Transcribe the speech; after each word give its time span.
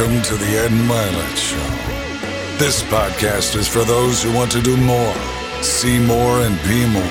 Welcome 0.00 0.22
to 0.22 0.36
the 0.36 0.56
Ed 0.56 0.70
Mylett 0.70 1.36
Show. 1.36 2.56
This 2.56 2.82
podcast 2.84 3.54
is 3.54 3.68
for 3.68 3.84
those 3.84 4.22
who 4.22 4.32
want 4.32 4.50
to 4.52 4.62
do 4.62 4.74
more, 4.74 5.14
see 5.60 5.98
more, 5.98 6.40
and 6.40 6.56
be 6.62 6.86
more. 6.86 7.02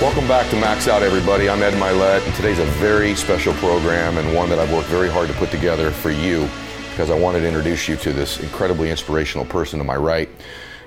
Welcome 0.00 0.26
back 0.26 0.48
to 0.48 0.56
Max 0.56 0.88
Out, 0.88 1.02
everybody. 1.02 1.50
I'm 1.50 1.62
Ed 1.62 1.74
Mylett, 1.74 2.24
and 2.24 2.34
today's 2.34 2.58
a 2.58 2.64
very 2.64 3.14
special 3.14 3.52
program 3.56 4.16
and 4.16 4.34
one 4.34 4.48
that 4.48 4.58
I've 4.58 4.72
worked 4.72 4.88
very 4.88 5.10
hard 5.10 5.28
to 5.28 5.34
put 5.34 5.50
together 5.50 5.90
for 5.90 6.10
you 6.10 6.48
because 6.88 7.10
I 7.10 7.18
wanted 7.18 7.40
to 7.40 7.48
introduce 7.48 7.86
you 7.86 7.96
to 7.96 8.14
this 8.14 8.40
incredibly 8.40 8.88
inspirational 8.88 9.44
person 9.44 9.78
to 9.78 9.84
my 9.84 9.96
right. 9.96 10.30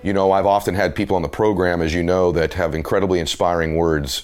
You 0.01 0.13
know, 0.13 0.31
I've 0.31 0.47
often 0.47 0.73
had 0.73 0.95
people 0.95 1.15
on 1.15 1.21
the 1.21 1.29
program, 1.29 1.83
as 1.83 1.93
you 1.93 2.01
know, 2.01 2.31
that 2.31 2.55
have 2.55 2.73
incredibly 2.73 3.19
inspiring 3.19 3.75
words. 3.75 4.23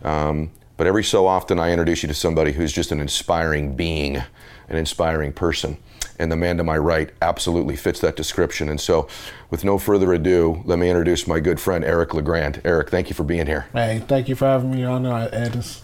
Um, 0.00 0.50
but 0.76 0.86
every 0.86 1.04
so 1.04 1.26
often, 1.26 1.58
I 1.58 1.70
introduce 1.70 2.02
you 2.02 2.08
to 2.08 2.14
somebody 2.14 2.52
who's 2.52 2.72
just 2.72 2.90
an 2.90 3.00
inspiring 3.00 3.76
being, 3.76 4.16
an 4.16 4.76
inspiring 4.76 5.32
person. 5.32 5.76
And 6.18 6.30
the 6.30 6.36
man 6.36 6.56
to 6.58 6.64
my 6.64 6.78
right 6.78 7.10
absolutely 7.22 7.74
fits 7.74 8.00
that 8.00 8.14
description. 8.14 8.68
And 8.68 8.80
so, 8.80 9.08
with 9.50 9.64
no 9.64 9.78
further 9.78 10.12
ado, 10.12 10.62
let 10.64 10.78
me 10.78 10.88
introduce 10.88 11.26
my 11.26 11.40
good 11.40 11.58
friend 11.58 11.84
Eric 11.84 12.14
LeGrand. 12.14 12.60
Eric, 12.64 12.90
thank 12.90 13.08
you 13.08 13.14
for 13.14 13.24
being 13.24 13.46
here. 13.46 13.66
Hey, 13.72 14.02
thank 14.06 14.28
you 14.28 14.36
for 14.36 14.46
having 14.46 14.70
me 14.70 14.84
on, 14.84 15.06
Ed. 15.06 15.56
It's 15.56 15.82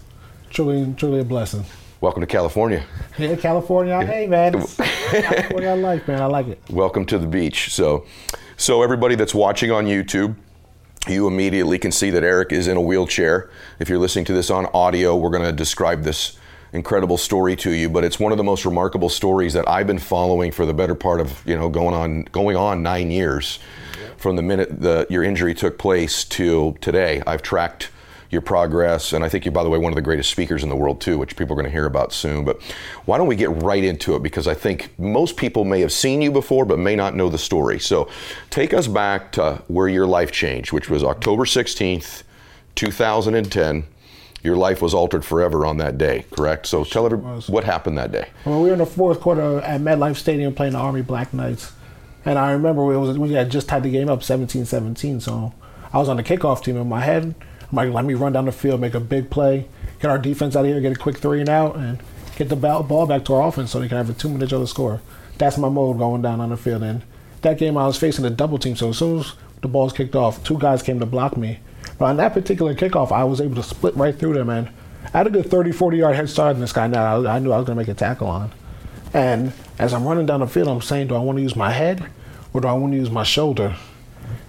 truly, 0.49 0.93
truly 0.97 1.19
a 1.19 1.25
blessing. 1.25 1.65
Welcome 1.99 2.21
to 2.21 2.27
California. 2.27 2.83
Yeah, 3.17 3.35
California. 3.35 4.03
Hey, 4.05 4.25
man. 4.25 4.53
California 4.77 5.69
I 5.69 5.73
like, 5.73 6.07
man. 6.07 6.21
I 6.21 6.25
like 6.25 6.47
it. 6.47 6.61
Welcome 6.69 7.05
to 7.07 7.19
the 7.19 7.27
beach. 7.27 7.73
So, 7.73 8.05
so 8.57 8.81
everybody 8.81 9.15
that's 9.15 9.35
watching 9.35 9.69
on 9.69 9.85
YouTube, 9.85 10.35
you 11.07 11.27
immediately 11.27 11.79
can 11.79 11.91
see 11.91 12.11
that 12.11 12.23
Eric 12.23 12.51
is 12.51 12.67
in 12.67 12.77
a 12.77 12.81
wheelchair. 12.81 13.49
If 13.79 13.89
you're 13.89 13.97
listening 13.97 14.25
to 14.25 14.33
this 14.33 14.49
on 14.51 14.67
audio, 14.67 15.15
we're 15.15 15.31
going 15.31 15.43
to 15.43 15.51
describe 15.51 16.03
this 16.03 16.37
incredible 16.73 17.17
story 17.17 17.55
to 17.57 17.71
you, 17.71 17.89
but 17.89 18.03
it's 18.03 18.19
one 18.19 18.31
of 18.31 18.37
the 18.37 18.43
most 18.43 18.65
remarkable 18.65 19.09
stories 19.09 19.53
that 19.53 19.67
I've 19.67 19.87
been 19.87 19.99
following 19.99 20.51
for 20.51 20.65
the 20.65 20.73
better 20.73 20.95
part 20.95 21.19
of, 21.19 21.41
you 21.45 21.57
know, 21.57 21.69
going 21.69 21.93
on 21.93 22.23
going 22.31 22.55
on 22.55 22.83
9 22.83 23.11
years. 23.11 23.59
From 24.15 24.35
the 24.35 24.43
minute 24.43 24.79
the 24.79 25.07
your 25.09 25.23
injury 25.23 25.55
took 25.55 25.79
place 25.79 26.23
to 26.25 26.77
today, 26.79 27.23
I've 27.25 27.41
tracked 27.41 27.89
your 28.31 28.41
progress 28.41 29.11
and 29.13 29.23
I 29.23 29.29
think 29.29 29.45
you're 29.45 29.51
by 29.51 29.63
the 29.63 29.69
way 29.69 29.77
one 29.77 29.91
of 29.91 29.95
the 29.95 30.01
greatest 30.01 30.31
speakers 30.31 30.63
in 30.63 30.69
the 30.69 30.75
world 30.75 31.01
too, 31.01 31.17
which 31.17 31.35
people 31.35 31.53
are 31.53 31.61
going 31.61 31.65
to 31.65 31.71
hear 31.71 31.85
about 31.85 32.13
soon. 32.13 32.45
But 32.45 32.61
why 33.05 33.17
don't 33.17 33.27
we 33.27 33.35
get 33.35 33.49
right 33.61 33.83
into 33.83 34.15
it 34.15 34.23
because 34.23 34.47
I 34.47 34.53
think 34.53 34.97
most 34.97 35.37
people 35.37 35.65
may 35.65 35.81
have 35.81 35.91
seen 35.91 36.21
you 36.21 36.31
before 36.31 36.65
but 36.65 36.79
may 36.79 36.95
not 36.95 37.15
know 37.15 37.29
the 37.29 37.37
story. 37.37 37.79
So, 37.79 38.09
take 38.49 38.73
us 38.73 38.87
back 38.87 39.33
to 39.33 39.61
where 39.67 39.89
your 39.89 40.07
life 40.07 40.31
changed, 40.31 40.71
which 40.71 40.89
was 40.89 41.03
October 41.03 41.43
16th, 41.43 42.23
2010 42.75 43.83
your 44.43 44.55
life 44.55 44.81
was 44.81 44.93
altered 44.93 45.23
forever 45.23 45.65
on 45.65 45.77
that 45.77 45.97
day, 45.97 46.25
correct? 46.31 46.65
So 46.65 46.83
tell 46.83 47.05
everybody 47.05 47.41
what 47.43 47.63
happened 47.63 47.97
that 47.97 48.11
day. 48.11 48.27
Well, 48.45 48.61
we 48.61 48.67
were 48.67 48.73
in 48.73 48.79
the 48.79 48.85
fourth 48.85 49.19
quarter 49.19 49.59
at 49.59 49.81
MetLife 49.81 50.15
Stadium 50.15 50.55
playing 50.55 50.73
the 50.73 50.79
Army 50.79 51.01
Black 51.01 51.33
Knights. 51.33 51.73
And 52.25 52.37
I 52.37 52.51
remember 52.51 52.85
we, 52.85 52.97
was, 52.97 53.17
we 53.17 53.33
had 53.33 53.51
just 53.51 53.67
tied 53.67 53.83
the 53.83 53.91
game 53.91 54.09
up 54.09 54.23
17 54.23 54.65
17. 54.65 55.19
So 55.19 55.53
I 55.93 55.99
was 55.99 56.09
on 56.09 56.17
the 56.17 56.23
kickoff 56.23 56.63
team 56.63 56.77
in 56.77 56.89
my 56.89 57.01
head. 57.01 57.35
I'm 57.71 57.75
like, 57.75 57.93
let 57.93 58.05
me 58.05 58.13
run 58.13 58.33
down 58.33 58.45
the 58.45 58.51
field, 58.51 58.81
make 58.81 58.93
a 58.93 58.99
big 58.99 59.29
play, 59.29 59.67
get 60.01 60.11
our 60.11 60.17
defense 60.17 60.55
out 60.55 60.65
of 60.65 60.71
here, 60.71 60.81
get 60.81 60.97
a 60.97 60.99
quick 60.99 61.17
three 61.17 61.39
and 61.39 61.49
out, 61.49 61.77
and 61.77 61.99
get 62.35 62.49
the 62.49 62.55
ball 62.55 63.07
back 63.07 63.23
to 63.25 63.33
our 63.33 63.47
offense 63.47 63.71
so 63.71 63.79
they 63.79 63.87
can 63.87 63.97
have 63.97 64.09
a 64.09 64.13
two 64.13 64.29
minute 64.29 64.49
to 64.49 64.67
score. 64.67 65.01
That's 65.37 65.57
my 65.57 65.69
mode 65.69 65.97
going 65.97 66.21
down 66.21 66.41
on 66.41 66.49
the 66.49 66.57
field. 66.57 66.83
And 66.83 67.01
that 67.41 67.57
game, 67.57 67.77
I 67.77 67.87
was 67.87 67.97
facing 67.97 68.25
a 68.25 68.29
double 68.29 68.57
team. 68.57 68.75
So 68.75 68.89
as 68.89 68.97
soon 68.97 69.19
as 69.19 69.33
the 69.61 69.67
ball's 69.67 69.93
kicked 69.93 70.15
off, 70.15 70.43
two 70.43 70.57
guys 70.57 70.83
came 70.83 70.99
to 70.99 71.05
block 71.05 71.37
me. 71.37 71.59
But 71.97 72.05
on 72.05 72.17
that 72.17 72.33
particular 72.33 72.75
kickoff, 72.75 73.11
I 73.11 73.23
was 73.23 73.39
able 73.39 73.55
to 73.55 73.63
split 73.63 73.95
right 73.95 74.17
through 74.17 74.33
them, 74.33 74.49
and 74.49 74.69
I 75.13 75.19
had 75.19 75.27
a 75.27 75.31
good 75.31 75.49
30, 75.49 75.71
40 75.71 75.97
yard 75.97 76.15
head 76.15 76.29
start 76.29 76.55
on 76.55 76.61
this 76.61 76.73
guy 76.73 76.87
now. 76.87 77.25
I 77.25 77.39
knew 77.39 77.51
I 77.51 77.57
was 77.57 77.65
going 77.65 77.77
to 77.77 77.81
make 77.81 77.87
a 77.87 77.93
tackle 77.93 78.27
on. 78.27 78.51
And 79.13 79.53
as 79.79 79.93
I'm 79.93 80.05
running 80.05 80.25
down 80.25 80.39
the 80.41 80.47
field, 80.47 80.67
I'm 80.67 80.81
saying, 80.81 81.07
do 81.07 81.15
I 81.15 81.19
want 81.19 81.37
to 81.37 81.41
use 81.41 81.55
my 81.55 81.71
head 81.71 82.05
or 82.53 82.61
do 82.61 82.67
I 82.67 82.73
want 82.73 82.93
to 82.93 82.97
use 82.97 83.09
my 83.09 83.23
shoulder? 83.23 83.75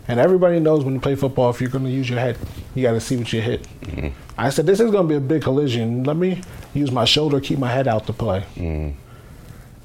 And 0.08 0.18
everybody 0.18 0.58
knows 0.58 0.84
when 0.84 0.94
you 0.94 1.00
play 1.00 1.14
football, 1.14 1.50
if 1.50 1.60
you're 1.60 1.70
going 1.70 1.84
to 1.84 1.90
use 1.90 2.10
your 2.10 2.18
head, 2.18 2.36
you 2.74 2.82
got 2.82 2.92
to 2.92 3.00
see 3.00 3.16
what 3.16 3.32
you 3.32 3.40
hit. 3.40 3.62
Mm-hmm. 3.82 4.08
I 4.36 4.50
said, 4.50 4.66
this 4.66 4.80
is 4.80 4.90
going 4.90 5.06
to 5.06 5.08
be 5.08 5.16
a 5.16 5.20
big 5.20 5.42
collision. 5.42 6.04
Let 6.04 6.16
me 6.16 6.42
use 6.74 6.90
my 6.90 7.04
shoulder, 7.04 7.40
keep 7.40 7.58
my 7.58 7.70
head 7.70 7.86
out 7.86 8.06
to 8.06 8.12
play. 8.12 8.44
Mm. 8.56 8.94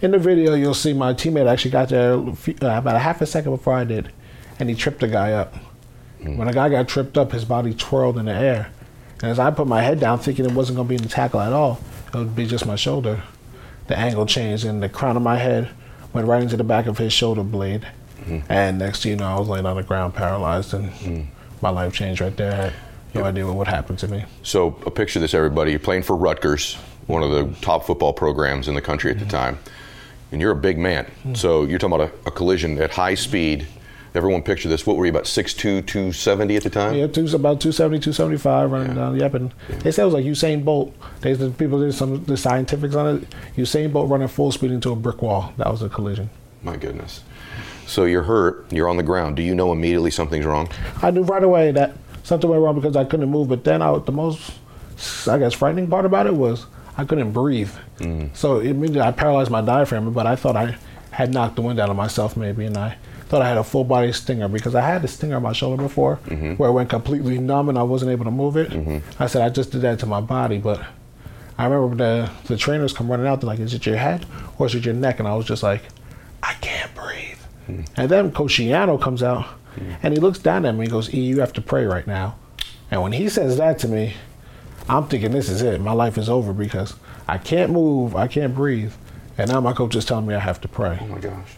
In 0.01 0.11
the 0.11 0.17
video, 0.17 0.55
you'll 0.55 0.73
see 0.73 0.93
my 0.93 1.13
teammate 1.13 1.47
actually 1.47 1.71
got 1.71 1.89
there 1.89 2.13
uh, 2.13 2.33
about 2.61 2.95
a 2.95 2.99
half 2.99 3.21
a 3.21 3.25
second 3.25 3.51
before 3.51 3.73
I 3.73 3.83
did, 3.83 4.11
and 4.59 4.69
he 4.69 4.75
tripped 4.75 5.01
the 5.01 5.07
guy 5.07 5.33
up. 5.33 5.55
Mm. 6.21 6.37
When 6.37 6.47
a 6.47 6.53
guy 6.53 6.69
got 6.69 6.87
tripped 6.87 7.17
up, 7.17 7.31
his 7.31 7.45
body 7.45 7.73
twirled 7.73 8.17
in 8.17 8.25
the 8.25 8.33
air. 8.33 8.71
And 9.21 9.31
as 9.31 9.39
I 9.39 9.51
put 9.51 9.67
my 9.67 9.81
head 9.81 9.99
down, 9.99 10.19
thinking 10.19 10.45
it 10.45 10.51
wasn't 10.51 10.77
going 10.77 10.87
to 10.87 10.89
be 10.89 10.95
in 10.95 11.03
the 11.03 11.09
tackle 11.09 11.41
at 11.41 11.53
all, 11.53 11.79
it 12.13 12.17
would 12.17 12.35
be 12.35 12.45
just 12.45 12.65
my 12.65 12.75
shoulder. 12.75 13.21
The 13.87 13.97
angle 13.97 14.25
changed, 14.25 14.65
and 14.65 14.81
the 14.81 14.89
crown 14.89 15.15
of 15.15 15.23
my 15.23 15.37
head 15.37 15.69
went 16.13 16.27
right 16.27 16.41
into 16.41 16.57
the 16.57 16.63
back 16.63 16.87
of 16.87 16.97
his 16.97 17.13
shoulder 17.13 17.43
blade. 17.43 17.87
Mm. 18.27 18.43
And 18.49 18.79
next 18.79 19.05
you 19.05 19.15
know, 19.15 19.25
I 19.25 19.39
was 19.39 19.47
laying 19.47 19.65
on 19.65 19.75
the 19.75 19.83
ground, 19.83 20.13
paralyzed, 20.13 20.73
and 20.73 20.91
mm. 20.91 21.25
my 21.61 21.69
life 21.69 21.93
changed 21.93 22.21
right 22.21 22.35
there. 22.35 22.51
I 22.51 22.55
had 22.55 22.73
no 23.15 23.23
idea 23.23 23.45
what 23.45 23.55
would 23.55 23.67
happen 23.67 23.95
to 23.97 24.07
me. 24.07 24.25
So, 24.43 24.79
a 24.85 24.91
picture 24.91 25.19
of 25.19 25.21
this, 25.21 25.33
everybody. 25.33 25.71
You're 25.71 25.79
playing 25.79 26.03
for 26.03 26.15
Rutgers, 26.15 26.75
one 27.07 27.23
of 27.23 27.31
the 27.31 27.61
top 27.61 27.85
football 27.85 28.13
programs 28.13 28.67
in 28.67 28.75
the 28.75 28.81
country 28.81 29.11
at 29.11 29.19
the 29.19 29.25
time, 29.25 29.57
and 30.31 30.41
you're 30.41 30.51
a 30.51 30.55
big 30.55 30.77
man. 30.77 31.09
So, 31.33 31.63
you're 31.63 31.79
talking 31.79 31.95
about 31.95 32.11
a, 32.25 32.27
a 32.27 32.31
collision 32.31 32.77
at 32.81 32.91
high 32.91 33.15
speed 33.15 33.67
everyone 34.17 34.41
picture 34.41 34.67
this. 34.67 34.85
What 34.85 34.97
were 34.97 35.05
you 35.05 35.11
about 35.11 35.25
6'2", 35.25 35.85
270 35.85 36.55
at 36.55 36.63
the 36.63 36.69
time? 36.69 36.95
Yeah, 36.95 37.07
two, 37.07 37.25
about 37.27 37.61
270, 37.61 37.99
275 37.99 38.71
running 38.71 38.89
yeah. 38.89 38.95
down. 38.95 39.19
Yep, 39.19 39.33
and 39.35 39.53
yeah. 39.69 39.75
they 39.77 39.91
said 39.91 40.03
it 40.03 40.05
was 40.05 40.13
like 40.15 40.25
Usain 40.25 40.65
Bolt. 40.65 40.93
They 41.21 41.33
the 41.33 41.51
people 41.51 41.79
did 41.79 41.93
some 41.93 42.23
the 42.25 42.35
scientifics 42.35 42.95
on 42.95 43.17
it. 43.17 43.35
Usain 43.55 43.93
Bolt 43.93 44.09
running 44.09 44.27
full 44.27 44.51
speed 44.51 44.71
into 44.71 44.91
a 44.91 44.95
brick 44.95 45.21
wall. 45.21 45.53
That 45.57 45.71
was 45.71 45.81
a 45.81 45.89
collision. 45.89 46.29
My 46.63 46.75
goodness. 46.75 47.21
So 47.87 48.05
you're 48.05 48.23
hurt. 48.23 48.71
You're 48.71 48.89
on 48.89 48.97
the 48.97 49.03
ground. 49.03 49.35
Do 49.37 49.41
you 49.41 49.55
know 49.55 49.71
immediately 49.71 50.11
something's 50.11 50.45
wrong? 50.45 50.69
I 51.01 51.09
knew 51.09 51.23
right 51.23 51.43
away 51.43 51.71
that 51.71 51.97
something 52.23 52.49
went 52.49 52.61
wrong 52.61 52.75
because 52.75 52.95
I 52.95 53.05
couldn't 53.05 53.29
move. 53.29 53.47
But 53.47 53.63
then 53.63 53.81
I, 53.81 53.97
the 53.97 54.11
most, 54.11 54.51
I 55.27 55.39
guess, 55.39 55.53
frightening 55.53 55.87
part 55.87 56.05
about 56.05 56.27
it 56.27 56.35
was 56.35 56.65
I 56.97 57.05
couldn't 57.05 57.31
breathe. 57.31 57.71
Mm. 57.99 58.35
So 58.35 58.59
immediately 58.59 59.01
I 59.01 59.11
paralyzed 59.11 59.49
my 59.49 59.61
diaphragm. 59.61 60.11
But 60.13 60.27
I 60.27 60.35
thought 60.35 60.55
I 60.55 60.75
had 61.11 61.33
knocked 61.33 61.55
the 61.55 61.61
wind 61.63 61.79
out 61.79 61.89
of 61.89 61.95
myself 61.95 62.37
maybe, 62.37 62.65
and 62.65 62.77
I 62.77 62.97
thought 63.27 63.41
I 63.41 63.47
had 63.47 63.57
a 63.57 63.63
full 63.63 63.83
body 63.83 64.11
stinger 64.11 64.47
because 64.47 64.75
I 64.75 64.81
had 64.81 65.03
a 65.03 65.07
stinger 65.07 65.37
on 65.37 65.43
my 65.43 65.51
shoulder 65.53 65.81
before 65.81 66.17
mm-hmm. 66.25 66.53
where 66.53 66.69
it 66.69 66.73
went 66.73 66.89
completely 66.89 67.39
numb 67.39 67.69
and 67.69 67.77
I 67.77 67.83
wasn't 67.83 68.11
able 68.11 68.25
to 68.25 68.31
move 68.31 68.55
it. 68.55 68.69
Mm-hmm. 68.69 69.21
I 69.21 69.27
said 69.27 69.41
I 69.41 69.49
just 69.49 69.71
did 69.71 69.81
that 69.81 69.99
to 69.99 70.05
my 70.05 70.21
body, 70.21 70.59
but 70.59 70.81
I 71.57 71.65
remember 71.65 71.95
the 71.95 72.29
the 72.45 72.57
trainers 72.57 72.93
come 72.93 73.09
running 73.09 73.27
out. 73.27 73.41
They're 73.41 73.47
like, 73.47 73.59
"Is 73.59 73.73
it 73.73 73.85
your 73.85 73.97
head 73.97 74.25
or 74.57 74.67
is 74.67 74.75
it 74.75 74.85
your 74.85 74.93
neck?" 74.93 75.19
And 75.19 75.27
I 75.27 75.35
was 75.35 75.45
just 75.45 75.63
like, 75.63 75.83
"I 76.43 76.53
can't 76.55 76.93
breathe." 76.93 77.36
Mm-hmm. 77.67 77.99
And 77.99 78.09
then 78.09 78.31
Coach 78.31 78.57
Schiano 78.57 79.01
comes 79.01 79.21
out 79.23 79.45
mm-hmm. 79.75 79.93
and 80.03 80.13
he 80.13 80.19
looks 80.19 80.39
down 80.39 80.65
at 80.65 80.75
me 80.75 80.85
and 80.85 80.91
goes, 80.91 81.13
"E, 81.13 81.19
you 81.19 81.39
have 81.39 81.53
to 81.53 81.61
pray 81.61 81.85
right 81.85 82.07
now." 82.07 82.37
And 82.89 83.01
when 83.01 83.11
he 83.11 83.29
says 83.29 83.57
that 83.57 83.79
to 83.79 83.87
me, 83.87 84.13
I'm 84.89 85.07
thinking 85.07 85.31
this 85.31 85.49
is 85.49 85.61
it. 85.61 85.81
My 85.81 85.91
life 85.91 86.17
is 86.17 86.29
over 86.29 86.53
because 86.53 86.95
I 87.27 87.37
can't 87.37 87.71
move, 87.71 88.15
I 88.15 88.27
can't 88.27 88.55
breathe, 88.55 88.93
and 89.37 89.51
now 89.51 89.59
my 89.59 89.73
coach 89.73 89.95
is 89.95 90.05
telling 90.05 90.25
me 90.25 90.35
I 90.35 90.39
have 90.39 90.61
to 90.61 90.67
pray. 90.67 90.97
Oh 91.01 91.07
my 91.07 91.19
gosh. 91.19 91.57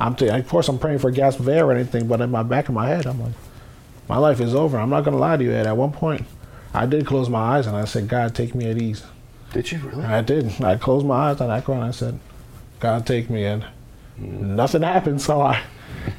I'm 0.00 0.14
t- 0.14 0.28
of 0.28 0.48
course 0.48 0.68
I'm 0.68 0.78
praying 0.78 1.00
for 1.00 1.08
a 1.08 1.12
gasp 1.12 1.40
of 1.40 1.48
air 1.48 1.66
or 1.66 1.72
anything, 1.72 2.06
but 2.06 2.20
in 2.20 2.30
my 2.30 2.42
back 2.42 2.68
of 2.68 2.74
my 2.74 2.86
head, 2.86 3.06
I'm 3.06 3.20
like, 3.20 3.34
my 4.08 4.16
life 4.16 4.40
is 4.40 4.54
over. 4.54 4.78
I'm 4.78 4.90
not 4.90 5.04
gonna 5.04 5.18
lie 5.18 5.36
to 5.36 5.44
you. 5.44 5.52
Ed. 5.52 5.66
At 5.66 5.76
one 5.76 5.92
point, 5.92 6.26
I 6.72 6.86
did 6.86 7.06
close 7.06 7.28
my 7.28 7.56
eyes 7.56 7.66
and 7.66 7.76
I 7.76 7.84
said, 7.84 8.08
God, 8.08 8.34
take 8.34 8.54
me 8.54 8.70
at 8.70 8.78
ease. 8.78 9.04
Did 9.52 9.72
you 9.72 9.78
really? 9.78 10.04
I 10.04 10.22
did. 10.22 10.62
I 10.62 10.76
closed 10.76 11.04
my 11.04 11.30
eyes 11.30 11.40
and 11.40 11.50
I 11.50 11.60
cried. 11.60 11.76
And 11.76 11.84
I 11.84 11.90
said, 11.90 12.20
God, 12.78 13.06
take 13.06 13.28
me 13.28 13.44
in. 13.44 13.64
Nothing 14.20 14.82
happened, 14.82 15.20
so 15.20 15.40
I 15.40 15.62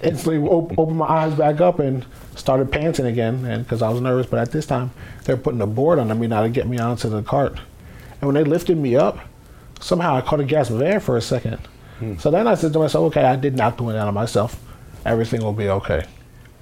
instantly 0.03 0.39
op- 0.47 0.77
opened 0.77 0.97
my 0.97 1.07
eyes 1.07 1.33
back 1.35 1.61
up 1.61 1.79
and 1.79 2.05
started 2.35 2.71
panting 2.71 3.05
again, 3.05 3.45
and 3.45 3.63
because 3.63 3.81
I 3.81 3.89
was 3.89 4.01
nervous. 4.01 4.25
But 4.25 4.39
at 4.39 4.51
this 4.51 4.65
time, 4.65 4.91
they're 5.23 5.37
putting 5.37 5.61
a 5.61 5.67
board 5.67 5.99
under 5.99 6.15
me 6.15 6.27
now 6.27 6.41
to 6.43 6.49
get 6.49 6.67
me 6.67 6.79
onto 6.79 7.09
the 7.09 7.21
cart. 7.21 7.59
And 8.19 8.27
when 8.27 8.35
they 8.35 8.43
lifted 8.43 8.77
me 8.77 8.95
up, 8.95 9.19
somehow 9.79 10.15
I 10.15 10.21
caught 10.21 10.39
a 10.39 10.43
gasp 10.43 10.71
of 10.71 10.81
air 10.81 10.99
for 10.99 11.17
a 11.17 11.21
second. 11.21 11.57
Hmm. 11.99 12.17
So 12.17 12.31
then 12.31 12.47
I 12.47 12.55
said 12.55 12.73
to 12.73 12.79
myself, 12.79 13.11
okay, 13.11 13.23
I 13.23 13.35
did 13.35 13.55
knock 13.55 13.77
the 13.77 13.83
wind 13.83 13.97
out 13.97 14.07
of 14.07 14.13
myself. 14.13 14.59
Everything 15.05 15.41
will 15.43 15.53
be 15.53 15.69
okay. 15.69 16.05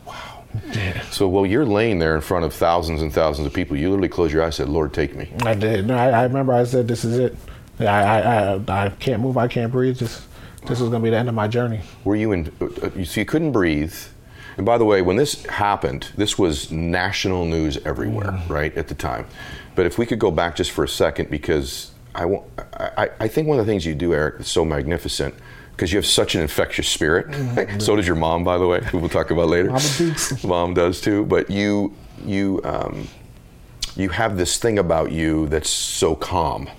Wow. 0.05 0.43
Yeah. 0.73 1.01
So 1.11 1.27
while 1.27 1.45
you're 1.45 1.65
laying 1.65 1.99
there 1.99 2.15
in 2.15 2.21
front 2.21 2.45
of 2.45 2.53
thousands 2.53 3.01
and 3.01 3.13
thousands 3.13 3.47
of 3.47 3.53
people, 3.53 3.75
you 3.75 3.89
literally 3.89 4.09
closed 4.09 4.33
your 4.33 4.41
eyes 4.43 4.59
and 4.59 4.67
said, 4.67 4.69
Lord, 4.69 4.93
take 4.93 5.15
me. 5.15 5.31
I 5.43 5.53
did. 5.53 5.87
No, 5.87 5.97
I, 5.97 6.09
I 6.09 6.23
remember 6.23 6.53
I 6.53 6.63
said, 6.63 6.87
this 6.87 7.03
is 7.03 7.17
it. 7.17 7.35
I, 7.79 7.85
I, 7.85 8.53
I, 8.55 8.85
I 8.85 8.89
can't 8.89 9.21
move. 9.21 9.37
I 9.37 9.47
can't 9.47 9.71
breathe. 9.71 9.97
This, 9.97 10.25
this 10.65 10.81
is 10.81 10.89
going 10.89 11.01
to 11.01 11.05
be 11.05 11.09
the 11.09 11.17
end 11.17 11.29
of 11.29 11.35
my 11.35 11.47
journey. 11.47 11.81
Were 12.03 12.15
you 12.15 12.31
in, 12.31 12.51
uh, 12.61 12.89
you 12.95 13.05
see, 13.05 13.21
you 13.21 13.25
couldn't 13.25 13.51
breathe. 13.51 13.95
And 14.57 14.65
by 14.65 14.77
the 14.77 14.85
way, 14.85 15.01
when 15.01 15.15
this 15.15 15.45
happened, 15.45 16.11
this 16.17 16.37
was 16.37 16.69
national 16.71 17.45
news 17.45 17.77
everywhere, 17.85 18.31
mm. 18.31 18.49
right, 18.49 18.75
at 18.75 18.87
the 18.87 18.95
time. 18.95 19.25
But 19.75 19.85
if 19.85 19.97
we 19.97 20.05
could 20.05 20.19
go 20.19 20.31
back 20.31 20.55
just 20.55 20.71
for 20.71 20.83
a 20.83 20.89
second, 20.89 21.29
because 21.29 21.91
I, 22.13 22.25
I, 22.73 23.09
I 23.21 23.27
think 23.27 23.47
one 23.47 23.59
of 23.59 23.65
the 23.65 23.71
things 23.71 23.85
you 23.85 23.95
do, 23.95 24.13
Eric, 24.13 24.39
that's 24.39 24.51
so 24.51 24.65
magnificent 24.65 25.33
because 25.71 25.93
you 25.93 25.97
have 25.97 26.05
such 26.05 26.35
an 26.35 26.41
infectious 26.41 26.89
spirit. 26.89 27.27
Mm-hmm. 27.27 27.79
so 27.79 27.95
does 27.95 28.05
your 28.05 28.17
mom, 28.17 28.43
by 28.43 28.57
the 28.57 28.67
way. 28.67 28.85
We'll 28.91 29.07
talk 29.07 29.31
about 29.31 29.47
later. 29.47 29.73
mom 30.43 30.73
does 30.73 30.99
too. 30.99 31.25
But 31.25 31.49
you, 31.49 31.95
you, 32.25 32.59
um, 32.65 33.07
you 33.95 34.09
have 34.09 34.35
this 34.35 34.57
thing 34.57 34.77
about 34.77 35.13
you 35.13 35.47
that's 35.47 35.69
so 35.69 36.15
calm. 36.15 36.69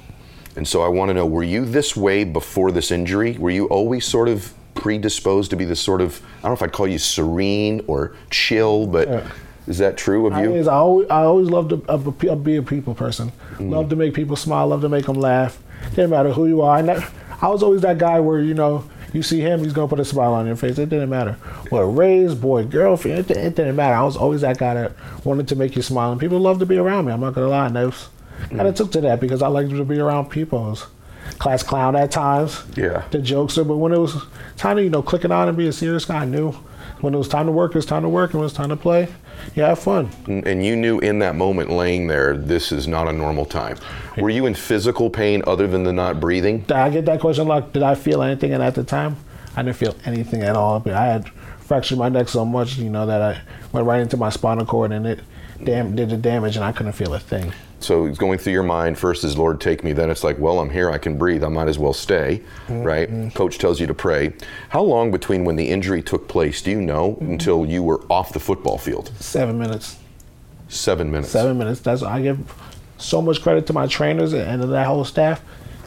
And 0.56 0.66
so 0.66 0.82
I 0.82 0.88
want 0.88 1.10
to 1.10 1.14
know 1.14 1.26
were 1.26 1.42
you 1.42 1.64
this 1.64 1.96
way 1.96 2.24
before 2.24 2.72
this 2.72 2.90
injury? 2.90 3.36
Were 3.38 3.50
you 3.50 3.66
always 3.66 4.04
sort 4.04 4.28
of 4.28 4.52
predisposed 4.74 5.50
to 5.50 5.56
be 5.56 5.64
this 5.64 5.80
sort 5.80 6.00
of, 6.00 6.22
I 6.38 6.42
don't 6.42 6.50
know 6.50 6.54
if 6.54 6.62
I'd 6.62 6.72
call 6.72 6.88
you 6.88 6.98
serene 6.98 7.84
or 7.86 8.16
chill, 8.30 8.86
but 8.86 9.24
is 9.66 9.78
that 9.78 9.96
true 9.96 10.26
of 10.26 10.32
I, 10.32 10.42
you? 10.42 10.54
is, 10.54 10.66
I 10.66 10.74
always, 10.74 11.08
I 11.10 11.22
always 11.22 11.48
loved 11.48 11.70
to 11.70 11.84
of 11.88 12.06
a 12.06 12.12
pe- 12.12 12.34
be 12.36 12.56
a 12.56 12.62
people 12.62 12.94
person. 12.94 13.32
Mm. 13.56 13.70
Love 13.70 13.88
to 13.90 13.96
make 13.96 14.14
people 14.14 14.36
smile. 14.36 14.66
Love 14.68 14.80
to 14.80 14.88
make 14.88 15.06
them 15.06 15.16
laugh. 15.16 15.62
Didn't 15.90 16.10
matter 16.10 16.32
who 16.32 16.46
you 16.46 16.62
are. 16.62 16.78
I, 16.78 17.08
I 17.40 17.48
was 17.48 17.62
always 17.62 17.82
that 17.82 17.98
guy 17.98 18.20
where 18.20 18.40
you 18.40 18.54
know 18.54 18.84
you 19.12 19.22
see 19.22 19.40
him, 19.40 19.62
he's 19.64 19.72
gonna 19.72 19.88
put 19.88 20.00
a 20.00 20.04
smile 20.04 20.34
on 20.34 20.46
your 20.46 20.56
face. 20.56 20.78
It 20.78 20.88
didn't 20.88 21.10
matter. 21.10 21.32
What 21.70 21.82
race, 21.82 22.34
boy, 22.34 22.64
girlfriend, 22.64 23.18
it, 23.18 23.30
it 23.30 23.54
didn't 23.56 23.76
matter. 23.76 23.94
I 23.94 24.02
was 24.02 24.16
always 24.16 24.40
that 24.42 24.58
guy 24.58 24.74
that 24.74 24.92
wanted 25.24 25.48
to 25.48 25.56
make 25.56 25.76
you 25.76 25.82
smile, 25.82 26.12
and 26.12 26.20
people 26.20 26.38
loved 26.38 26.60
to 26.60 26.66
be 26.66 26.76
around 26.76 27.06
me. 27.06 27.12
I'm 27.12 27.20
not 27.20 27.34
gonna 27.34 27.48
lie, 27.48 27.66
and 27.66 27.76
that 27.76 27.86
was, 27.86 28.08
kind 28.48 28.62
of 28.62 28.74
took 28.74 28.92
to 28.92 29.00
that 29.02 29.20
because 29.20 29.42
I 29.42 29.48
liked 29.48 29.70
to 29.70 29.84
be 29.84 29.98
around 29.98 30.30
people. 30.30 30.78
Class 31.38 31.62
clown 31.62 31.96
at 31.96 32.10
times. 32.10 32.64
Yeah. 32.76 33.04
The 33.10 33.18
jokester, 33.18 33.66
but 33.66 33.76
when 33.76 33.92
it 33.92 33.98
was 33.98 34.16
time 34.56 34.76
to 34.76 34.82
you 34.82 34.90
know 34.90 35.02
clicking 35.02 35.30
on 35.32 35.48
and 35.48 35.56
be 35.56 35.68
a 35.68 35.72
serious 35.72 36.04
guy, 36.04 36.22
I 36.22 36.24
knew 36.24 36.52
when 37.00 37.14
it 37.14 37.18
was 37.18 37.28
time 37.28 37.46
to 37.46 37.52
work, 37.52 37.72
it 37.72 37.76
was 37.76 37.86
time 37.86 38.02
to 38.02 38.08
work, 38.08 38.32
and 38.32 38.40
when 38.40 38.44
it 38.44 38.46
was 38.46 38.52
time 38.52 38.68
to 38.70 38.76
play, 38.76 39.08
you 39.54 39.62
have 39.62 39.78
fun. 39.78 40.10
And 40.26 40.64
you 40.64 40.76
knew 40.76 40.98
in 40.98 41.18
that 41.20 41.34
moment 41.34 41.70
laying 41.70 42.08
there, 42.08 42.36
this 42.36 42.72
is 42.72 42.86
not 42.86 43.08
a 43.08 43.12
normal 43.12 43.46
time. 43.46 43.78
Were 44.18 44.28
you 44.30 44.46
in 44.46 44.54
physical 44.54 45.08
pain 45.08 45.42
other 45.46 45.66
than 45.66 45.84
the 45.84 45.92
not 45.92 46.20
breathing? 46.20 46.64
I 46.68 46.90
get 46.90 47.06
that 47.06 47.20
question 47.20 47.48
like, 47.48 47.72
did 47.72 47.82
I 47.82 47.94
feel 47.94 48.22
anything? 48.22 48.52
And 48.52 48.62
at 48.62 48.74
the 48.74 48.84
time, 48.84 49.16
I 49.56 49.62
didn't 49.62 49.76
feel 49.76 49.96
anything 50.04 50.42
at 50.42 50.56
all. 50.56 50.78
But 50.80 50.92
I 50.94 51.06
had 51.06 51.28
fractured 51.60 51.98
my 51.98 52.08
neck 52.08 52.28
so 52.28 52.44
much, 52.44 52.76
you 52.76 52.90
know, 52.90 53.06
that 53.06 53.22
I 53.22 53.40
went 53.72 53.86
right 53.86 54.00
into 54.00 54.16
my 54.16 54.28
spinal 54.28 54.66
cord 54.66 54.92
and 54.92 55.06
it 55.06 55.20
dam- 55.64 55.96
did 55.96 56.10
the 56.10 56.16
damage, 56.16 56.56
and 56.56 56.64
I 56.64 56.72
couldn't 56.72 56.92
feel 56.92 57.14
a 57.14 57.20
thing. 57.20 57.52
So 57.80 58.06
it's 58.06 58.18
going 58.18 58.38
through 58.38 58.52
your 58.52 58.62
mind 58.62 58.98
first 58.98 59.24
is 59.24 59.36
Lord 59.38 59.60
take 59.60 59.82
me, 59.82 59.92
then 59.92 60.10
it's 60.10 60.22
like, 60.22 60.38
well, 60.38 60.60
I'm 60.60 60.70
here, 60.70 60.90
I 60.90 60.98
can 60.98 61.16
breathe, 61.16 61.42
I 61.42 61.48
might 61.48 61.68
as 61.68 61.78
well 61.78 61.94
stay, 61.94 62.42
mm-hmm. 62.66 62.82
right? 62.82 63.34
Coach 63.34 63.58
tells 63.58 63.80
you 63.80 63.86
to 63.86 63.94
pray. 63.94 64.34
How 64.68 64.82
long 64.82 65.10
between 65.10 65.44
when 65.44 65.56
the 65.56 65.68
injury 65.68 66.02
took 66.02 66.28
place, 66.28 66.60
do 66.60 66.70
you 66.70 66.80
know, 66.80 67.12
mm-hmm. 67.12 67.32
until 67.32 67.64
you 67.64 67.82
were 67.82 68.00
off 68.10 68.32
the 68.32 68.40
football 68.40 68.76
field? 68.76 69.12
Seven 69.18 69.58
minutes. 69.58 69.96
Seven 70.68 71.10
minutes. 71.10 71.30
Seven 71.30 71.58
minutes. 71.58 71.80
That's 71.80 72.02
I 72.02 72.20
give 72.22 72.54
so 72.98 73.22
much 73.22 73.42
credit 73.42 73.66
to 73.66 73.72
my 73.72 73.86
trainers 73.86 74.32
and 74.34 74.62
that 74.62 74.86
whole 74.86 75.04
staff. 75.04 75.42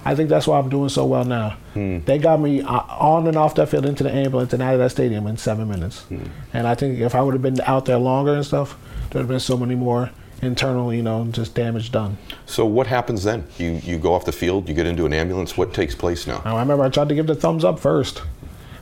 I 0.05 0.15
think 0.15 0.29
that's 0.29 0.47
why 0.47 0.59
I'm 0.59 0.69
doing 0.69 0.89
so 0.89 1.05
well 1.05 1.23
now. 1.23 1.51
Hmm. 1.73 1.99
They 1.99 2.17
got 2.17 2.41
me 2.41 2.61
uh, 2.61 2.81
on 2.89 3.27
and 3.27 3.37
off 3.37 3.55
that 3.55 3.69
field 3.69 3.85
into 3.85 4.03
the 4.03 4.11
ambulance 4.11 4.51
and 4.51 4.61
out 4.61 4.73
of 4.73 4.79
that 4.79 4.89
stadium 4.89 5.27
in 5.27 5.37
seven 5.37 5.69
minutes. 5.69 6.01
Hmm. 6.03 6.25
And 6.53 6.67
I 6.67 6.75
think 6.75 6.99
if 6.99 7.15
I 7.15 7.21
would 7.21 7.33
have 7.33 7.41
been 7.41 7.61
out 7.61 7.85
there 7.85 7.97
longer 7.97 8.33
and 8.33 8.45
stuff, 8.45 8.77
there 9.11 9.19
would 9.19 9.23
have 9.23 9.27
been 9.29 9.39
so 9.39 9.55
many 9.55 9.75
more 9.75 10.11
internal, 10.45 10.93
you 10.93 11.01
know, 11.01 11.25
just 11.31 11.55
damage 11.55 11.91
done. 11.91 12.17
So 12.45 12.65
what 12.65 12.87
happens 12.87 13.23
then? 13.23 13.45
You 13.57 13.71
you 13.83 13.97
go 13.97 14.13
off 14.13 14.25
the 14.25 14.31
field, 14.31 14.67
you 14.67 14.75
get 14.75 14.85
into 14.85 15.05
an 15.05 15.13
ambulance. 15.13 15.57
What 15.57 15.73
takes 15.73 15.95
place 15.95 16.27
now? 16.27 16.41
I 16.45 16.59
remember 16.59 16.83
I 16.83 16.89
tried 16.89 17.09
to 17.09 17.15
give 17.15 17.27
the 17.27 17.35
thumbs 17.35 17.63
up 17.63 17.79
first, 17.79 18.21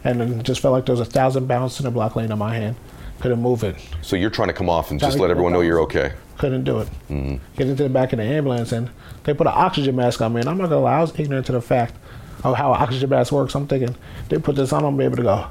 and 0.04 0.20
then 0.20 0.44
just 0.44 0.62
felt 0.62 0.74
like 0.74 0.86
there 0.86 0.94
was 0.94 1.00
a 1.00 1.12
thousand 1.12 1.48
pounds 1.48 1.80
in 1.80 1.86
the 1.86 1.92
block 1.92 2.16
laying 2.16 2.32
on 2.32 2.40
my 2.40 2.54
hand. 2.54 2.76
Couldn't 3.20 3.42
move 3.42 3.64
it. 3.64 3.76
So 4.02 4.16
you're 4.16 4.32
trying 4.32 4.48
to 4.48 4.54
come 4.54 4.70
off 4.70 4.90
and 4.90 5.00
just 5.00 5.20
let 5.20 5.30
everyone 5.30 5.54
know 5.54 5.62
you're 5.62 5.82
okay. 5.82 6.14
Couldn't 6.40 6.64
do 6.64 6.80
it. 6.80 6.88
Mm-hmm. 7.10 7.36
Get 7.56 7.68
into 7.68 7.84
the 7.84 7.90
back 7.90 8.14
of 8.14 8.18
the 8.18 8.24
ambulance, 8.24 8.72
and 8.72 8.90
they 9.24 9.34
put 9.34 9.46
an 9.46 9.54
oxygen 9.56 9.96
mask 9.96 10.22
on 10.22 10.34
me. 10.34 10.42
And 10.42 10.50
I'm 10.50 10.58
not 10.58 10.70
gonna 10.70 10.82
lie, 10.82 10.98
I 10.98 11.02
was 11.02 11.18
ignorant 11.20 11.46
to 11.46 11.52
the 11.52 11.62
fact 11.62 11.96
of 12.44 12.56
how 12.56 12.74
an 12.74 12.82
oxygen 12.82 13.10
mask 13.10 13.32
works. 13.32 13.54
I'm 13.54 13.68
thinking 13.68 13.96
they 14.30 14.40
put 14.40 14.56
this 14.56 14.74
on, 14.74 14.84
I'm 14.84 14.98
be 14.98 15.06
able 15.06 15.18
to 15.18 15.24
go. 15.24 15.48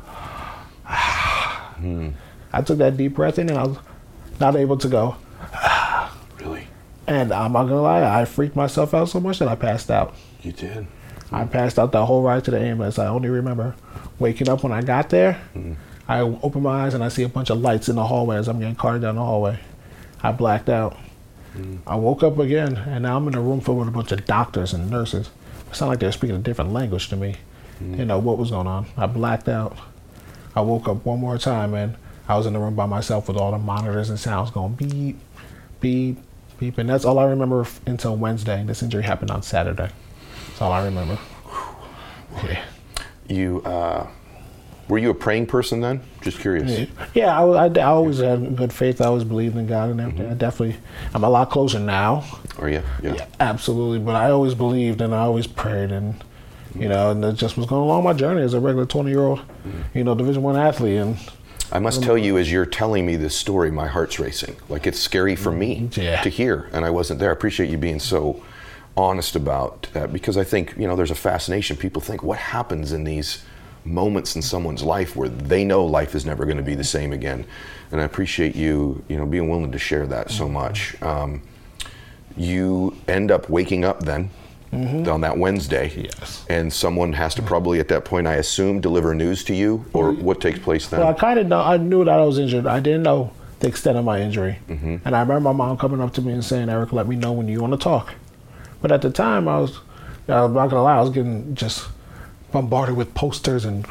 Mm. 1.81 2.13
I 2.53 2.61
took 2.61 2.77
that 2.77 2.99
deep 2.99 3.15
breath 3.15 3.39
in, 3.39 3.49
and 3.49 3.59
I 3.59 3.67
was 3.67 3.79
not 4.39 4.55
able 4.55 4.77
to 4.77 4.89
go. 4.89 5.17
And 7.11 7.33
I'm 7.33 7.53
not 7.53 7.65
gonna 7.65 7.83
lie, 7.83 8.21
I 8.21 8.25
freaked 8.25 8.55
myself 8.55 8.95
out 8.95 9.09
so 9.09 9.19
much 9.19 9.41
that 9.41 9.49
I 9.49 9.57
passed 9.57 9.91
out. 9.91 10.15
You 10.43 10.53
did. 10.53 10.87
I 11.33 11.45
passed 11.45 11.77
out 11.77 11.91
the 11.91 12.07
whole 12.07 12.23
ride 12.23 12.45
to 12.45 12.53
the 12.53 12.61
ambulance. 12.61 13.01
I 13.01 13.09
only 13.09 13.29
remember 13.29 13.75
waking 14.21 14.49
up 14.49 14.63
when 14.63 14.71
I 14.71 14.81
got 14.81 15.11
there. 15.11 15.41
Mm-hmm. 15.57 15.73
I 16.07 16.21
open 16.21 16.63
my 16.63 16.85
eyes 16.85 16.95
and 16.95 17.03
I 17.03 17.09
see 17.09 17.25
a 17.25 17.29
bunch 17.29 17.51
of 17.51 17.61
lights 17.61 17.89
in 17.89 17.97
the 17.97 18.07
hallway 18.07 18.37
as 18.37 18.47
I'm 18.47 18.61
getting 18.61 18.77
carted 18.77 19.03
down 19.03 19.17
the 19.17 19.25
hallway. 19.25 19.59
I 20.23 20.31
blacked 20.31 20.69
out. 20.69 20.97
Mm-hmm. 21.57 21.89
I 21.89 21.97
woke 21.97 22.23
up 22.23 22.39
again, 22.39 22.77
and 22.77 23.03
now 23.03 23.17
I'm 23.17 23.27
in 23.27 23.35
a 23.35 23.41
room 23.41 23.61
filled 23.61 23.79
with 23.79 23.89
a 23.89 23.91
bunch 23.91 24.13
of 24.13 24.25
doctors 24.25 24.73
and 24.73 24.89
nurses. 24.89 25.31
It 25.69 25.75
sounded 25.75 25.91
like 25.91 25.99
they 25.99 26.07
were 26.07 26.13
speaking 26.13 26.37
a 26.37 26.39
different 26.39 26.73
language 26.73 27.09
to 27.09 27.17
me. 27.17 27.35
Mm-hmm. 27.83 27.95
You 27.95 28.05
know 28.05 28.21
what 28.21 28.39
was 28.39 28.51
going 28.51 28.69
on. 28.69 28.87
I 28.97 29.07
blacked 29.07 29.49
out. 29.49 29.77
I 30.55 30.61
woke 30.61 30.87
up 30.87 31.05
one 31.05 31.19
more 31.19 31.39
time, 31.39 31.75
and 31.75 31.97
I 32.29 32.37
was 32.37 32.47
in 32.47 32.53
the 32.53 32.61
room 32.61 32.77
by 32.77 32.87
myself 32.87 33.27
with 33.27 33.37
all 33.37 33.51
the 33.51 33.59
monitors 33.59 34.11
and 34.11 34.19
sounds 34.19 34.53
going 34.53 34.75
beep, 34.75 35.19
beep, 35.81 36.19
and 36.61 36.89
that's 36.89 37.05
all 37.05 37.19
I 37.19 37.25
remember 37.25 37.63
f- 37.63 37.81
until 37.87 38.17
Wednesday. 38.17 38.63
This 38.65 38.83
injury 38.83 39.03
happened 39.03 39.31
on 39.31 39.43
Saturday. 39.43 39.91
That's 40.49 40.63
all 40.63 40.73
I 40.73 40.85
remember. 40.85 41.19
Yeah. 42.45 42.63
You 43.29 43.63
uh, 43.63 44.07
were 44.89 44.99
you 44.99 45.11
a 45.11 45.15
praying 45.15 45.47
person 45.47 45.81
then? 45.81 46.01
Just 46.21 46.41
curious. 46.41 46.89
Yeah, 47.15 47.39
I, 47.41 47.67
I, 47.67 47.67
I 47.67 47.83
always 47.85 48.19
had 48.19 48.57
good 48.57 48.73
faith. 48.73 49.01
I 49.01 49.07
always 49.07 49.25
believed 49.25 49.57
in 49.57 49.67
God 49.67 49.91
and 49.91 50.01
everything. 50.01 50.31
I 50.31 50.35
definitely, 50.35 50.81
I'm 51.15 51.25
a 51.25 51.31
lot 51.31 51.51
closer 51.51 51.79
now. 51.79 52.25
Are 52.59 52.69
you? 52.69 52.83
Yeah. 53.03 53.25
Absolutely, 53.39 54.01
but 54.01 54.17
I 54.17 54.31
always 54.31 54.55
believed 54.55 55.01
and 55.01 55.15
I 55.15 55.21
always 55.21 55.47
prayed 55.47 55.93
and, 55.93 56.23
you 56.75 56.89
know, 56.89 57.11
and 57.13 57.25
it 57.25 57.35
just 57.35 57.57
was 57.57 57.67
going 57.67 57.83
along 57.83 58.05
my 58.05 58.13
journey 58.13 58.43
as 58.43 58.53
a 58.53 58.61
regular 58.61 58.85
20 58.85 59.11
year 59.11 59.21
old, 59.21 59.41
you 59.95 60.05
know, 60.05 60.15
Division 60.15 60.43
One 60.43 60.57
athlete. 60.57 60.99
And 60.99 61.17
I 61.73 61.79
must 61.79 62.03
tell 62.03 62.19
you, 62.19 62.37
as 62.37 62.51
you're 62.51 62.67
telling 62.67 63.07
me 63.07 63.17
this 63.17 63.37
story, 63.37 63.71
my 63.71 63.87
heart's 63.87 64.19
racing. 64.19 64.57
Like 64.69 64.87
it's 64.87 64.99
scary 64.99 65.37
for 65.37 65.53
me 65.53 65.89
Yeah. 65.95 66.21
to 66.23 66.29
hear, 66.29 66.69
and 66.73 66.85
I 66.85 66.91
wasn't 66.91 67.21
there. 67.21 67.31
I 67.31 67.33
appreciate 67.33 67.71
you 67.71 67.79
being 67.79 68.01
so 68.01 68.43
honest 68.97 69.37
about 69.37 69.87
that 69.93 70.13
because 70.13 70.37
I 70.37 70.43
think 70.45 70.75
you 70.77 70.87
know 70.89 70.97
there's 70.97 71.13
a 71.13 71.15
fascination. 71.17 71.77
People 71.77 72.03
think 72.03 72.23
what 72.23 72.39
happens 72.39 72.93
in 72.93 73.05
these 73.05 73.45
moments 73.85 74.37
in 74.37 74.43
someone's 74.43 74.83
life 74.83 75.17
where 75.17 75.29
they 75.29 75.65
know 75.65 75.85
life 75.87 76.15
is 76.15 76.27
never 76.27 76.45
going 76.45 76.57
to 76.59 76.63
be 76.63 76.75
the 76.75 76.85
same 76.85 77.13
again, 77.13 77.47
and 77.93 78.01
I 78.01 78.05
appreciate 78.05 78.55
you, 78.57 79.03
you 79.09 79.17
know, 79.17 79.25
being 79.25 79.49
willing 79.49 79.71
to 79.73 79.79
share 79.79 80.07
that 80.09 80.31
so 80.31 80.49
much. 80.49 81.01
Um, 81.03 81.41
you 82.37 82.97
end 83.09 83.31
up 83.31 83.49
waking 83.49 83.85
up 83.85 84.01
then. 84.01 84.31
Mm-hmm. 84.73 85.09
On 85.11 85.21
that 85.23 85.37
Wednesday, 85.37 85.91
Yes. 85.97 86.47
and 86.49 86.73
someone 86.73 87.13
has 87.15 87.35
to 87.35 87.43
probably 87.43 87.81
at 87.81 87.89
that 87.89 88.05
point, 88.05 88.29
I 88.29 88.35
assume, 88.35 88.81
deliver 88.81 89.15
news 89.17 89.43
to 89.45 89.55
you, 89.55 89.85
or 89.93 90.13
mm-hmm. 90.13 90.23
what 90.23 90.41
takes 90.41 90.61
place 90.61 90.87
then? 90.87 91.01
well, 91.01 91.09
I 91.09 91.13
kind 91.13 91.41
of 91.41 91.49
know, 91.49 91.61
I 91.61 91.77
knew 91.77 92.05
that 92.05 92.21
I 92.21 92.25
was 92.25 92.39
injured. 92.39 92.69
I 92.69 92.79
didn't 92.79 93.03
know 93.03 93.33
the 93.59 93.67
extent 93.67 93.99
of 93.99 94.05
my 94.05 94.21
injury. 94.21 94.61
Mm-hmm. 94.69 94.99
And 95.05 95.17
I 95.17 95.21
remember 95.21 95.41
my 95.41 95.53
mom 95.53 95.77
coming 95.77 96.01
up 96.01 96.15
to 96.15 96.23
me 96.23 96.33
and 96.33 96.45
saying, 96.45 96.69
Eric, 96.69 96.93
let 96.93 97.09
me 97.09 97.17
know 97.17 97.33
when 97.33 97.49
you 97.49 97.61
want 97.61 97.73
to 97.73 97.79
talk. 97.79 98.15
But 98.81 98.93
at 98.93 99.03
the 99.03 99.11
time, 99.11 99.49
I 99.49 99.59
was, 99.59 99.81
I'm 100.29 100.55
not 100.55 100.71
gonna 100.71 100.85
lie, 100.85 100.99
I 100.99 101.01
was 101.01 101.11
getting 101.11 101.53
just 101.57 101.89
bombarded 102.53 102.97
with 102.97 103.13
posters 103.15 103.65
and 103.65 103.85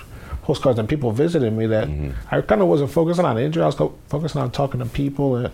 postcards 0.44 0.80
and 0.80 0.88
people 0.88 1.12
visiting 1.12 1.58
me 1.58 1.66
that 1.68 1.90
I 2.32 2.40
kind 2.40 2.62
of 2.62 2.70
wasn't 2.70 2.92
focusing 2.92 3.26
on 3.26 3.38
injury. 3.38 3.64
I 3.64 3.66
was 3.66 3.76
co- 3.76 3.96
focusing 4.08 4.40
on 4.42 4.52
talking 4.52 4.80
to 4.80 4.86
people 4.86 5.36
and. 5.36 5.54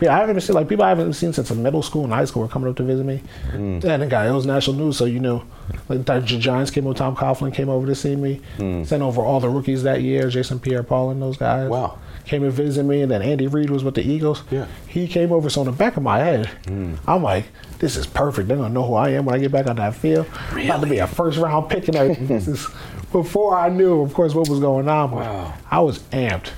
Yeah, 0.00 0.14
I 0.16 0.20
haven't 0.20 0.40
seen 0.40 0.54
like 0.54 0.68
people 0.68 0.84
I 0.84 0.90
haven't 0.90 1.12
seen 1.14 1.32
since 1.32 1.50
middle 1.50 1.82
school 1.82 2.04
and 2.04 2.12
high 2.12 2.24
school 2.24 2.42
were 2.42 2.48
coming 2.48 2.68
up 2.68 2.76
to 2.76 2.82
visit 2.82 3.04
me. 3.04 3.22
Mm. 3.50 3.84
And 3.84 4.02
the 4.02 4.06
guy, 4.06 4.28
it 4.28 4.32
was 4.32 4.46
national 4.46 4.76
news, 4.76 4.96
so 4.96 5.04
you 5.04 5.20
know, 5.20 5.44
like 5.88 6.04
the 6.04 6.20
Giants 6.20 6.70
came 6.70 6.86
over, 6.86 6.96
Tom 6.96 7.16
Coughlin 7.16 7.54
came 7.54 7.68
over 7.68 7.86
to 7.86 7.94
see 7.94 8.16
me, 8.16 8.40
mm. 8.58 8.86
sent 8.86 9.02
over 9.02 9.22
all 9.22 9.40
the 9.40 9.48
rookies 9.48 9.82
that 9.84 10.02
year, 10.02 10.28
Jason 10.28 10.58
Pierre-Paul 10.58 11.10
and 11.10 11.22
those 11.22 11.36
guys. 11.36 11.68
Wow. 11.68 11.98
Came 12.24 12.44
and 12.44 12.52
visited 12.52 12.86
me, 12.86 13.02
and 13.02 13.10
then 13.10 13.20
Andy 13.20 13.48
Reid 13.48 13.70
was 13.70 13.82
with 13.82 13.94
the 13.96 14.02
Eagles. 14.02 14.44
Yeah. 14.50 14.66
He 14.86 15.08
came 15.08 15.32
over, 15.32 15.50
so 15.50 15.62
in 15.62 15.66
the 15.66 15.72
back 15.72 15.96
of 15.96 16.04
my 16.04 16.18
head, 16.18 16.50
mm. 16.66 16.96
I'm 17.06 17.22
like, 17.22 17.46
this 17.78 17.96
is 17.96 18.06
perfect. 18.06 18.46
They're 18.46 18.56
gonna 18.56 18.72
know 18.72 18.84
who 18.84 18.94
I 18.94 19.10
am 19.10 19.24
when 19.24 19.34
I 19.34 19.38
get 19.38 19.50
back 19.50 19.66
on 19.66 19.76
that 19.76 19.96
field. 19.96 20.26
Really? 20.52 20.68
About 20.68 20.82
to 20.82 20.86
be 20.86 20.98
a 20.98 21.06
first 21.06 21.36
round 21.38 21.68
pick 21.68 21.88
and 21.88 21.96
everything. 21.96 22.26
this 22.28 22.46
is 22.46 22.68
before 23.10 23.56
I 23.58 23.68
knew, 23.68 24.00
of 24.02 24.14
course, 24.14 24.34
what 24.34 24.48
was 24.48 24.60
going 24.60 24.88
on. 24.88 25.10
But 25.10 25.16
Wow. 25.18 25.54
I 25.70 25.80
was 25.80 25.98
amped. 26.10 26.50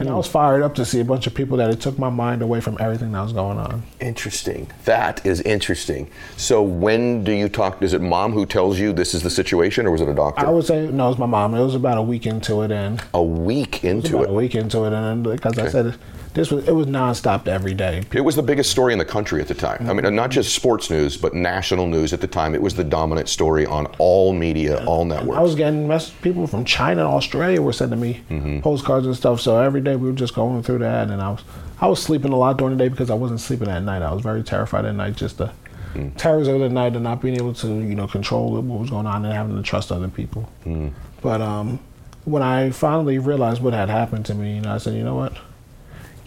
And 0.00 0.08
I 0.08 0.14
was 0.14 0.26
fired 0.26 0.62
up 0.62 0.74
to 0.76 0.84
see 0.86 1.00
a 1.00 1.04
bunch 1.04 1.26
of 1.26 1.34
people 1.34 1.58
that 1.58 1.68
it 1.70 1.78
took 1.78 1.98
my 1.98 2.08
mind 2.08 2.40
away 2.40 2.60
from 2.60 2.78
everything 2.80 3.12
that 3.12 3.20
was 3.20 3.34
going 3.34 3.58
on. 3.58 3.82
Interesting. 4.00 4.70
That 4.86 5.24
is 5.26 5.42
interesting. 5.42 6.10
So 6.38 6.62
when 6.62 7.22
do 7.22 7.32
you 7.32 7.50
talk? 7.50 7.82
Is 7.82 7.92
it 7.92 8.00
mom 8.00 8.32
who 8.32 8.46
tells 8.46 8.78
you 8.78 8.94
this 8.94 9.12
is 9.12 9.22
the 9.22 9.28
situation, 9.28 9.86
or 9.86 9.90
was 9.90 10.00
it 10.00 10.08
a 10.08 10.14
doctor? 10.14 10.46
I 10.46 10.50
would 10.50 10.64
say 10.64 10.88
no, 10.88 11.06
it 11.06 11.08
was 11.10 11.18
my 11.18 11.26
mom. 11.26 11.54
It 11.54 11.62
was 11.62 11.74
about 11.74 11.98
a 11.98 12.02
week 12.02 12.26
into 12.26 12.62
it, 12.62 12.72
and 12.72 13.02
a 13.12 13.22
week 13.22 13.84
into 13.84 14.18
a 14.18 14.22
it. 14.22 14.30
week 14.30 14.54
into 14.54 14.84
it, 14.84 14.94
and 14.94 15.22
because 15.22 15.58
I 15.58 15.68
said 15.68 15.98
this 16.34 16.50
was 16.50 16.66
it 16.68 16.72
was 16.74 16.86
nonstop 16.86 17.48
every 17.48 17.74
day. 17.74 18.02
It 18.12 18.20
was 18.20 18.36
the 18.36 18.42
biggest 18.42 18.70
story 18.70 18.92
in 18.92 18.98
the 18.98 19.04
country 19.04 19.40
at 19.40 19.48
the 19.48 19.54
time. 19.54 19.88
I 19.90 19.92
mean, 19.92 20.14
not 20.14 20.30
just 20.30 20.54
sports 20.54 20.88
news, 20.90 21.16
but 21.16 21.34
national 21.34 21.86
news 21.86 22.12
at 22.12 22.20
the 22.20 22.26
time. 22.28 22.54
It 22.54 22.62
was 22.62 22.74
the 22.74 22.84
dominant 22.84 23.28
story 23.28 23.66
on 23.66 23.86
all 23.98 24.32
media, 24.32 24.84
all 24.84 25.04
networks. 25.04 25.38
I 25.38 25.42
was 25.42 25.54
getting 25.54 25.88
mess- 25.88 26.10
people 26.10 26.46
from 26.46 26.64
China 26.64 27.04
and 27.04 27.12
Australia 27.14 27.60
were 27.60 27.72
sending 27.72 28.00
me 28.00 28.20
Mm-hmm. 28.30 28.60
postcards 28.60 29.06
and 29.06 29.16
stuff. 29.16 29.40
So 29.40 29.60
every 29.60 29.80
day 29.80 29.96
we 29.96 30.08
were 30.08 30.16
just 30.16 30.34
going 30.34 30.62
through 30.62 30.78
that, 30.78 31.10
and 31.10 31.20
I 31.20 31.30
was 31.30 31.42
I 31.80 31.86
was 31.88 32.02
sleeping 32.02 32.32
a 32.32 32.36
lot 32.36 32.58
during 32.58 32.76
the 32.76 32.84
day 32.84 32.88
because 32.88 33.10
I 33.10 33.14
wasn't 33.14 33.40
sleeping 33.40 33.68
at 33.68 33.82
night. 33.82 34.02
I 34.02 34.12
was 34.12 34.22
very 34.22 34.42
terrified 34.42 34.84
at 34.84 34.94
night, 34.94 35.16
just 35.16 35.38
the 35.38 35.50
Mm. 35.94 36.12
terrors 36.16 36.46
of 36.46 36.60
the 36.60 36.68
night 36.68 36.94
and 36.94 37.02
not 37.02 37.20
being 37.20 37.34
able 37.34 37.52
to 37.54 37.66
you 37.66 37.96
know 37.96 38.06
control 38.06 38.52
what 38.52 38.62
was 38.62 38.90
going 38.90 39.06
on 39.06 39.24
and 39.24 39.34
having 39.34 39.56
to 39.56 39.62
trust 39.62 39.90
other 39.90 40.06
people. 40.06 40.48
Mm. 40.64 40.92
But 41.20 41.40
um, 41.40 41.80
when 42.24 42.44
I 42.44 42.70
finally 42.70 43.18
realized 43.18 43.60
what 43.60 43.72
had 43.74 43.88
happened 43.88 44.24
to 44.26 44.34
me, 44.36 44.54
you 44.54 44.60
know, 44.60 44.72
I 44.72 44.78
said, 44.78 44.94
you 44.94 45.02
know 45.02 45.16
what, 45.16 45.32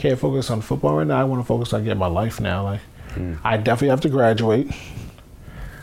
can't 0.04 0.20
focus 0.20 0.50
on 0.52 0.60
football 0.62 0.96
right 0.98 1.08
now. 1.08 1.20
I 1.20 1.24
want 1.24 1.42
to 1.42 1.46
focus 1.48 1.72
on 1.74 1.84
getting 1.84 1.98
my 2.00 2.08
life 2.08 2.40
now. 2.40 2.64
Like 2.64 2.82
Mm. 3.16 3.38
I 3.44 3.58
definitely 3.58 3.90
have 3.90 4.02
to 4.02 4.10
graduate. 4.10 4.72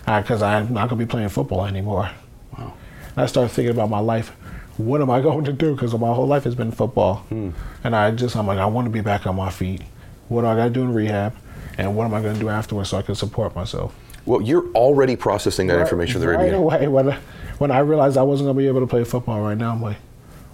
because 0.06 0.42
I'm 0.42 0.72
not 0.74 0.88
gonna 0.88 0.98
be 0.98 1.06
playing 1.06 1.28
football 1.28 1.64
anymore. 1.64 2.10
Wow. 2.58 2.72
And 3.14 3.18
I 3.18 3.26
started 3.26 3.50
thinking 3.50 3.70
about 3.70 3.88
my 3.88 4.00
life. 4.00 4.30
What 4.76 5.00
am 5.00 5.10
I 5.10 5.20
going 5.28 5.44
to 5.44 5.52
do? 5.52 5.74
Because 5.74 5.92
my 5.94 6.12
whole 6.12 6.26
life 6.26 6.44
has 6.44 6.54
been 6.54 6.72
football, 6.72 7.16
Hmm. 7.28 7.50
and 7.84 7.94
I 7.94 8.10
just 8.10 8.34
I'm 8.36 8.46
like 8.46 8.58
I 8.58 8.66
want 8.66 8.86
to 8.86 8.90
be 8.90 9.00
back 9.00 9.26
on 9.26 9.36
my 9.36 9.50
feet. 9.50 9.82
What 10.28 10.42
do 10.42 10.48
I 10.48 10.56
got 10.56 10.64
to 10.64 10.70
do 10.70 10.82
in 10.82 10.92
rehab, 10.94 11.34
and 11.78 11.94
what 11.96 12.04
am 12.04 12.14
I 12.14 12.20
going 12.20 12.34
to 12.34 12.40
do 12.40 12.48
afterwards 12.48 12.90
so 12.90 12.98
I 12.98 13.02
can 13.02 13.14
support 13.14 13.54
myself? 13.54 13.94
Well, 14.26 14.42
you're 14.42 14.66
already 14.74 15.16
processing 15.16 15.66
that 15.68 15.78
information 15.80 16.16
at 16.16 16.26
the 16.26 16.28
right 16.36 16.52
away 16.52 16.88
when 16.88 17.10
I, 17.10 17.18
when 17.58 17.70
I 17.70 17.78
realized 17.78 18.16
I 18.18 18.22
wasn't 18.22 18.48
gonna 18.48 18.58
be 18.58 18.66
able 18.68 18.80
to 18.80 18.86
play 18.86 19.04
football 19.04 19.40
right 19.40 19.56
now, 19.56 19.70
I'm 19.72 19.80
like, 19.82 19.96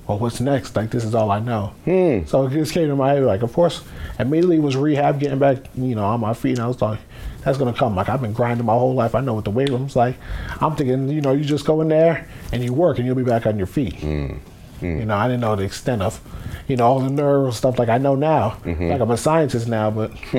well, 0.06 0.18
what's 0.18 0.40
next? 0.40 0.76
Like 0.76 0.90
this 0.90 1.04
is 1.04 1.14
all 1.14 1.30
I 1.30 1.40
know. 1.40 1.72
Hmm. 1.84 2.24
So 2.26 2.46
it 2.46 2.52
just 2.52 2.72
came 2.72 2.88
to 2.88 2.96
my 2.96 3.14
head. 3.14 3.24
Like, 3.24 3.42
of 3.42 3.52
course, 3.52 3.82
immediately 4.18 4.58
was 4.60 4.76
rehab, 4.76 5.18
getting 5.18 5.38
back, 5.38 5.58
you 5.74 5.94
know, 5.94 6.04
on 6.04 6.20
my 6.20 6.34
feet, 6.34 6.58
and 6.58 6.60
I 6.60 6.68
was 6.68 6.80
like, 6.80 7.00
that's 7.42 7.58
gonna 7.58 7.72
come. 7.72 7.96
Like 7.96 8.08
I've 8.08 8.20
been 8.20 8.32
grinding 8.32 8.66
my 8.66 8.74
whole 8.74 8.94
life. 8.94 9.14
I 9.14 9.20
know 9.20 9.34
what 9.34 9.44
the 9.44 9.50
weight 9.50 9.68
room's 9.68 9.96
like. 9.96 10.16
I'm 10.60 10.76
thinking, 10.76 11.08
you 11.08 11.20
know, 11.20 11.32
you 11.32 11.44
just 11.44 11.64
go 11.64 11.80
in 11.80 11.88
there 11.88 12.28
and 12.52 12.62
you 12.62 12.72
work, 12.72 12.98
and 12.98 13.06
you'll 13.06 13.16
be 13.16 13.24
back 13.24 13.46
on 13.46 13.58
your 13.58 13.66
feet. 13.66 13.94
Hmm. 13.96 14.36
You 14.80 15.06
know, 15.06 15.16
I 15.16 15.26
didn't 15.26 15.40
know 15.40 15.56
the 15.56 15.64
extent 15.64 16.02
of, 16.02 16.20
you 16.68 16.76
know, 16.76 16.84
all 16.84 17.00
the 17.00 17.10
neural 17.10 17.52
stuff 17.52 17.78
like 17.78 17.88
I 17.88 17.98
know 17.98 18.14
now. 18.14 18.58
Mm-hmm. 18.64 18.88
Like 18.88 19.00
I'm 19.00 19.10
a 19.10 19.16
scientist 19.16 19.68
now, 19.68 19.90
but 19.90 20.12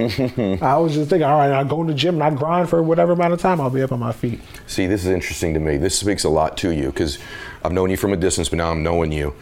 I 0.62 0.77
was 0.77 0.93
just 0.93 1.10
thinking, 1.10 1.24
all 1.24 1.38
right, 1.38 1.51
I 1.51 1.63
go 1.63 1.81
in 1.81 1.88
the 1.88 1.93
gym 1.93 2.15
and 2.15 2.24
I 2.24 2.29
grind 2.31 2.69
for 2.69 2.81
whatever 2.84 3.13
amount 3.13 3.34
of 3.34 3.39
time, 3.39 3.62
I'll 3.62 3.69
be 3.69 3.81
up 3.81 3.91
on 3.91 4.00
my 4.00 4.12
feet. 4.12 4.41
See, 4.65 4.88
this 4.88 5.05
is 5.05 5.12
interesting 5.12 5.53
to 5.53 5.60
me. 5.60 5.77
This 5.77 5.98
speaks 5.98 6.24
a 6.24 6.29
lot 6.29 6.57
to 6.57 6.72
you 6.72 6.88
because 6.88 7.17
I've 7.63 7.72
known 7.72 7.89
you 7.89 7.98
from 7.98 8.13
a 8.13 8.17
distance, 8.17 8.50
but 8.50 8.57
now 8.57 8.72
I'm 8.72 8.84
knowing 8.84 9.12
you. 9.12 9.34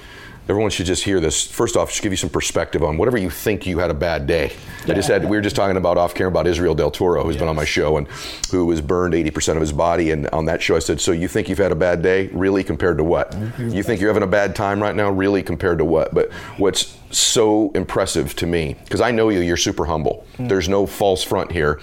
Everyone 0.47 0.69
should 0.69 0.85
just 0.85 1.03
hear 1.03 1.19
this. 1.19 1.47
First 1.47 1.75
off, 1.75 1.89
just 1.89 2.03
give 2.03 2.13
you 2.13 2.17
some 2.17 2.29
perspective 2.29 2.83
on 2.83 2.97
whatever 2.97 3.17
you 3.17 3.31
think 3.31 3.65
you 3.65 3.79
had 3.79 3.89
a 3.89 3.95
bad 3.95 4.27
day. 4.27 4.53
I 4.83 4.93
just 4.93 5.09
had, 5.09 5.23
we 5.23 5.35
were 5.35 5.41
just 5.41 5.55
talking 5.55 5.75
about 5.75 5.97
off 5.97 6.13
camera 6.13 6.29
about 6.29 6.45
Israel 6.45 6.75
Del 6.75 6.91
Toro, 6.91 7.23
who's 7.23 7.35
been 7.35 7.47
on 7.47 7.55
my 7.55 7.65
show 7.65 7.97
and 7.97 8.07
who 8.51 8.67
was 8.67 8.79
burned 8.79 9.15
80% 9.15 9.55
of 9.55 9.61
his 9.61 9.73
body. 9.73 10.11
And 10.11 10.27
on 10.29 10.45
that 10.45 10.61
show, 10.61 10.75
I 10.75 10.79
said, 10.79 11.01
So 11.01 11.11
you 11.13 11.27
think 11.27 11.49
you've 11.49 11.57
had 11.57 11.71
a 11.71 11.75
bad 11.75 12.03
day? 12.03 12.27
Really 12.27 12.63
compared 12.63 12.99
to 12.99 13.03
what? 13.03 13.35
You 13.57 13.81
think 13.81 13.99
you're 13.99 14.11
having 14.11 14.21
a 14.21 14.31
bad 14.31 14.55
time 14.55 14.79
right 14.79 14.95
now? 14.95 15.09
Really 15.09 15.41
compared 15.41 15.79
to 15.79 15.85
what? 15.85 16.13
But 16.13 16.31
what's 16.57 16.95
so 17.09 17.71
impressive 17.71 18.35
to 18.35 18.45
me, 18.45 18.75
because 18.83 19.01
I 19.01 19.09
know 19.09 19.29
you, 19.29 19.39
you're 19.39 19.57
super 19.57 19.85
humble. 19.85 20.27
Mm. 20.37 20.49
There's 20.49 20.69
no 20.69 20.85
false 20.85 21.23
front 21.23 21.51
here. 21.51 21.81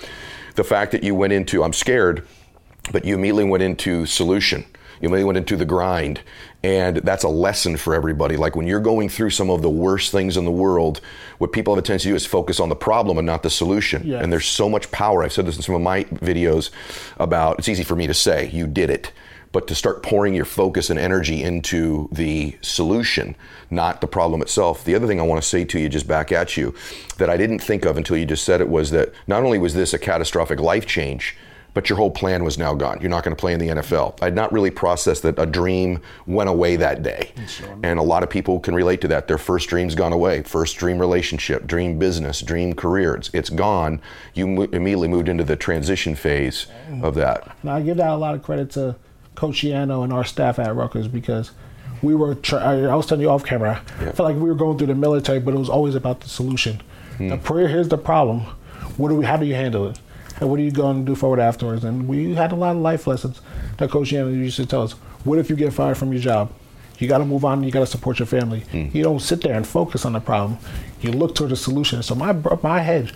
The 0.55 0.65
fact 0.65 0.93
that 0.93 1.03
you 1.03 1.17
went 1.17 1.33
into, 1.33 1.65
I'm 1.65 1.73
scared, 1.73 2.29
but 2.93 3.05
you 3.05 3.17
immediately 3.17 3.45
went 3.45 3.65
into 3.65 4.07
solution. 4.07 4.65
You 5.03 5.09
immediately 5.09 5.25
went 5.25 5.39
into 5.39 5.57
the 5.57 5.65
grind. 5.65 6.21
And 6.63 6.99
that's 6.99 7.25
a 7.25 7.29
lesson 7.29 7.77
for 7.77 7.93
everybody. 7.93 8.37
Like 8.37 8.55
when 8.55 8.69
you're 8.69 8.81
going 8.81 9.09
through 9.09 9.31
some 9.31 9.51
of 9.51 9.61
the 9.61 9.69
worst 9.69 10.13
things 10.13 10.37
in 10.37 10.45
the 10.45 10.53
world, 10.53 11.01
what 11.39 11.53
people 11.53 11.75
have 11.75 11.83
a 11.83 11.87
tendency 11.87 12.05
to 12.05 12.13
do 12.13 12.17
is 12.17 12.25
focus 12.25 12.61
on 12.61 12.69
the 12.69 12.77
problem 12.77 13.19
and 13.19 13.27
not 13.27 13.43
the 13.43 13.51
solution. 13.51 14.03
Yes. 14.07 14.23
And 14.23 14.33
there's 14.33 14.47
so 14.47 14.69
much 14.69 14.91
power. 14.93 15.25
I've 15.25 15.33
said 15.33 15.45
this 15.45 15.57
in 15.57 15.63
some 15.63 15.75
of 15.75 15.83
my 15.83 16.05
videos 16.05 16.71
about 17.19 17.59
it's 17.59 17.69
easy 17.69 17.83
for 17.83 17.97
me 17.97 18.07
to 18.07 18.15
say, 18.15 18.49
you 18.51 18.69
did 18.69 18.91
it. 18.91 19.11
But 19.51 19.67
to 19.67 19.75
start 19.75 20.03
pouring 20.03 20.35
your 20.35 20.47
focus 20.47 20.89
and 20.89 20.99
energy 20.99 21.43
into 21.43 22.09
the 22.11 22.57
solution, 22.63 23.37
not 23.71 24.01
the 24.01 24.07
problem 24.07 24.41
itself. 24.41 24.83
The 24.83 24.95
other 24.95 25.07
thing 25.07 25.21
I 25.21 25.25
want 25.25 25.43
to 25.43 25.47
say 25.47 25.65
to 25.65 25.79
you, 25.79 25.91
just 25.91 26.09
back 26.09 26.33
at 26.33 26.57
you, 26.57 26.75
that 27.19 27.29
I 27.29 27.37
didn't 27.37 27.59
think 27.59 27.85
of 27.85 27.99
until 27.99 28.17
you 28.17 28.25
just 28.25 28.45
said 28.45 28.63
it 28.63 28.69
was 28.69 28.93
that 28.93 29.13
not 29.27 29.43
only 29.43 29.59
was 29.59 29.75
this 29.75 29.93
a 29.93 29.99
catastrophic 29.99 30.59
life 30.59 30.87
change, 30.87 31.37
but 31.75 31.89
your 31.89 31.97
whole 31.97 32.11
plan 32.11 32.45
was 32.45 32.59
now 32.59 32.75
gone. 32.75 32.99
You're 33.01 33.11
not 33.11 33.25
going 33.25 33.35
to 33.35 33.41
play 33.41 33.55
in 33.55 33.61
the 33.61 33.69
NFL. 33.69 34.23
I'd 34.23 34.35
not 34.35 34.53
really 34.53 34.71
processed 34.71 35.23
that 35.23 35.39
a 35.39 35.47
dream 35.47 36.01
went 36.27 36.51
away 36.51 36.77
that 36.77 37.03
day. 37.03 37.33
And 37.83 37.99
a 37.99 38.03
lot 38.03 38.23
of 38.23 38.31
people 38.31 38.61
can 38.61 38.75
relate 38.75 39.01
to 39.03 39.09
that. 39.09 39.29
Their 39.29 39.39
first 39.39 39.69
dream's 39.69 39.95
gone 39.95 40.13
away. 40.13 40.43
First 40.43 40.77
dream 40.77 40.99
relationship, 40.99 41.67
dream 41.67 41.99
business, 41.99 42.43
dream 42.43 42.75
career. 42.75 43.15
It's, 43.15 43.31
it's 43.33 43.51
gone. 43.51 44.01
You 44.35 44.47
mo- 44.47 44.69
immediately 44.73 45.09
moved 45.09 45.29
into 45.29 45.45
the 45.45 45.57
transition 45.57 46.15
phase 46.15 46.67
of 47.03 47.15
that. 47.15 47.57
And 47.63 47.71
I 47.71 47.81
give 47.81 47.97
that 47.97 48.11
a 48.11 48.17
lot 48.17 48.35
of 48.35 48.43
credit 48.43 48.71
to 48.73 48.97
Coach 49.35 49.63
Schiano 49.63 50.05
and 50.05 50.13
our 50.13 50.25
staff 50.25 50.59
at 50.59 50.75
Rutgers 50.75 51.09
because 51.09 51.53
we 52.03 52.15
were. 52.15 52.35
Tra- 52.35 52.61
I 52.61 52.83
I 52.83 52.95
was 52.95 53.07
telling 53.07 53.23
you 53.23 53.31
off 53.31 53.45
camera. 53.45 53.83
I 54.01 54.05
felt 54.13 54.21
like 54.21 54.37
we 54.37 54.43
were 54.43 54.55
going 54.55 54.77
through 54.77 54.89
the 54.89 54.95
military, 54.95 55.41
but 55.41 55.55
it 55.55 55.59
was 55.59 55.71
always 55.71 55.95
about 55.95 56.21
the 56.21 56.29
solution. 56.29 56.83
The 57.19 57.37
hmm. 57.37 57.43
prayer. 57.43 57.69
Here's 57.69 57.89
the 57.89 57.99
problem. 57.99 58.41
What 58.97 59.09
do 59.09 59.17
we? 59.17 59.25
How 59.25 59.37
do 59.37 59.47
you 59.47 59.55
handle 59.55 59.89
it? 59.89 59.99
And 60.43 60.51
what 60.51 60.59
are 60.59 60.63
you 60.65 60.73
going 60.73 60.99
to 60.99 61.13
do 61.13 61.15
forward 61.15 61.39
afterwards? 61.39 61.85
And 61.85 62.09
we 62.09 62.35
had 62.35 62.51
a 62.51 62.57
lot 62.57 62.75
of 62.75 62.83
life 62.83 63.07
lessons 63.07 63.41
that 63.79 63.93
Coach 63.93 64.11
Schiano 64.11 64.35
used 64.35 64.57
to 64.57 64.67
tell 64.67 64.83
us. 64.83 64.93
What 65.23 65.39
if 65.39 65.49
you 65.49 65.55
get 65.55 65.73
fired 65.73 65.97
from 65.97 66.13
your 66.13 66.21
job? 66.21 66.53
You 66.99 67.07
got 67.07 67.19
to 67.19 67.25
move 67.25 67.45
on. 67.45 67.63
You 67.63 67.71
got 67.71 67.81
to 67.81 67.87
support 67.87 68.19
your 68.19 68.27
family. 68.27 68.61
Hmm. 68.73 68.89
You 68.93 69.05
don't 69.05 69.21
sit 69.21 69.41
there 69.43 69.55
and 69.55 69.65
focus 69.65 70.05
on 70.05 70.15
the 70.15 70.21
problem. 70.21 70.59
You 71.01 71.13
look 71.13 71.37
toward 71.37 71.51
the 71.53 71.57
solution. 71.57 72.03
So 72.03 72.17
my 72.17 72.33
my 72.61 72.81
head, 72.81 73.13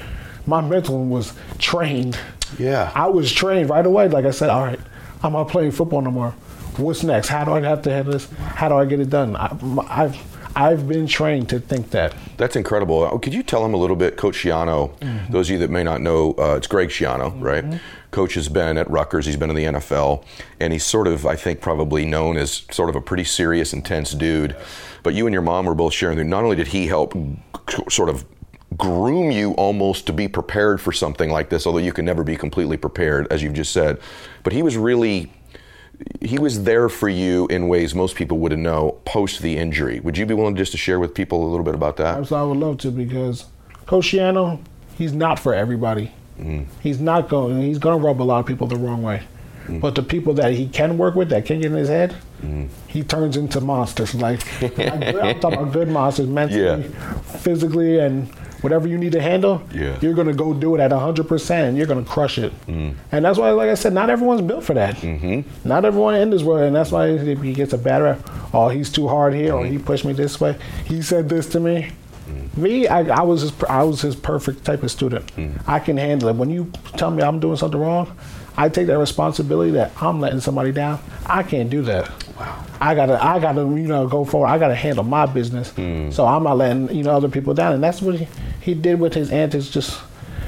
my 0.46 0.60
mental 0.60 1.04
was 1.04 1.32
trained. 1.58 2.16
Yeah. 2.60 2.92
I 2.94 3.08
was 3.08 3.32
trained 3.32 3.70
right 3.70 3.84
away. 3.84 4.06
Like 4.06 4.24
I 4.24 4.30
said, 4.30 4.48
all 4.48 4.62
right, 4.62 4.78
I'm 5.24 5.32
not 5.32 5.48
playing 5.48 5.72
football 5.72 6.02
no 6.02 6.12
more. 6.12 6.30
What's 6.76 7.02
next? 7.02 7.26
How 7.26 7.44
do 7.44 7.52
I 7.54 7.60
have 7.62 7.82
to 7.82 7.90
handle 7.90 8.12
this? 8.12 8.30
How 8.38 8.68
do 8.68 8.76
I 8.76 8.84
get 8.84 9.00
it 9.00 9.10
done? 9.10 9.34
I, 9.34 9.48
have 9.96 10.35
I've 10.56 10.88
been 10.88 11.06
trained 11.06 11.50
to 11.50 11.60
think 11.60 11.90
that. 11.90 12.14
That's 12.38 12.56
incredible. 12.56 13.04
Uh, 13.04 13.18
Could 13.18 13.34
you 13.34 13.42
tell 13.42 13.62
him 13.64 13.74
a 13.74 13.76
little 13.76 13.94
bit, 13.94 14.16
Coach 14.16 14.36
Schiano? 14.38 14.90
Those 15.30 15.48
of 15.50 15.52
you 15.54 15.58
that 15.58 15.70
may 15.70 15.84
not 15.84 16.00
know, 16.00 16.34
uh, 16.38 16.54
it's 16.56 16.66
Greg 16.66 16.88
Schiano, 16.88 17.38
right? 17.40 17.78
Coach 18.10 18.34
has 18.34 18.48
been 18.48 18.78
at 18.78 18.90
Rutgers. 18.90 19.26
He's 19.26 19.36
been 19.36 19.50
in 19.50 19.56
the 19.56 19.64
NFL, 19.64 20.24
and 20.58 20.72
he's 20.72 20.84
sort 20.84 21.06
of, 21.08 21.26
I 21.26 21.36
think, 21.36 21.60
probably 21.60 22.06
known 22.06 22.38
as 22.38 22.64
sort 22.70 22.88
of 22.88 22.96
a 22.96 23.02
pretty 23.02 23.24
serious, 23.24 23.74
intense 23.74 24.12
dude. 24.12 24.56
But 25.02 25.12
you 25.12 25.26
and 25.26 25.32
your 25.34 25.42
mom 25.42 25.66
were 25.66 25.74
both 25.74 25.92
sharing 25.92 26.16
that 26.16 26.24
not 26.24 26.42
only 26.42 26.56
did 26.56 26.68
he 26.68 26.86
help 26.86 27.12
g- 27.14 27.76
sort 27.90 28.08
of 28.08 28.24
groom 28.78 29.30
you 29.30 29.52
almost 29.52 30.06
to 30.06 30.12
be 30.12 30.26
prepared 30.26 30.80
for 30.80 30.90
something 30.92 31.30
like 31.30 31.50
this, 31.50 31.66
although 31.66 31.78
you 31.78 31.92
can 31.92 32.04
never 32.06 32.24
be 32.24 32.34
completely 32.36 32.78
prepared, 32.78 33.26
as 33.30 33.42
you've 33.42 33.52
just 33.54 33.72
said, 33.72 33.98
but 34.42 34.52
he 34.54 34.62
was 34.62 34.76
really 34.78 35.30
he 36.20 36.38
was 36.38 36.64
there 36.64 36.88
for 36.88 37.08
you 37.08 37.46
in 37.48 37.68
ways 37.68 37.94
most 37.94 38.16
people 38.16 38.38
wouldn't 38.38 38.62
know 38.62 39.00
post 39.04 39.42
the 39.42 39.56
injury. 39.56 40.00
Would 40.00 40.18
you 40.18 40.26
be 40.26 40.34
willing 40.34 40.56
just 40.56 40.72
to 40.72 40.78
share 40.78 40.98
with 40.98 41.14
people 41.14 41.46
a 41.46 41.48
little 41.48 41.64
bit 41.64 41.74
about 41.74 41.96
that? 41.98 42.26
So 42.26 42.36
I 42.36 42.42
would 42.42 42.58
love 42.58 42.78
to 42.78 42.90
because 42.90 43.46
Coach 43.86 44.08
Schiano, 44.08 44.60
he's 44.96 45.12
not 45.12 45.38
for 45.38 45.54
everybody. 45.54 46.12
Mm. 46.38 46.66
He's 46.82 47.00
not 47.00 47.28
going. 47.28 47.62
He's 47.62 47.78
going 47.78 47.98
to 47.98 48.04
rub 48.04 48.20
a 48.20 48.24
lot 48.24 48.40
of 48.40 48.46
people 48.46 48.66
the 48.66 48.76
wrong 48.76 49.02
way. 49.02 49.22
Mm. 49.66 49.80
But 49.80 49.94
the 49.94 50.02
people 50.02 50.34
that 50.34 50.52
he 50.52 50.68
can 50.68 50.98
work 50.98 51.14
with, 51.14 51.30
that 51.30 51.44
can 51.46 51.60
get 51.60 51.72
in 51.72 51.76
his 51.76 51.88
head, 51.88 52.14
mm. 52.42 52.68
he 52.86 53.02
turns 53.02 53.36
into 53.36 53.60
monsters. 53.60 54.14
Like 54.14 54.40
I'm 54.62 55.40
talking 55.40 55.58
about 55.58 55.72
good 55.72 55.88
monsters, 55.88 56.26
mentally, 56.26 56.62
Yeah. 56.62 57.18
physically, 57.38 57.98
and 57.98 58.28
whatever 58.66 58.88
you 58.88 58.98
need 58.98 59.12
to 59.12 59.22
handle. 59.22 59.62
Yeah. 59.72 59.96
You're 60.00 60.24
to 60.24 60.32
go 60.32 60.52
do 60.52 60.74
it 60.74 60.80
at 60.80 60.90
100, 60.90 61.28
percent 61.28 61.68
and 61.68 61.78
you're 61.78 61.86
to 61.86 62.02
crush 62.02 62.36
it. 62.36 62.52
Mm. 62.66 62.96
And 63.12 63.24
that's 63.24 63.38
why, 63.38 63.50
like 63.50 63.70
I 63.70 63.74
said, 63.74 63.92
not 63.92 64.10
everyone's 64.10 64.42
built 64.42 64.64
for 64.64 64.74
that. 64.74 64.96
Mm-hmm. 64.96 65.68
Not 65.68 65.84
everyone 65.84 66.16
in 66.16 66.30
this 66.30 66.42
world, 66.42 66.62
and 66.62 66.74
that's 66.74 66.90
why 66.90 67.10
if 67.10 67.40
he 67.40 67.52
gets 67.52 67.72
a 67.72 67.78
bad 67.78 68.02
rap, 68.02 68.18
oh, 68.52 68.68
he's 68.68 68.90
too 68.90 69.06
hard 69.06 69.34
here, 69.34 69.54
or 69.54 69.62
mm-hmm. 69.62 69.72
he 69.72 69.78
pushed 69.78 70.04
me 70.04 70.14
this 70.14 70.40
way. 70.40 70.58
He 70.84 71.00
said 71.00 71.28
this 71.28 71.46
to 71.50 71.60
me. 71.60 71.92
Mm. 72.28 72.56
Me, 72.56 72.88
I, 72.88 73.20
I 73.20 73.22
was 73.22 73.42
his, 73.42 73.52
I 73.68 73.84
was 73.84 74.00
his 74.00 74.16
perfect 74.16 74.64
type 74.64 74.82
of 74.82 74.90
student. 74.90 75.24
Mm. 75.36 75.62
I 75.68 75.78
can 75.78 75.96
handle 75.96 76.28
it. 76.28 76.34
When 76.34 76.50
you 76.50 76.72
tell 76.96 77.12
me 77.12 77.22
I'm 77.22 77.38
doing 77.38 77.56
something 77.56 77.80
wrong, 77.80 78.16
I 78.56 78.68
take 78.68 78.88
that 78.88 78.98
responsibility 78.98 79.70
that 79.72 79.92
I'm 80.02 80.18
letting 80.18 80.40
somebody 80.40 80.72
down. 80.72 80.98
I 81.26 81.44
can't 81.44 81.70
do 81.70 81.82
that. 81.82 82.10
Wow. 82.36 82.64
I 82.80 82.94
gotta, 82.94 83.22
I 83.22 83.38
gotta, 83.38 83.60
you 83.60 83.86
know, 83.86 84.08
go 84.08 84.24
forward. 84.24 84.48
I 84.48 84.58
gotta 84.58 84.74
handle 84.74 85.04
my 85.04 85.26
business. 85.26 85.72
So 86.14 86.26
I'm 86.26 86.42
not 86.42 86.56
letting 86.56 86.94
you 86.94 87.02
know 87.02 87.12
other 87.12 87.28
people 87.28 87.54
down. 87.54 87.74
And 87.74 87.82
that's 87.82 88.00
what 88.00 88.16
he, 88.16 88.28
he 88.66 88.74
did 88.74 88.98
with 88.98 89.14
his 89.14 89.30
antics. 89.30 89.68
Just, 89.68 90.00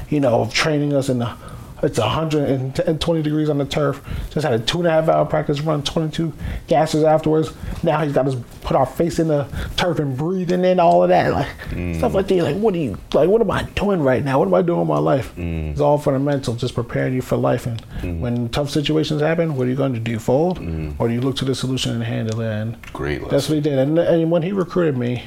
you 0.09 0.19
know, 0.19 0.41
of 0.41 0.53
training 0.53 0.93
us 0.93 1.09
in 1.09 1.19
the. 1.19 1.35
It's 1.81 1.97
120 1.97 3.21
degrees 3.21 3.49
on 3.49 3.57
the 3.57 3.65
turf. 3.65 4.03
Just 4.31 4.45
had 4.45 4.51
a 4.51 4.59
two 4.59 4.79
and 4.79 4.87
a 4.87 4.91
half 4.91 5.07
hour 5.07 5.25
practice 5.25 5.61
run, 5.61 5.81
22 5.81 6.33
gases 6.67 7.05
afterwards. 7.05 7.53
Now 7.83 8.03
he's 8.03 8.11
got 8.11 8.27
us 8.27 8.35
put 8.63 8.75
our 8.75 8.85
face 8.85 9.17
in 9.17 9.29
the 9.29 9.47
turf 9.77 9.97
and 9.99 10.17
breathing 10.17 10.65
in 10.65 10.77
all 10.77 11.03
of 11.03 11.09
that, 11.09 11.31
like 11.31 11.47
stuff 11.95 12.13
like 12.13 12.27
that. 12.27 12.43
Like, 12.43 12.57
what 12.57 12.73
are 12.73 12.79
you 12.79 12.97
like? 13.13 13.29
What 13.29 13.39
am 13.39 13.49
I 13.49 13.63
doing 13.63 14.01
right 14.01 14.25
now? 14.25 14.39
What 14.39 14.49
am 14.49 14.53
I 14.53 14.61
doing 14.61 14.79
with 14.79 14.89
my 14.89 14.99
life? 14.99 15.33
Mm. 15.37 15.71
It's 15.71 15.79
all 15.79 15.97
fundamental, 15.97 16.55
just 16.55 16.75
preparing 16.75 17.13
you 17.13 17.21
for 17.21 17.37
life. 17.37 17.65
And 17.65 17.81
mm. 18.01 18.19
when 18.19 18.49
tough 18.49 18.69
situations 18.69 19.21
happen, 19.21 19.55
what 19.55 19.65
are 19.65 19.69
you 19.69 19.77
going 19.77 19.93
to 19.93 20.01
do? 20.01 20.19
Fold, 20.19 20.59
mm. 20.59 20.95
or 20.99 21.07
do 21.07 21.13
you 21.13 21.21
look 21.21 21.37
to 21.37 21.45
the 21.45 21.55
solution 21.55 21.93
and 21.93 22.03
handle 22.03 22.41
it? 22.41 22.51
And 22.51 22.81
Great 22.91 23.21
That's 23.29 23.47
what 23.47 23.55
he 23.55 23.61
did. 23.61 23.79
And, 23.79 23.97
and 23.97 24.29
when 24.29 24.43
he 24.43 24.51
recruited 24.51 24.97
me, 24.97 25.23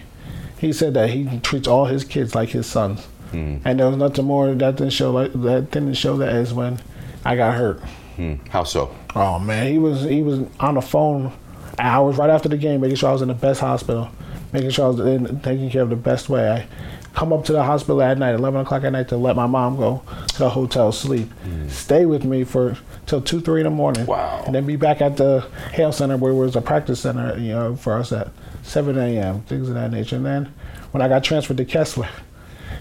he 0.63 0.73
said 0.73 0.95
that 0.95 1.11
he 1.11 1.39
treats 1.41 1.69
all 1.69 1.85
his 1.85 2.05
kids 2.05 2.35
like 2.35 2.49
his 2.49 2.67
sons. 2.67 3.07
And 3.33 3.63
there 3.81 3.87
was 3.89 3.97
nothing 3.97 4.27
more 4.27 4.55
that 4.55 4.77
didn't 4.77 4.93
show 4.93 5.11
like 5.11 5.33
that 5.33 5.71
didn't 5.71 5.95
show 5.95 6.17
that 6.19 6.35
is 6.35 6.53
when 6.55 6.79
I 7.25 7.35
got 7.37 7.55
hurt. 7.57 7.81
Hmm. 8.17 8.35
How 8.51 8.65
so? 8.65 8.95
Oh 9.17 9.39
man, 9.39 9.73
he 9.73 9.79
was 9.79 10.03
he 10.03 10.23
was 10.23 10.41
on 10.61 10.75
the 10.75 10.83
phone 10.83 11.33
hours 11.79 12.17
right 12.19 12.29
after 12.29 12.51
the 12.51 12.59
game, 12.59 12.83
making 12.83 12.97
sure 12.97 13.09
I 13.09 13.13
was 13.13 13.23
in 13.23 13.29
the 13.29 13.35
best 13.35 13.61
hospital, 13.61 14.11
making 14.53 14.69
sure 14.71 14.85
I 14.85 14.89
was 14.89 15.01
in, 15.01 15.41
taking 15.41 15.71
care 15.71 15.81
of 15.81 15.89
the 15.89 15.97
best 15.97 16.29
way. 16.29 16.51
I 16.51 16.67
come 17.15 17.33
up 17.33 17.47
to 17.47 17.53
the 17.53 17.63
hospital 17.63 18.03
at 18.03 18.19
night, 18.19 18.35
eleven 18.35 18.61
o'clock 18.61 18.85
at 18.85 18.93
night, 18.93 19.09
to 19.09 19.17
let 19.17 19.35
my 19.35 19.47
mom 19.47 19.77
go 19.79 20.03
to 20.29 20.39
the 20.39 20.51
hotel 20.51 20.93
sleep, 20.93 21.31
stay 21.69 22.05
with 22.05 22.25
me 22.25 22.45
for 22.45 22.77
till 23.07 23.23
two 23.23 23.41
three 23.41 23.61
in 23.61 23.65
the 23.65 23.71
morning, 23.71 24.05
Wow. 24.05 24.43
and 24.45 24.55
then 24.55 24.67
be 24.67 24.77
back 24.77 25.01
at 25.01 25.17
the 25.17 25.41
Hale 25.73 25.93
Center 25.93 26.19
where 26.19 26.33
it 26.33 26.37
was 26.37 26.55
a 26.55 26.61
practice 26.61 27.01
center, 27.01 27.39
you 27.39 27.53
know, 27.55 27.77
for 27.77 27.95
us 27.95 28.13
at 28.13 28.29
seven 28.63 28.99
a.m. 28.99 29.43
things 29.43 29.69
of 29.69 29.75
that 29.75 29.91
nature. 29.91 30.17
And 30.17 30.27
then 30.27 30.53
when 30.93 31.03
I 31.03 31.09
got 31.09 31.25
transferred 31.25 31.57
to 31.59 31.65
Kessler. 31.65 32.09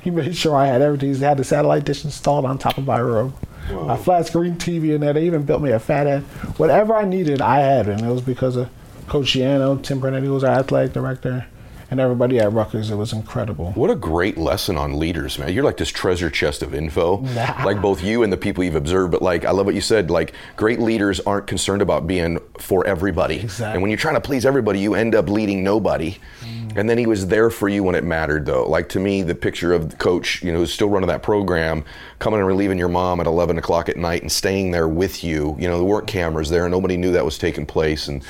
He 0.01 0.09
made 0.09 0.35
sure 0.35 0.55
I 0.55 0.65
had 0.65 0.81
everything. 0.81 1.13
He 1.13 1.21
had 1.21 1.38
the 1.38 1.43
satellite 1.43 1.83
dish 1.85 2.03
installed 2.03 2.43
on 2.45 2.57
top 2.57 2.79
of 2.79 2.88
my 2.88 2.97
room. 2.97 3.35
My 3.69 3.95
flat 3.95 4.25
screen 4.25 4.55
TV 4.55 4.95
in 4.95 5.01
there. 5.01 5.13
They 5.13 5.27
even 5.27 5.43
built 5.43 5.61
me 5.61 5.69
a 5.69 5.79
Fathead. 5.79 6.23
Whatever 6.57 6.95
I 6.95 7.05
needed, 7.05 7.39
I 7.39 7.59
had, 7.59 7.88
and 7.88 8.01
it 8.01 8.09
was 8.09 8.21
because 8.21 8.55
of 8.55 8.69
Coach 9.07 9.27
Schiano, 9.27 9.79
Tim 9.83 10.01
Pernetti, 10.01 10.23
who 10.25 10.33
was 10.33 10.43
our 10.43 10.57
athletic 10.57 10.93
director, 10.93 11.45
and 11.91 12.00
everybody 12.00 12.39
at 12.39 12.51
Rutgers. 12.53 12.89
It 12.89 12.95
was 12.95 13.12
incredible. 13.12 13.74
What 13.74 13.89
a 13.89 13.95
great 13.95 14.38
lesson 14.38 14.77
on 14.77 14.98
leaders, 14.98 15.38
man. 15.38 15.53
You're 15.53 15.65
like 15.65 15.75
this 15.75 15.89
treasure 15.89 16.29
chest 16.29 16.63
of 16.63 16.74
info. 16.74 17.17
Nah. 17.19 17.63
Like 17.65 17.81
both 17.81 18.01
you 18.01 18.24
and 18.24 18.31
the 18.31 18.38
people 18.38 18.63
you've 18.63 18.75
observed, 18.75 19.12
but 19.12 19.21
like 19.21 19.43
I 19.43 19.51
love 19.51 19.65
what 19.65 19.75
you 19.75 19.81
said, 19.81 20.10
like 20.10 20.33
great 20.55 20.79
leaders 20.79 21.19
aren't 21.19 21.48
concerned 21.48 21.81
about 21.81 22.07
being 22.07 22.39
for 22.57 22.88
everybody. 22.88 23.41
Exactly. 23.41 23.74
And 23.74 23.81
when 23.81 23.91
you're 23.91 23.98
trying 23.98 24.15
to 24.15 24.21
please 24.21 24.45
everybody, 24.45 24.79
you 24.79 24.95
end 24.95 25.13
up 25.13 25.27
leading 25.29 25.63
nobody. 25.63 26.17
Mm. 26.39 26.77
And 26.77 26.89
then 26.89 26.98
he 26.98 27.05
was 27.05 27.27
there 27.27 27.50
for 27.50 27.67
you 27.67 27.83
when 27.83 27.95
it 27.95 28.05
mattered 28.05 28.45
though. 28.45 28.65
Like 28.67 28.88
to 28.89 29.00
me, 29.00 29.21
the 29.21 29.36
picture 29.36 29.74
of 29.74 29.89
the 29.89 29.98
coach, 29.98 30.41
you 30.41 30.53
know, 30.53 30.60
who's 30.60 30.74
still 30.74 30.89
running 30.89 31.10
that 31.10 31.24
program, 31.24 31.83
coming 32.19 32.39
and 32.39 32.48
relieving 32.48 32.77
your 32.77 32.88
mom 32.88 33.19
at 33.19 33.27
11 33.27 33.57
o'clock 33.57 33.89
at 33.89 33.98
night 33.98 34.21
and 34.21 34.31
staying 34.31 34.71
there 34.71 34.88
with 34.88 35.25
you. 35.25 35.57
You 35.60 35.67
know, 35.67 35.77
there 35.77 35.86
weren't 35.86 36.07
cameras 36.07 36.50
there, 36.50 36.63
and 36.63 36.71
nobody 36.71 36.95
knew 36.95 37.12
that 37.12 37.25
was 37.25 37.38
taking 37.38 37.65
place. 37.65 38.07
And 38.07 38.24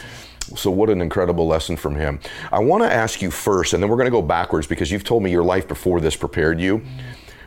so, 0.55 0.71
what 0.71 0.89
an 0.89 1.01
incredible 1.01 1.47
lesson 1.47 1.77
from 1.77 1.95
him. 1.95 2.19
I 2.51 2.59
want 2.59 2.83
to 2.83 2.91
ask 2.91 3.21
you 3.21 3.31
first, 3.31 3.73
and 3.73 3.81
then 3.81 3.89
we're 3.89 3.97
going 3.97 4.05
to 4.05 4.11
go 4.11 4.21
backwards 4.21 4.67
because 4.67 4.91
you've 4.91 5.03
told 5.03 5.23
me 5.23 5.31
your 5.31 5.43
life 5.43 5.67
before 5.67 5.99
this 5.99 6.15
prepared 6.15 6.59
you. 6.59 6.81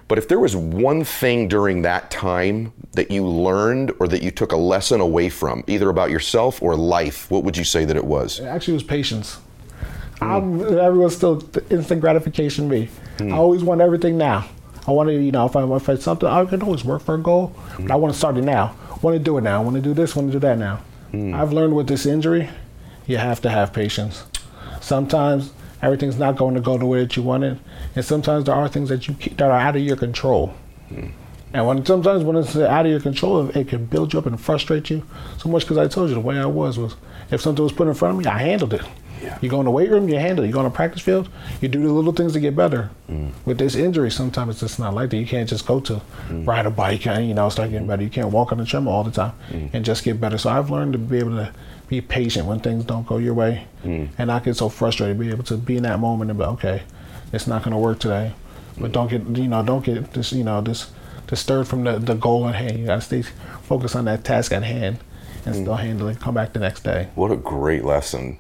But 0.07 0.19
if 0.19 0.29
there 0.29 0.39
was 0.39 0.55
one 0.55 1.03
thing 1.05 1.49
during 1.49 1.83
that 1.83 2.11
time 2.11 2.73
that 2.93 3.11
you 3.11 3.27
learned 3.27 3.93
or 3.99 4.09
that 4.09 4.23
you 4.23 4.31
took 4.31 4.53
a 4.53 4.57
lesson 4.57 5.01
away 5.01 5.31
from, 5.31 5.65
either 5.67 5.89
about 5.89 6.11
yourself 6.11 6.63
or 6.63 6.77
life, 6.77 7.31
what 7.31 7.43
would 7.45 7.57
you 7.57 7.65
say 7.65 7.85
that 7.87 7.97
it 7.97 8.05
was? 8.05 8.39
It 8.39 8.45
actually 8.45 8.75
was 8.75 8.83
patience. 8.83 9.39
Mm. 10.21 10.27
I'm, 10.27 10.79
everyone's 10.79 11.17
still 11.17 11.43
instant 11.71 12.01
gratification 12.01 12.69
me. 12.69 12.91
Mm. 13.17 13.33
I 13.33 13.37
always 13.37 13.65
want 13.65 13.81
everything 13.81 14.19
now. 14.19 14.47
I 14.87 14.91
want 14.91 15.09
to, 15.09 15.15
you 15.15 15.33
know, 15.33 15.47
if 15.47 15.57
I 15.57 15.65
if 15.75 15.89
it's 15.89 16.05
something, 16.05 16.29
I 16.29 16.45
can 16.45 16.63
always 16.63 16.85
work 16.85 17.01
for 17.01 17.15
a 17.15 17.19
goal, 17.19 17.57
but 17.79 17.91
I 17.91 17.95
mm. 17.95 18.01
want 18.01 18.13
to 18.13 18.19
start 18.19 18.37
it 18.37 18.43
now. 18.43 18.77
I 18.91 18.99
want 18.99 19.17
to 19.17 19.23
do 19.23 19.39
it 19.39 19.41
now. 19.41 19.61
I 19.61 19.65
want 19.65 19.77
to 19.77 19.83
do 19.83 19.95
this. 19.95 20.15
I 20.15 20.21
want 20.21 20.33
to 20.33 20.33
do 20.35 20.41
that 20.41 20.59
now. 20.59 20.81
I've 21.15 21.53
learned 21.53 21.77
with 21.77 21.87
this 21.87 22.07
injury, 22.07 22.51
you 23.07 23.17
have 23.19 23.41
to 23.43 23.51
have 23.51 23.73
patience. 23.73 24.25
Sometimes 24.81 25.53
everything's 25.83 26.19
not 26.19 26.37
going 26.37 26.55
to 26.55 26.61
go 26.61 26.79
the 26.79 26.87
way 26.87 27.01
that 27.01 27.17
you 27.17 27.23
want 27.23 27.45
it, 27.45 27.59
and 27.95 28.05
sometimes 28.05 28.45
there 28.45 28.55
are 28.55 28.69
things 28.69 28.89
that 28.89 29.09
you 29.09 29.15
keep, 29.15 29.37
that 29.37 29.51
are 29.51 29.59
out 29.59 29.77
of 29.77 29.83
your 29.83 29.97
control. 29.97 30.55
Hmm. 30.89 31.09
And 31.55 31.69
when 31.69 31.87
sometimes 31.87 32.25
when 32.25 32.37
it's 32.37 32.57
out 32.57 32.85
of 32.85 32.91
your 32.91 33.01
control, 33.01 33.49
it 33.51 33.69
can 33.69 33.87
build 33.87 34.13
you 34.13 34.19
up 34.19 34.27
and 34.27 34.41
frustrate 34.41 34.91
you 34.91 35.07
so 35.39 35.49
much. 35.49 35.63
Because 35.63 35.79
I 35.79 35.87
told 35.87 36.09
you 36.09 36.15
the 36.15 36.21
way 36.21 36.37
I 36.37 36.47
was 36.47 36.79
was, 36.79 36.97
if 37.31 37.41
something 37.41 37.63
was 37.63 37.73
put 37.73 37.87
in 37.87 37.95
front 37.95 38.15
of 38.15 38.25
me, 38.25 38.27
I 38.29 38.39
handled 38.39 38.75
it. 38.75 38.83
Yeah. 39.23 39.39
You 39.41 39.49
go 39.49 39.61
in 39.61 39.65
the 39.65 39.71
weight 39.71 39.89
room, 39.89 40.09
you 40.09 40.17
handle 40.17 40.45
it. 40.45 40.49
You 40.49 40.53
go 40.53 40.59
on 40.59 40.67
a 40.67 40.71
practice 40.71 41.01
field, 41.01 41.29
you 41.61 41.69
do 41.69 41.81
the 41.81 41.93
little 41.93 42.13
things 42.13 42.33
to 42.33 42.41
get 42.41 42.57
better. 42.57 42.91
Hmm. 43.07 43.29
With 43.45 43.59
this 43.59 43.77
injury, 43.77 44.11
sometimes 44.11 44.51
it's 44.51 44.61
just 44.61 44.81
not 44.81 44.95
like 44.95 45.11
that. 45.11 45.17
You 45.17 45.27
can't 45.27 45.49
just 45.49 45.65
go 45.65 45.79
to 45.79 45.99
hmm. 45.99 46.45
ride 46.45 46.67
a 46.67 46.71
bike 46.71 47.07
and 47.07 47.29
you 47.29 47.35
know 47.35 47.49
start 47.51 47.71
getting 47.71 47.87
better. 47.87 48.03
You 48.03 48.11
can't 48.11 48.31
walk 48.31 48.51
on 48.51 48.59
the 48.59 48.67
treadmill 48.67 48.93
all 48.93 49.05
the 49.05 49.13
time 49.13 49.33
and 49.73 49.85
just 49.85 50.03
get 50.03 50.21
better. 50.21 50.39
So 50.39 50.51
I've 50.51 50.71
learned 50.71 50.95
to 50.95 50.99
be 50.99 51.19
able 51.19 51.37
to 51.37 51.53
be 51.89 52.01
patient 52.01 52.47
when 52.47 52.61
things 52.61 52.85
don't 52.85 53.07
go 53.07 53.19
your 53.19 53.35
way, 53.35 53.67
mm. 53.83 54.09
and 54.19 54.29
not 54.29 54.45
get 54.45 54.57
so 54.57 54.69
frustrated. 54.69 55.19
Be 55.19 55.31
able 55.31 55.45
to 55.45 55.57
be 55.57 55.77
in 55.77 55.83
that 55.83 56.01
moment 56.01 56.31
and 56.31 56.39
be 56.39 56.45
okay, 56.45 56.83
it's 57.33 57.47
not 57.47 57.63
going 57.63 57.73
to 57.73 57.79
work 57.79 57.99
today, 57.99 58.33
but 58.79 58.93
don't 58.93 59.09
get 59.09 59.23
you 59.37 59.49
know 59.49 59.63
don't 59.63 59.85
get 59.85 60.13
this 60.13 60.33
you 60.33 60.45
know 60.45 60.61
this 60.61 60.91
disturbed 61.27 61.69
from 61.69 61.85
the, 61.85 61.99
the 61.99 62.15
goal 62.15 62.47
at 62.49 62.55
hand. 62.55 62.79
You 62.79 62.87
got 62.87 62.97
to 62.97 63.01
stay 63.01 63.23
focused 63.63 63.97
on 63.97 64.05
that 64.07 64.25
task 64.25 64.53
at 64.53 64.63
hand 64.63 64.99
and 65.47 65.55
mm. 65.55 65.63
still 65.63 65.77
handle 65.77 66.09
it. 66.09 66.21
Come 66.21 66.35
back 66.35 66.53
the 66.53 66.61
next 66.61 66.85
day. 66.85 67.09
What 67.15 67.31
a 67.31 67.37
great 67.37 67.85
lesson. 67.85 68.39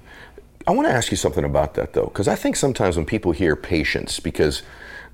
I 0.66 0.70
want 0.70 0.88
to 0.88 0.92
ask 0.92 1.10
you 1.10 1.16
something 1.16 1.44
about 1.44 1.74
that 1.74 1.92
though, 1.92 2.04
because 2.06 2.28
I 2.28 2.34
think 2.34 2.56
sometimes 2.56 2.96
when 2.96 3.04
people 3.04 3.32
hear 3.32 3.54
patience, 3.54 4.18
because 4.20 4.62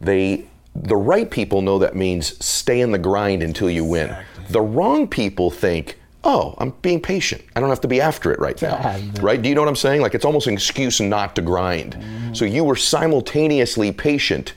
they, 0.01 0.47
the 0.75 0.97
right 0.97 1.29
people 1.31 1.63
know 1.63 1.79
that 1.79 1.97
means 1.97 2.45
stay 2.45 2.81
in 2.81 2.93
the 2.93 2.99
grind 2.99 3.43
until 3.43 3.69
you 3.69 3.85
win. 3.85 4.17
The 4.49 4.61
wrong 4.61 5.09
people 5.09 5.51
think, 5.51 5.99
oh, 6.25 6.55
I'm 6.59 6.71
being 6.83 7.01
patient. 7.01 7.43
I 7.57 7.61
don't 7.61 7.69
have 7.69 7.81
to 7.83 7.89
be 7.89 8.01
after 8.01 8.33
it 8.33 8.39
right 8.39 8.61
now. 8.61 9.01
Right? 9.21 9.41
Do 9.41 9.49
you 9.49 9.55
know 9.55 9.63
what 9.63 9.69
I'm 9.69 9.77
saying? 9.77 10.01
Like 10.01 10.15
it's 10.15 10.25
almost 10.25 10.47
an 10.47 10.55
excuse 10.55 11.01
not 11.01 11.35
to 11.37 11.43
grind. 11.43 11.95
Mm. 11.95 12.37
So 12.37 12.45
you 12.45 12.65
were 12.65 12.77
simultaneously 12.77 13.93
patient, 13.93 14.55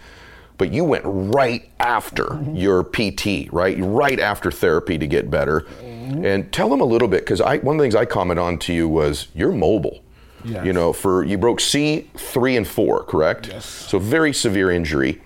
but 0.57 0.71
you 0.71 0.83
went 0.83 1.03
right 1.05 1.69
after 1.79 2.25
mm-hmm. 2.25 2.55
your 2.55 2.83
PT, 2.83 3.51
right? 3.51 3.77
Right 3.79 4.19
after 4.19 4.51
therapy 4.51 4.97
to 4.97 5.07
get 5.07 5.29
better. 5.29 5.61
Mm-hmm. 5.61 6.25
And 6.25 6.53
tell 6.53 6.69
them 6.69 6.81
a 6.81 6.85
little 6.85 7.07
bit, 7.07 7.21
because 7.21 7.41
I 7.41 7.57
one 7.57 7.75
of 7.75 7.79
the 7.79 7.83
things 7.83 7.95
I 7.95 8.05
commented 8.05 8.43
on 8.43 8.57
to 8.59 8.73
you 8.73 8.87
was 8.87 9.27
you're 9.33 9.51
mobile. 9.51 10.03
Yes. 10.45 10.65
You 10.65 10.73
know, 10.73 10.91
for 10.91 11.23
you 11.23 11.37
broke 11.37 11.59
C 11.59 12.09
three 12.15 12.57
and 12.57 12.67
four, 12.67 13.03
correct? 13.03 13.47
Yes. 13.47 13.65
So 13.65 13.99
very 13.99 14.33
severe 14.33 14.71
injury, 14.71 15.21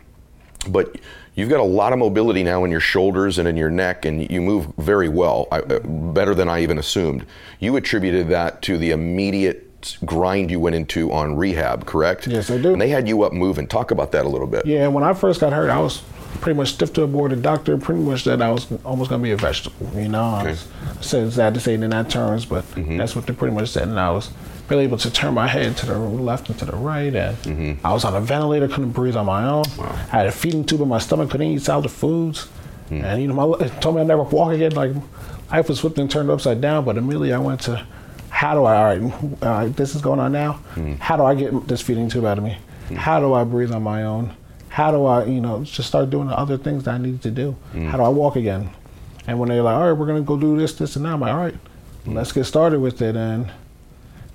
but 0.70 0.96
you've 1.38 1.50
got 1.50 1.62
a 1.62 1.64
lot 1.64 1.94
of 1.94 2.00
mobility 2.00 2.44
now 2.44 2.66
in 2.66 2.72
your 2.72 2.82
shoulders 2.82 3.38
and 3.38 3.48
in 3.48 3.56
your 3.56 3.70
neck, 3.70 4.04
and 4.04 4.30
you 4.30 4.42
move 4.42 4.68
very 4.78 5.08
well, 5.08 5.48
I, 5.52 5.60
uh, 5.60 5.80
better 5.80 6.36
than 6.36 6.50
I 6.50 6.62
even 6.62 6.78
assumed. 6.78 7.26
You 7.60 7.78
attributed 7.78 8.28
that 8.30 8.62
to 8.64 8.78
the 8.78 8.92
immediate 8.92 9.64
grind 10.06 10.52
you 10.52 10.60
went 10.60 10.76
into 10.76 11.14
on 11.14 11.38
rehab, 11.38 11.86
correct? 11.86 12.28
Yes, 12.28 12.50
I 12.50 12.58
do. 12.58 12.74
And 12.74 12.82
they 12.82 12.90
had 12.90 13.08
you 13.08 13.22
up 13.24 13.32
moving. 13.32 13.68
Talk 13.68 13.92
about 13.92 14.12
that 14.12 14.26
a 14.26 14.30
little 14.30 14.48
bit. 14.48 14.66
Yeah, 14.66 14.88
when 14.88 15.04
I 15.04 15.14
first 15.14 15.40
got 15.40 15.54
hurt, 15.54 15.70
I 15.70 15.80
was 15.80 16.02
pretty 16.42 16.58
much 16.58 16.74
stiff 16.74 16.92
to 16.94 17.04
a 17.04 17.08
board. 17.08 17.32
The 17.32 17.36
doctor 17.38 17.78
pretty 17.78 18.02
much 18.02 18.24
said 18.24 18.42
I 18.42 18.52
was 18.52 18.68
almost 18.84 19.10
gonna 19.10 19.24
be 19.24 19.32
a 19.32 19.38
vegetable. 19.38 19.90
You 19.96 20.10
know, 20.10 20.24
I 20.24 20.44
was, 20.44 20.68
said 21.00 21.32
sad 21.32 21.54
to 21.54 21.60
say 21.60 21.76
it 21.76 21.84
in 21.84 21.92
that 21.92 22.10
terms, 22.10 22.46
but 22.46 22.66
that's 22.76 23.16
what 23.16 23.28
they 23.28 23.34
pretty 23.34 23.56
much 23.56 23.70
said. 23.70 23.88
And 23.88 24.00
I 24.00 24.10
was 24.12 24.32
really 24.70 24.84
able 24.84 24.98
to 24.98 25.12
turn 25.12 25.34
my 25.34 25.48
head 25.48 25.78
to 25.78 25.86
the 25.86 25.98
left 25.98 26.50
and 26.50 26.58
to 26.60 26.66
the 26.66 26.76
right, 26.76 27.14
and 27.16 27.38
mm-hmm. 27.38 27.86
I 27.86 27.94
was 27.94 28.06
on 28.06 28.16
a 28.16 28.22
ventilator, 28.22 28.68
couldn't 28.68 28.92
breathe 28.92 29.16
on 29.16 29.26
my 29.26 29.48
own. 29.48 29.66
I 29.80 30.18
had 30.18 30.26
a 30.28 30.32
feeding 30.32 30.66
tube 30.66 30.82
in 30.82 30.88
my 30.88 31.00
stomach, 31.00 31.30
couldn't 31.30 31.48
eat 31.48 31.62
solid 31.62 31.90
foods, 31.90 32.48
mm. 32.90 33.04
and 33.04 33.22
you 33.22 33.28
know, 33.28 33.34
my 33.34 33.66
it 33.66 33.82
told 33.82 33.96
me 33.96 34.02
I'd 34.02 34.08
never 34.08 34.24
walk 34.24 34.54
again. 34.54 34.74
Like 34.74 34.92
life 35.52 35.70
was 35.70 35.80
flipped 35.80 35.98
and 36.00 36.10
turned 36.10 36.30
upside 36.30 36.62
down. 36.62 36.86
But 36.86 36.98
immediately 36.98 37.34
I 37.34 37.40
went 37.40 37.62
to, 37.62 37.86
how 38.30 38.54
do 38.54 38.66
I? 38.66 38.76
All 38.78 38.84
right, 38.86 39.24
all 39.24 39.38
right 39.42 39.76
this 39.76 39.96
is 39.96 40.02
going 40.02 40.20
on 40.20 40.32
now. 40.32 40.60
Mm. 40.76 41.00
How 41.00 41.18
do 41.18 41.24
I 41.24 41.36
get 41.36 41.68
this 41.68 41.82
feeding 41.82 42.10
tube 42.10 42.26
out 42.26 42.38
of 42.38 42.44
me? 42.44 42.58
Mm. 42.90 42.98
How 42.98 43.20
do 43.20 43.34
I 43.34 43.44
breathe 43.44 43.72
on 43.72 43.84
my 43.84 44.04
own? 44.04 44.36
how 44.78 44.92
do 44.92 45.06
I, 45.06 45.26
you 45.26 45.42
know, 45.42 45.64
just 45.64 45.88
start 45.88 46.12
doing 46.12 46.28
the 46.28 46.38
other 46.38 46.56
things 46.56 46.84
that 46.84 46.94
I 46.94 46.98
need 47.00 47.24
to 47.24 47.32
do? 47.32 47.56
How 47.74 47.98
do 47.98 48.04
I 48.04 48.10
walk 48.10 48.36
again? 48.36 48.70
And 49.26 49.40
when 49.40 49.50
they're 49.50 49.64
like, 49.64 49.76
all 49.76 49.88
right, 49.90 49.98
we're 49.98 50.06
gonna 50.06 50.22
go 50.22 50.38
do 50.38 50.56
this, 50.56 50.74
this, 50.76 50.96
and 50.96 51.04
that, 51.04 51.14
I'm 51.14 51.20
like, 51.20 51.34
all 51.34 51.40
right, 51.40 51.56
let's 52.06 52.32
get 52.32 52.44
started 52.44 52.80
with 52.80 53.02
it. 53.02 53.16
And 53.16 53.52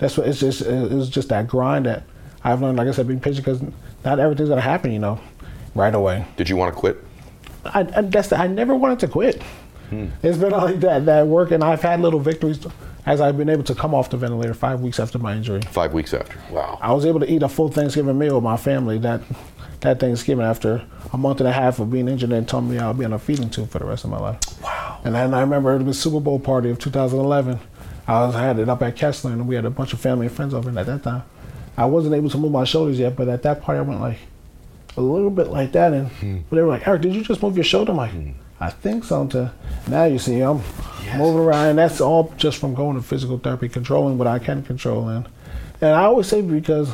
that's 0.02 0.18
what 0.18 0.26
it's 0.26 0.40
just. 0.40 0.62
It 0.62 0.92
was 0.92 1.08
just 1.08 1.28
that 1.28 1.46
grind 1.48 1.86
that 1.86 2.02
I've 2.44 2.60
learned. 2.60 2.78
Like 2.78 2.88
I 2.88 2.90
said, 2.90 3.06
being 3.06 3.20
patient 3.20 3.44
because 3.44 3.62
not 4.04 4.18
everything's 4.18 4.48
gonna 4.48 4.60
happen, 4.60 4.92
you 4.92 4.98
know, 4.98 5.20
right 5.74 5.94
away. 5.94 6.26
Did 6.36 6.48
you 6.48 6.56
want 6.56 6.74
to 6.74 6.78
quit? 6.78 7.02
I, 7.64 7.80
I 7.80 8.00
that's 8.02 8.32
I 8.32 8.46
never 8.46 8.74
wanted 8.74 8.98
to 9.00 9.08
quit. 9.08 9.42
Hmm. 9.90 10.08
It's 10.22 10.38
been 10.38 10.50
like 10.50 10.80
that 10.80 11.06
that 11.06 11.26
work, 11.26 11.50
and 11.50 11.62
I've 11.62 11.82
had 11.82 12.00
little 12.00 12.20
victories 12.20 12.66
as 13.06 13.20
I've 13.20 13.36
been 13.36 13.48
able 13.48 13.64
to 13.64 13.74
come 13.74 13.94
off 13.94 14.10
the 14.10 14.16
ventilator 14.16 14.54
five 14.54 14.80
weeks 14.80 15.00
after 15.00 15.18
my 15.18 15.34
injury. 15.34 15.60
Five 15.70 15.92
weeks 15.92 16.14
after. 16.14 16.38
Wow. 16.50 16.78
I 16.80 16.92
was 16.92 17.04
able 17.04 17.20
to 17.20 17.30
eat 17.30 17.42
a 17.42 17.48
full 17.48 17.68
Thanksgiving 17.68 18.18
meal 18.18 18.36
with 18.36 18.44
my 18.44 18.56
family 18.56 18.98
that 18.98 19.20
that 19.80 20.00
Thanksgiving 20.00 20.44
after 20.44 20.84
a 21.12 21.18
month 21.18 21.40
and 21.40 21.48
a 21.48 21.52
half 21.52 21.78
of 21.78 21.90
being 21.90 22.08
injured 22.08 22.32
and 22.32 22.48
told 22.48 22.64
me 22.64 22.78
I'll 22.78 22.94
be 22.94 23.04
on 23.04 23.12
a 23.12 23.18
feeding 23.18 23.50
tube 23.50 23.70
for 23.70 23.80
the 23.80 23.84
rest 23.84 24.04
of 24.04 24.10
my 24.10 24.18
life. 24.18 24.38
Wow. 24.62 25.00
And 25.04 25.14
then 25.14 25.34
I 25.34 25.40
remember 25.40 25.76
the 25.82 25.92
Super 25.92 26.20
Bowl 26.20 26.38
party 26.38 26.70
of 26.70 26.78
2011. 26.78 27.58
I 28.06 28.26
was 28.26 28.34
I 28.34 28.42
had 28.42 28.58
it 28.58 28.68
up 28.68 28.82
at 28.82 28.96
Kessler 28.96 29.32
and 29.32 29.46
we 29.46 29.54
had 29.54 29.64
a 29.64 29.70
bunch 29.70 29.92
of 29.92 30.00
family 30.00 30.26
and 30.26 30.34
friends 30.34 30.54
over 30.54 30.68
and 30.68 30.78
at 30.78 30.86
that 30.86 31.02
time. 31.02 31.22
I 31.76 31.86
wasn't 31.86 32.14
able 32.14 32.30
to 32.30 32.38
move 32.38 32.52
my 32.52 32.64
shoulders 32.64 32.98
yet, 32.98 33.16
but 33.16 33.28
at 33.28 33.42
that 33.42 33.62
party 33.62 33.78
I 33.78 33.82
went 33.82 34.00
like 34.00 34.18
a 34.96 35.00
little 35.00 35.30
bit 35.30 35.48
like 35.48 35.72
that 35.72 35.92
and 35.92 36.10
but 36.48 36.56
they 36.56 36.62
were 36.62 36.68
like, 36.68 36.86
Eric, 36.86 37.02
did 37.02 37.14
you 37.14 37.22
just 37.22 37.42
move 37.42 37.56
your 37.56 37.64
shoulder? 37.64 37.92
I'm 37.92 37.96
like, 37.96 38.10
hmm. 38.12 38.30
I 38.60 38.70
think 38.70 39.04
so. 39.04 39.26
To 39.28 39.52
now 39.88 40.04
you 40.04 40.18
see 40.18 40.40
I'm 40.40 40.62
moving 41.16 41.40
around 41.40 41.68
and 41.68 41.78
that's 41.78 42.00
all 42.00 42.32
just 42.36 42.58
from 42.58 42.74
going 42.74 42.96
to 42.96 43.02
physical 43.02 43.38
therapy, 43.38 43.68
controlling 43.68 44.18
what 44.18 44.26
I 44.26 44.38
can 44.38 44.62
control 44.62 45.08
and 45.08 45.28
and 45.80 45.90
I 45.90 46.04
always 46.04 46.28
say 46.28 46.42
because 46.42 46.92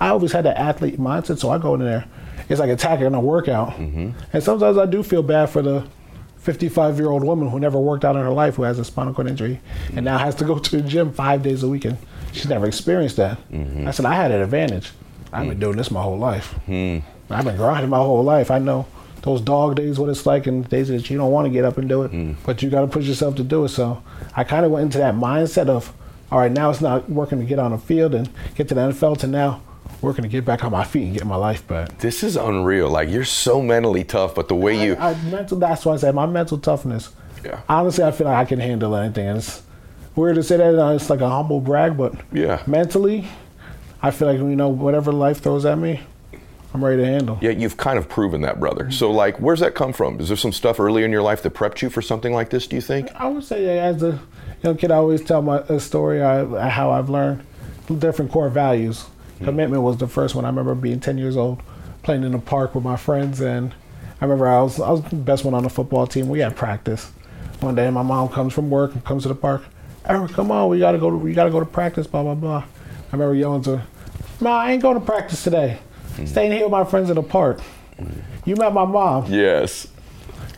I 0.00 0.08
always 0.08 0.32
had 0.32 0.46
that 0.46 0.56
athlete 0.56 0.98
mindset, 0.98 1.38
so 1.38 1.50
I 1.50 1.58
go 1.58 1.74
in 1.74 1.80
there. 1.80 2.06
It's 2.48 2.58
like 2.58 2.70
attacking 2.70 3.14
a 3.14 3.20
workout, 3.20 3.72
mm-hmm. 3.72 4.10
and 4.32 4.42
sometimes 4.42 4.78
I 4.78 4.86
do 4.86 5.02
feel 5.02 5.22
bad 5.22 5.50
for 5.50 5.60
the 5.60 5.86
55 6.40 6.98
year 6.98 7.10
old 7.10 7.22
woman 7.22 7.48
who 7.48 7.60
never 7.60 7.78
worked 7.78 8.04
out 8.04 8.16
in 8.16 8.22
her 8.22 8.30
life, 8.30 8.56
who 8.56 8.62
has 8.62 8.78
a 8.78 8.84
spinal 8.84 9.14
cord 9.14 9.28
injury, 9.28 9.60
and 9.94 10.04
now 10.04 10.18
has 10.18 10.34
to 10.36 10.44
go 10.44 10.58
to 10.58 10.76
the 10.76 10.82
gym 10.82 11.12
five 11.12 11.42
days 11.42 11.62
a 11.62 11.68
week, 11.68 11.84
and 11.84 11.98
she's 12.32 12.48
never 12.48 12.66
experienced 12.66 13.16
that. 13.16 13.38
Mm-hmm. 13.50 13.86
I 13.86 13.90
said 13.90 14.06
I 14.06 14.14
had 14.14 14.30
an 14.30 14.40
advantage. 14.40 14.92
I've 15.32 15.48
been 15.48 15.58
mm. 15.58 15.60
doing 15.60 15.76
this 15.76 15.90
my 15.90 16.02
whole 16.02 16.18
life. 16.18 16.54
Mm. 16.66 17.02
I've 17.28 17.44
been 17.44 17.56
grinding 17.56 17.90
my 17.90 17.98
whole 17.98 18.24
life. 18.24 18.50
I 18.50 18.58
know 18.58 18.86
those 19.22 19.40
dog 19.40 19.76
days, 19.76 19.98
what 19.98 20.08
it's 20.08 20.26
like, 20.26 20.46
and 20.46 20.68
days 20.68 20.88
that 20.88 21.08
you 21.10 21.18
don't 21.18 21.30
want 21.30 21.46
to 21.46 21.52
get 21.52 21.64
up 21.64 21.78
and 21.78 21.88
do 21.88 22.02
it, 22.02 22.10
mm. 22.10 22.34
but 22.44 22.62
you 22.62 22.70
got 22.70 22.80
to 22.80 22.86
push 22.86 23.06
yourself 23.06 23.36
to 23.36 23.44
do 23.44 23.64
it. 23.64 23.68
So 23.68 24.02
I 24.34 24.44
kind 24.44 24.64
of 24.64 24.72
went 24.72 24.84
into 24.84 24.98
that 24.98 25.14
mindset 25.14 25.68
of, 25.68 25.92
all 26.32 26.38
right, 26.38 26.50
now 26.50 26.70
it's 26.70 26.80
not 26.80 27.08
working 27.08 27.38
to 27.38 27.44
get 27.44 27.58
on 27.58 27.72
the 27.72 27.78
field 27.78 28.14
and 28.14 28.28
get 28.54 28.68
to 28.68 28.74
the 28.74 28.80
NFL 28.80 29.18
to 29.18 29.26
now 29.26 29.62
working 30.02 30.22
to 30.22 30.28
get 30.28 30.44
back 30.44 30.64
on 30.64 30.72
my 30.72 30.84
feet 30.84 31.04
and 31.04 31.14
get 31.14 31.26
my 31.26 31.36
life 31.36 31.66
back. 31.66 31.98
This 31.98 32.22
is 32.22 32.36
unreal. 32.36 32.88
Like 32.88 33.08
you're 33.10 33.24
so 33.24 33.60
mentally 33.60 34.04
tough, 34.04 34.34
but 34.34 34.48
the 34.48 34.54
way 34.54 34.82
you 34.82 34.94
I, 34.96 35.10
I 35.10 35.14
mental. 35.24 35.58
That's 35.58 35.84
why 35.84 35.94
I 35.94 35.96
say 35.96 36.10
my 36.12 36.26
mental 36.26 36.58
toughness. 36.58 37.10
Yeah. 37.44 37.60
Honestly, 37.68 38.04
I 38.04 38.10
feel 38.12 38.26
like 38.26 38.36
I 38.36 38.44
can 38.44 38.60
handle 38.60 38.94
anything. 38.96 39.26
And 39.28 39.38
it's 39.38 39.62
weird 40.14 40.36
to 40.36 40.42
say 40.42 40.56
that. 40.56 40.78
uh, 40.78 40.92
It's 40.94 41.08
like 41.10 41.20
a 41.20 41.28
humble 41.28 41.60
brag, 41.60 41.96
but 41.96 42.14
Yeah. 42.32 42.62
mentally, 42.66 43.28
I 44.02 44.10
feel 44.10 44.28
like 44.28 44.38
you 44.38 44.56
know 44.56 44.68
whatever 44.68 45.12
life 45.12 45.40
throws 45.40 45.64
at 45.64 45.78
me, 45.78 46.00
I'm 46.72 46.84
ready 46.84 47.02
to 47.02 47.06
handle. 47.06 47.38
Yeah, 47.40 47.50
you've 47.50 47.76
kind 47.76 47.98
of 47.98 48.08
proven 48.08 48.42
that, 48.42 48.60
brother. 48.60 48.90
So, 48.90 49.10
like, 49.10 49.38
where's 49.40 49.60
that 49.60 49.74
come 49.74 49.92
from? 49.92 50.20
Is 50.20 50.28
there 50.28 50.36
some 50.36 50.52
stuff 50.52 50.78
early 50.78 51.02
in 51.02 51.10
your 51.10 51.22
life 51.22 51.42
that 51.42 51.52
prepped 51.54 51.82
you 51.82 51.90
for 51.90 52.00
something 52.00 52.32
like 52.32 52.50
this? 52.50 52.66
Do 52.66 52.76
you 52.76 52.82
think? 52.82 53.08
I 53.14 53.26
would 53.26 53.44
say 53.44 53.64
yeah, 53.66 53.82
as 53.84 54.02
a 54.02 54.20
young 54.62 54.76
kid, 54.76 54.90
I 54.90 54.96
always 54.96 55.22
tell 55.22 55.42
my 55.42 55.58
a 55.68 55.80
story 55.80 56.22
I, 56.22 56.68
how 56.68 56.90
I've 56.92 57.10
learned 57.10 57.42
different 57.98 58.30
core 58.30 58.48
values. 58.48 59.04
Commitment 59.42 59.82
was 59.82 59.96
the 59.96 60.06
first 60.06 60.34
one. 60.34 60.44
I 60.44 60.48
remember 60.48 60.74
being 60.74 61.00
10 61.00 61.18
years 61.18 61.36
old, 61.36 61.62
playing 62.02 62.24
in 62.24 62.32
the 62.32 62.38
park 62.38 62.74
with 62.74 62.84
my 62.84 62.96
friends, 62.96 63.40
and 63.40 63.72
I 64.20 64.24
remember 64.24 64.48
I 64.48 64.60
was 64.60 64.78
I 64.78 64.90
was 64.90 65.02
the 65.02 65.16
best 65.16 65.44
one 65.44 65.54
on 65.54 65.62
the 65.62 65.70
football 65.70 66.06
team. 66.06 66.28
We 66.28 66.40
had 66.40 66.56
practice. 66.56 67.10
One 67.60 67.74
day, 67.74 67.88
my 67.90 68.02
mom 68.02 68.28
comes 68.28 68.52
from 68.52 68.70
work 68.70 68.92
and 68.92 69.04
comes 69.04 69.22
to 69.22 69.28
the 69.28 69.34
park. 69.34 69.62
Eric, 70.06 70.32
come 70.32 70.50
on, 70.50 70.68
we 70.68 70.78
gotta 70.78 70.98
go 70.98 71.10
to 71.10 71.16
we 71.16 71.32
gotta 71.32 71.50
go 71.50 71.60
to 71.60 71.66
practice. 71.66 72.06
Blah 72.06 72.22
blah 72.22 72.34
blah. 72.34 72.58
I 72.58 73.12
remember 73.12 73.34
yelling 73.34 73.62
to 73.62 73.78
her, 73.78 73.86
"Ma, 74.40 74.58
I 74.60 74.72
ain't 74.72 74.82
going 74.82 74.98
to 74.98 75.04
practice 75.04 75.42
today. 75.42 75.78
Mm. 76.16 76.28
Staying 76.28 76.52
here 76.52 76.62
with 76.62 76.72
my 76.72 76.84
friends 76.84 77.08
in 77.10 77.16
the 77.16 77.22
park." 77.22 77.60
Mm. 77.98 78.22
You 78.44 78.56
met 78.56 78.72
my 78.72 78.84
mom. 78.84 79.26
Yes. 79.26 79.86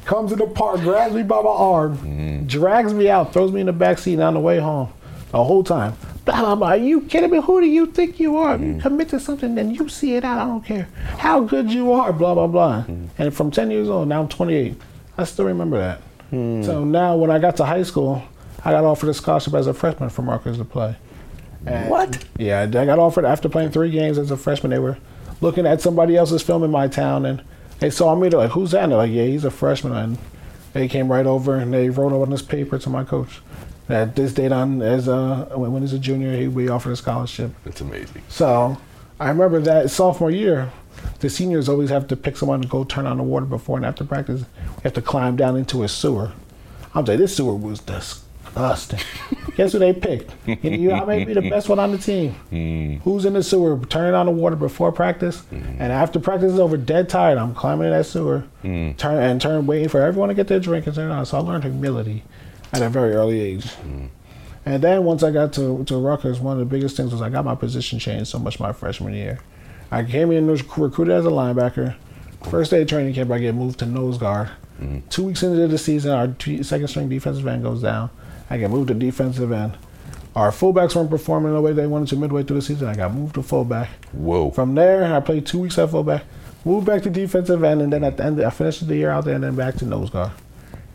Comes 0.05 0.33
in 0.33 0.38
the 0.38 0.47
park, 0.47 0.81
grabs 0.81 1.14
me 1.14 1.23
by 1.23 1.40
my 1.40 1.51
arm, 1.51 1.97
mm-hmm. 1.99 2.47
drags 2.47 2.92
me 2.92 3.09
out, 3.09 3.33
throws 3.33 3.53
me 3.53 3.61
in 3.61 3.66
the 3.66 3.73
back 3.73 3.99
seat 3.99 4.14
And 4.14 4.23
on 4.23 4.35
the 4.35 4.40
way 4.40 4.59
home. 4.59 4.88
The 5.31 5.42
whole 5.42 5.62
time. 5.62 5.95
Blah, 6.25 6.55
blah. 6.55 6.69
Are 6.69 6.77
you 6.77 7.01
kidding 7.03 7.31
me? 7.31 7.41
Who 7.41 7.61
do 7.61 7.67
you 7.67 7.87
think 7.87 8.21
you 8.21 8.37
are? 8.37 8.57
You 8.57 8.75
mm. 8.75 8.81
commit 8.81 9.09
to 9.09 9.19
something, 9.19 9.55
then 9.55 9.73
you 9.75 9.89
see 9.89 10.15
it 10.15 10.25
out. 10.25 10.39
I 10.39 10.45
don't 10.45 10.65
care 10.65 10.89
how 11.19 11.41
good 11.41 11.71
you 11.73 11.93
are. 11.93 12.13
Blah 12.13 12.35
blah 12.35 12.47
blah. 12.47 12.85
Mm. 12.85 13.09
And 13.19 13.35
from 13.35 13.51
10 13.51 13.71
years 13.71 13.89
old, 13.89 14.09
now 14.09 14.23
I'm 14.23 14.29
28. 14.29 14.77
I 15.19 15.25
still 15.25 15.47
remember 15.47 15.79
that. 15.79 16.01
Mm. 16.33 16.65
So 16.65 16.85
now, 16.85 17.17
when 17.17 17.31
I 17.31 17.39
got 17.39 17.57
to 17.57 17.65
high 17.65 17.83
school, 17.83 18.23
I 18.65 18.71
got 18.71 18.85
offered 18.85 19.09
a 19.09 19.15
scholarship 19.15 19.55
as 19.55 19.67
a 19.67 19.75
freshman 19.75 20.11
for 20.11 20.23
Marcus 20.23 20.57
to 20.59 20.65
play. 20.65 20.97
And- 21.67 21.91
What? 21.91 22.25
Yeah, 22.39 22.63
I 22.63 22.67
got 22.67 22.99
offered 22.99 23.25
after 23.25 23.49
playing 23.49 23.71
three 23.71 23.91
games 23.91 24.17
as 24.17 24.31
a 24.31 24.37
freshman. 24.37 24.71
They 24.71 24.79
were 24.79 24.99
looking 25.41 25.67
at 25.67 25.81
somebody 25.81 26.17
else's 26.17 26.43
film 26.43 26.63
in 26.63 26.71
my 26.71 26.87
town, 26.87 27.27
and 27.27 27.43
they 27.81 27.91
saw 27.91 28.15
me. 28.15 28.29
They're 28.29 28.41
like, 28.41 28.53
"Who's 28.53 28.71
that?" 28.71 28.85
And 28.85 28.93
they're 28.93 28.99
like, 28.99 29.11
"Yeah, 29.11 29.25
he's 29.25 29.45
a 29.45 29.51
freshman." 29.51 29.93
And 29.93 30.19
they 30.73 30.89
came 30.89 31.11
right 31.11 31.27
over 31.27 31.57
and 31.57 31.73
they 31.73 31.91
wrote 31.91 32.13
on 32.13 32.31
this 32.31 32.43
paper 32.43 32.79
to 32.79 32.91
my 32.91 33.05
coach 33.05 33.41
that 33.93 34.17
this 34.17 34.33
date 34.33 34.53
on 34.53 34.81
as 34.81 35.07
a 35.07 35.49
when 35.55 35.83
he's 35.83 35.93
a 35.93 35.99
junior, 35.99 36.35
he 36.35 36.49
we 36.49 36.69
offered 36.69 36.93
a 36.93 36.97
scholarship. 36.97 37.53
That's 37.65 37.81
amazing. 37.83 38.23
So 38.29 38.79
I 39.21 39.29
remember 39.29 39.61
that 39.61 39.91
sophomore 39.91 40.31
year, 40.31 40.73
the 41.21 41.29
seniors 41.29 41.69
always 41.69 41.91
have 41.91 42.09
to 42.09 42.17
pick 42.17 42.39
someone 42.39 42.63
to 42.63 42.69
go 42.69 42.85
turn 42.85 43.07
on 43.07 43.19
the 43.19 43.23
water 43.23 43.45
before 43.45 43.77
and 43.77 43.85
after 43.85 44.05
practice. 44.05 44.45
We 44.77 44.83
have 44.85 44.95
to 44.95 45.03
climb 45.03 45.37
down 45.37 45.57
into 45.57 45.83
a 45.83 45.89
sewer. 45.89 46.33
I'm 46.95 47.05
saying 47.05 47.21
this 47.21 47.37
sewer 47.37 47.55
was 47.55 47.81
disgusting. 47.81 49.01
Guess 49.57 49.73
who 49.73 49.79
they 49.79 49.93
picked? 49.93 50.33
You 50.65 50.93
I 50.93 51.05
may 51.05 51.25
be 51.25 51.35
the 51.35 51.51
best 51.51 51.69
one 51.69 51.79
on 51.79 51.93
the 51.93 51.99
team. 51.99 52.33
Hmm. 52.49 52.95
Who's 53.05 53.27
in 53.27 53.35
the 53.35 53.43
sewer 53.43 53.79
turning 53.87 54.15
on 54.15 54.25
the 54.25 54.33
water 54.33 54.57
before 54.57 54.91
practice? 54.91 55.41
Hmm. 55.41 55.77
And 55.79 55.93
after 55.93 56.19
practice 56.19 56.53
is 56.53 56.59
over, 56.59 56.79
dead 56.79 57.11
tired, 57.11 57.37
I'm 57.37 57.55
climbing 57.55 57.89
in 57.89 57.93
that 57.93 58.07
sewer, 58.07 58.45
hmm. 58.63 58.93
turn 58.93 59.23
and 59.23 59.39
turn, 59.39 59.67
waiting 59.67 59.91
for 59.91 60.01
everyone 60.01 60.31
to 60.31 60.35
get 60.35 60.49
their 60.49 60.61
drink 60.61 60.87
and 60.87 60.95
turn 60.95 61.11
it 61.11 61.15
on. 61.15 61.27
So 61.27 61.37
I 61.37 61.41
learned 61.41 61.65
humility 61.65 62.25
at 62.73 62.83
a 62.83 62.89
very 62.89 63.15
early 63.15 63.41
age. 63.41 63.65
Mm. 63.65 64.09
And 64.65 64.83
then 64.83 65.05
once 65.05 65.23
I 65.23 65.31
got 65.31 65.53
to, 65.55 65.85
to 65.85 65.97
Rutgers, 65.97 66.41
one 66.41 66.55
of 66.55 66.59
the 66.61 66.65
biggest 66.65 66.97
things 66.97 67.13
was 67.13 67.21
I 67.21 67.29
got 67.29 67.45
my 67.45 67.55
position 67.55 67.99
changed 67.99 68.29
so 68.29 68.39
much 68.39 68.61
my 68.61 68.73
freshman 68.73 69.15
year. 69.15 69.41
I 69.91 70.05
came 70.05 70.31
in 70.31 70.47
was 70.47 70.63
recruited 70.79 71.15
as 71.15 71.27
a 71.27 71.31
linebacker. 71.31 71.97
First 72.49 72.71
day 72.71 72.83
of 72.83 72.89
training 72.89 73.15
camp, 73.15 73.31
I 73.31 73.39
get 73.39 73.55
moved 73.55 73.81
to 73.81 73.87
nose 73.87 74.19
guard. 74.19 74.51
Mm. 74.81 75.09
Two 75.11 75.25
weeks 75.25 75.43
into 75.43 75.67
the 75.67 75.79
season, 75.79 76.13
our 76.13 76.29
t- 76.29 76.63
second 76.63 76.89
string 76.89 77.09
defensive 77.09 77.47
end 77.47 77.63
goes 77.63 77.83
down. 77.83 78.11
I 78.49 78.59
get 78.59 78.71
moved 78.71 78.89
to 78.89 78.95
defensive 78.95 79.53
end. 79.53 79.77
Our 80.35 80.51
fullbacks 80.51 80.97
weren't 80.97 81.11
performing 81.11 81.53
the 81.53 81.61
way 81.61 81.73
they 81.73 81.87
wanted 81.87 82.09
to 82.09 82.17
midway 82.17 82.43
through 82.43 82.57
the 82.57 82.63
season. 82.63 82.89
I 82.89 82.95
got 82.95 83.13
moved 83.13 83.35
to 83.35 83.43
fullback. 83.43 83.91
Whoa. 84.13 84.51
From 84.51 84.75
there, 84.75 85.15
I 85.15 85.21
played 85.21 85.47
two 85.47 85.61
weeks 85.61 85.77
at 85.79 85.91
fullback, 85.91 86.25
moved 86.65 86.87
back 86.87 87.03
to 87.03 87.11
defensive 87.11 87.63
end, 87.63 87.83
and 87.83 87.93
then 87.93 88.03
at 88.03 88.17
the 88.17 88.25
end, 88.25 88.43
I 88.43 88.51
finished 88.51 88.87
the 88.87 88.97
year 88.97 89.11
out 89.11 89.25
there 89.27 89.35
and 89.35 89.45
then 89.45 89.55
back 89.55 89.75
to 89.77 89.85
nose 89.85 90.09
guard. 90.09 90.33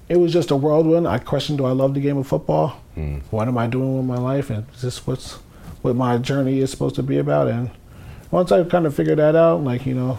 It 0.10 0.17
was 0.17 0.32
just 0.32 0.52
a 0.52 0.56
whirlwind. 0.56 1.08
I 1.08 1.17
questioned, 1.17 1.58
do 1.58 1.65
I 1.65 1.72
love 1.72 1.93
the 1.93 2.00
game 2.00 2.17
of 2.17 2.28
football? 2.28 2.82
Hmm. 2.96 3.17
What 3.30 3.48
am 3.48 3.58
I 3.58 3.67
doing 3.67 3.98
with 3.98 4.06
my 4.06 4.17
life? 4.17 4.50
And 4.50 4.65
is 4.74 4.82
this 4.82 5.06
what's 5.06 5.34
what 5.82 5.96
my 5.96 6.17
journey 6.17 6.60
is 6.60 6.72
supposed 6.72 6.96
to 6.96 7.04
be 7.04 7.17
about? 7.17 7.48
And 7.48 7.70
once 8.32 8.52
I 8.52 8.63
kind 8.63 8.86
of 8.86 8.96
figured 8.96 9.20
that 9.20 9.36
out, 9.36 9.63
like, 9.63 9.86
you 9.86 9.93
know, 9.93 10.17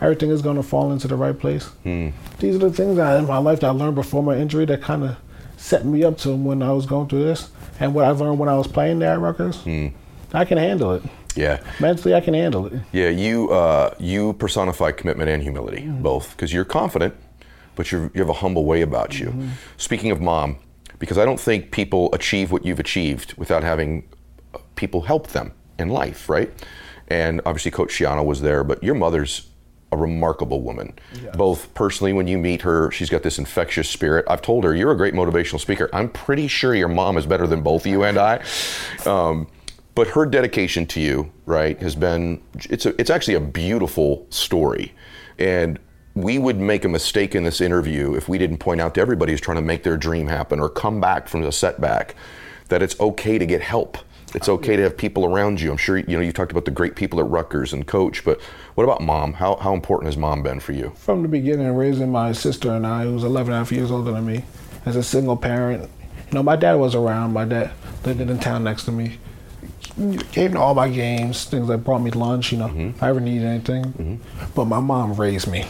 everything 0.00 0.30
is 0.30 0.42
going 0.42 0.56
to 0.56 0.62
fall 0.62 0.92
into 0.92 1.08
the 1.08 1.16
right 1.16 1.38
place. 1.38 1.66
Hmm. 1.84 2.08
These 2.38 2.56
are 2.56 2.58
the 2.58 2.72
things 2.72 2.96
that 2.96 3.18
in 3.18 3.26
my 3.26 3.38
life 3.38 3.60
that 3.60 3.68
I 3.68 3.70
learned 3.70 3.94
before 3.94 4.22
my 4.22 4.36
injury 4.36 4.64
that 4.66 4.82
kind 4.82 5.04
of 5.04 5.16
set 5.56 5.84
me 5.84 6.04
up 6.04 6.18
to 6.18 6.34
when 6.34 6.62
I 6.62 6.72
was 6.72 6.86
going 6.86 7.08
through 7.08 7.24
this. 7.24 7.50
And 7.80 7.94
what 7.94 8.04
I 8.04 8.10
learned 8.10 8.38
when 8.38 8.48
I 8.48 8.56
was 8.56 8.66
playing 8.66 8.98
there 8.98 9.12
at 9.12 9.20
Rutgers, 9.20 9.58
hmm. 9.62 9.88
I 10.32 10.44
can 10.44 10.58
handle 10.58 10.92
it. 10.94 11.02
Yeah. 11.36 11.60
Mentally, 11.78 12.14
I 12.14 12.20
can 12.20 12.34
handle 12.34 12.66
it. 12.66 12.80
Yeah, 12.90 13.10
you 13.10 13.50
uh, 13.50 13.94
you 14.00 14.32
personify 14.34 14.90
commitment 14.90 15.30
and 15.30 15.42
humility 15.42 15.86
both 15.86 16.30
because 16.32 16.52
you're 16.52 16.64
confident, 16.64 17.14
but 17.78 17.92
you 17.92 18.10
have 18.16 18.28
a 18.28 18.40
humble 18.44 18.64
way 18.64 18.82
about 18.82 19.20
you. 19.20 19.32
Speaking 19.76 20.10
of 20.10 20.20
mom, 20.20 20.58
because 20.98 21.16
I 21.16 21.24
don't 21.24 21.38
think 21.38 21.70
people 21.70 22.10
achieve 22.12 22.50
what 22.50 22.64
you've 22.66 22.80
achieved 22.80 23.34
without 23.38 23.62
having 23.62 24.02
uh, 24.52 24.58
people 24.74 25.02
help 25.02 25.28
them 25.28 25.52
in 25.78 25.88
life, 25.88 26.28
right? 26.28 26.52
And 27.06 27.40
obviously, 27.46 27.70
Coach 27.70 27.90
Schiano 27.90 28.24
was 28.24 28.40
there, 28.42 28.64
but 28.64 28.82
your 28.82 28.96
mother's 28.96 29.46
a 29.92 29.96
remarkable 29.96 30.60
woman. 30.60 30.98
Both 31.36 31.72
personally, 31.74 32.12
when 32.12 32.26
you 32.26 32.36
meet 32.36 32.62
her, 32.62 32.90
she's 32.90 33.08
got 33.08 33.22
this 33.22 33.38
infectious 33.38 33.88
spirit. 33.88 34.26
I've 34.28 34.42
told 34.42 34.64
her, 34.64 34.74
you're 34.74 34.90
a 34.90 34.96
great 34.96 35.14
motivational 35.14 35.60
speaker. 35.60 35.88
I'm 35.92 36.10
pretty 36.10 36.48
sure 36.48 36.74
your 36.74 36.88
mom 36.88 37.16
is 37.16 37.26
better 37.26 37.46
than 37.46 37.62
both 37.62 37.86
you 37.86 38.02
and 38.02 38.18
I. 38.18 38.42
Um, 39.06 39.46
but 39.94 40.08
her 40.08 40.26
dedication 40.26 40.84
to 40.86 41.00
you, 41.00 41.30
right, 41.46 41.80
has 41.80 41.94
been 41.94 42.42
it's 42.68 42.86
a, 42.86 43.00
it's 43.00 43.08
actually 43.08 43.34
a 43.34 43.40
beautiful 43.40 44.26
story. 44.30 44.92
And 45.38 45.78
we 46.22 46.38
would 46.38 46.58
make 46.58 46.84
a 46.84 46.88
mistake 46.88 47.34
in 47.34 47.44
this 47.44 47.60
interview 47.60 48.14
if 48.14 48.28
we 48.28 48.38
didn't 48.38 48.58
point 48.58 48.80
out 48.80 48.94
to 48.94 49.00
everybody 49.00 49.32
who's 49.32 49.40
trying 49.40 49.56
to 49.56 49.62
make 49.62 49.84
their 49.84 49.96
dream 49.96 50.26
happen 50.26 50.58
or 50.58 50.68
come 50.68 51.00
back 51.00 51.28
from 51.28 51.42
a 51.44 51.52
setback 51.52 52.14
that 52.68 52.82
it's 52.82 52.98
okay 52.98 53.38
to 53.38 53.46
get 53.46 53.62
help. 53.62 53.98
It's 54.34 54.48
uh, 54.48 54.54
okay 54.54 54.76
to 54.76 54.82
have 54.82 54.96
people 54.96 55.24
around 55.24 55.60
you. 55.60 55.70
I'm 55.70 55.76
sure 55.76 55.96
you 55.96 56.16
know 56.16 56.20
you 56.20 56.32
talked 56.32 56.50
about 56.50 56.64
the 56.64 56.70
great 56.70 56.96
people 56.96 57.20
at 57.20 57.26
Rutgers 57.26 57.72
and 57.72 57.86
coach, 57.86 58.24
but 58.24 58.40
what 58.74 58.84
about 58.84 59.00
mom? 59.00 59.34
How 59.34 59.56
how 59.56 59.72
important 59.72 60.06
has 60.06 60.16
mom 60.16 60.42
been 60.42 60.60
for 60.60 60.72
you? 60.72 60.92
From 60.96 61.22
the 61.22 61.28
beginning, 61.28 61.74
raising 61.74 62.10
my 62.10 62.32
sister 62.32 62.72
and 62.72 62.86
I, 62.86 63.04
who 63.04 63.14
was 63.14 63.24
11 63.24 63.52
and 63.52 63.54
a 63.54 63.58
half 63.58 63.72
years 63.72 63.90
older 63.90 64.12
than 64.12 64.26
me, 64.26 64.44
as 64.84 64.96
a 64.96 65.02
single 65.02 65.36
parent. 65.36 65.88
You 66.30 66.34
know, 66.34 66.42
my 66.42 66.56
dad 66.56 66.74
was 66.74 66.94
around. 66.94 67.32
My 67.32 67.46
dad 67.46 67.70
lived 68.04 68.20
in 68.20 68.28
the 68.28 68.36
town 68.36 68.64
next 68.64 68.84
to 68.84 68.92
me. 68.92 69.18
Came 70.32 70.52
to 70.52 70.58
all 70.58 70.74
my 70.74 70.90
games, 70.90 71.46
things 71.46 71.68
that 71.68 71.78
brought 71.78 72.00
me 72.00 72.10
lunch, 72.10 72.52
you 72.52 72.58
know, 72.58 72.70
if 72.74 73.02
I 73.02 73.08
ever 73.08 73.20
needed 73.20 73.46
anything. 73.46 73.84
Mm-hmm. 73.84 74.52
But 74.54 74.66
my 74.66 74.80
mom 74.80 75.14
raised 75.14 75.50
me. 75.50 75.64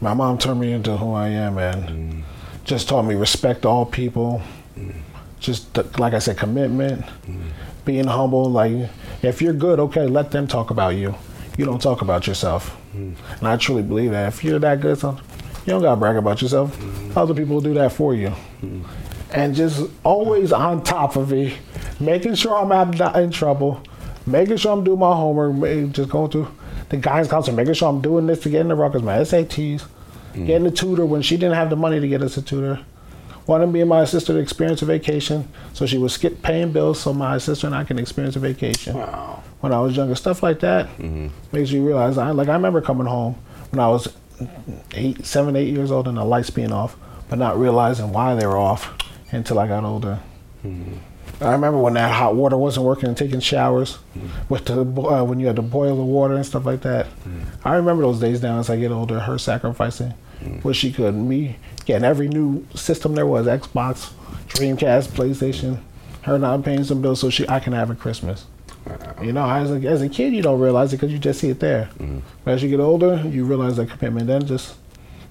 My 0.00 0.14
mom 0.14 0.38
turned 0.38 0.60
me 0.60 0.72
into 0.72 0.96
who 0.96 1.12
I 1.12 1.28
am 1.28 1.58
and 1.58 2.24
just 2.64 2.88
taught 2.88 3.02
me 3.02 3.14
respect 3.14 3.64
all 3.66 3.84
people. 3.86 4.42
Just 5.40 5.76
like 5.98 6.14
I 6.14 6.18
said, 6.18 6.36
commitment, 6.36 7.04
being 7.84 8.06
humble. 8.06 8.50
Like 8.50 8.90
if 9.22 9.40
you're 9.40 9.52
good, 9.52 9.80
okay, 9.80 10.06
let 10.06 10.30
them 10.30 10.46
talk 10.46 10.70
about 10.70 10.96
you. 10.96 11.14
You 11.56 11.64
don't 11.64 11.80
talk 11.82 12.02
about 12.02 12.26
yourself. 12.26 12.76
And 12.94 13.16
I 13.42 13.56
truly 13.56 13.82
believe 13.82 14.10
that 14.12 14.28
if 14.28 14.44
you're 14.44 14.58
that 14.60 14.80
good, 14.80 15.00
you 15.02 15.16
don't 15.66 15.82
gotta 15.82 15.96
brag 15.96 16.16
about 16.16 16.40
yourself. 16.42 16.76
Other 17.16 17.34
people 17.34 17.54
will 17.54 17.62
do 17.62 17.74
that 17.74 17.92
for 17.92 18.14
you. 18.14 18.32
And 19.30 19.54
just 19.54 19.82
always 20.04 20.52
on 20.52 20.82
top 20.82 21.16
of 21.16 21.32
it, 21.32 21.56
making 22.00 22.34
sure 22.34 22.56
I'm 22.56 22.90
not 22.96 23.16
in 23.16 23.30
trouble, 23.30 23.82
making 24.26 24.56
sure 24.56 24.72
I'm 24.72 24.84
doing 24.84 24.98
my 24.98 25.14
homework, 25.14 25.92
just 25.92 26.08
going 26.08 26.30
through 26.30 26.48
the 26.88 26.96
guidance 26.96 27.28
counselor, 27.28 27.56
making 27.56 27.74
sure 27.74 27.88
I'm 27.88 28.00
doing 28.00 28.26
this 28.26 28.40
to 28.40 28.50
get 28.50 28.62
in 28.62 28.68
the 28.68 28.74
Rutgers, 28.74 29.02
my 29.02 29.18
SATs, 29.18 29.84
mm. 30.34 30.46
getting 30.46 30.66
a 30.66 30.70
tutor 30.70 31.04
when 31.04 31.22
she 31.22 31.36
didn't 31.36 31.54
have 31.54 31.70
the 31.70 31.76
money 31.76 32.00
to 32.00 32.08
get 32.08 32.22
us 32.22 32.36
a 32.36 32.42
tutor. 32.42 32.80
Wanted 33.46 33.68
me 33.68 33.80
and 33.80 33.88
my 33.88 34.04
sister 34.04 34.34
to 34.34 34.38
experience 34.38 34.82
a 34.82 34.84
vacation, 34.84 35.48
so 35.72 35.86
she 35.86 35.96
would 35.96 36.10
skip 36.10 36.42
paying 36.42 36.70
bills 36.70 37.00
so 37.00 37.14
my 37.14 37.38
sister 37.38 37.66
and 37.66 37.74
I 37.74 37.84
can 37.84 37.98
experience 37.98 38.36
a 38.36 38.40
vacation. 38.40 38.96
Wow. 38.96 39.42
When 39.60 39.72
I 39.72 39.80
was 39.80 39.96
younger, 39.96 40.14
stuff 40.14 40.42
like 40.42 40.60
that 40.60 40.86
mm-hmm. 40.98 41.28
makes 41.50 41.70
you 41.70 41.84
realize. 41.86 42.18
I 42.18 42.30
like 42.32 42.48
I 42.48 42.52
remember 42.52 42.82
coming 42.82 43.06
home 43.06 43.36
when 43.70 43.80
I 43.80 43.88
was 43.88 44.14
eight, 44.94 45.24
seven, 45.24 45.56
eight 45.56 45.72
years 45.72 45.90
old, 45.90 46.08
and 46.08 46.18
the 46.18 46.24
lights 46.24 46.50
being 46.50 46.72
off, 46.72 46.96
but 47.30 47.38
not 47.38 47.58
realizing 47.58 48.12
why 48.12 48.34
they 48.34 48.46
were 48.46 48.58
off 48.58 48.94
until 49.32 49.58
I 49.58 49.66
got 49.66 49.82
older. 49.84 50.20
Mm-hmm. 50.64 50.98
I 51.40 51.52
remember 51.52 51.78
when 51.78 51.94
that 51.94 52.12
hot 52.12 52.34
water 52.34 52.56
wasn't 52.56 52.86
working 52.86 53.08
and 53.08 53.16
taking 53.16 53.40
showers 53.40 53.98
mm-hmm. 54.16 54.52
with 54.52 54.64
the 54.64 54.80
uh, 54.80 55.22
when 55.24 55.38
you 55.38 55.46
had 55.46 55.56
to 55.56 55.62
boil 55.62 55.96
the 55.96 56.02
water 56.02 56.34
and 56.34 56.44
stuff 56.44 56.66
like 56.66 56.80
that. 56.82 57.06
Mm-hmm. 57.06 57.68
I 57.68 57.76
remember 57.76 58.02
those 58.02 58.20
days 58.20 58.42
now 58.42 58.58
as 58.58 58.68
I 58.68 58.76
get 58.76 58.90
older. 58.90 59.20
Her 59.20 59.38
sacrificing 59.38 60.14
mm-hmm. 60.42 60.58
what 60.60 60.74
she 60.74 60.92
could, 60.92 61.14
me 61.14 61.56
getting 61.84 62.04
every 62.04 62.28
new 62.28 62.66
system 62.74 63.14
there 63.14 63.26
was: 63.26 63.46
Xbox, 63.46 64.10
Dreamcast, 64.48 65.08
PlayStation. 65.10 65.80
Her 66.22 66.38
not 66.38 66.64
paying 66.64 66.84
some 66.84 67.00
bills 67.00 67.20
so 67.20 67.30
she 67.30 67.48
I 67.48 67.60
can 67.60 67.72
have 67.72 67.90
a 67.90 67.94
Christmas. 67.94 68.46
You 69.22 69.32
know, 69.32 69.48
as 69.48 69.70
a, 69.70 69.74
as 69.86 70.02
a 70.02 70.08
kid, 70.08 70.32
you 70.32 70.42
don't 70.42 70.60
realize 70.60 70.92
it 70.92 70.96
because 70.96 71.12
you 71.12 71.18
just 71.18 71.40
see 71.40 71.50
it 71.50 71.60
there. 71.60 71.90
But 72.44 72.54
as 72.54 72.62
you 72.62 72.70
get 72.70 72.80
older, 72.80 73.22
you 73.26 73.44
realize 73.44 73.76
that 73.76 73.90
commitment. 73.90 74.26
Then 74.28 74.46
just 74.46 74.76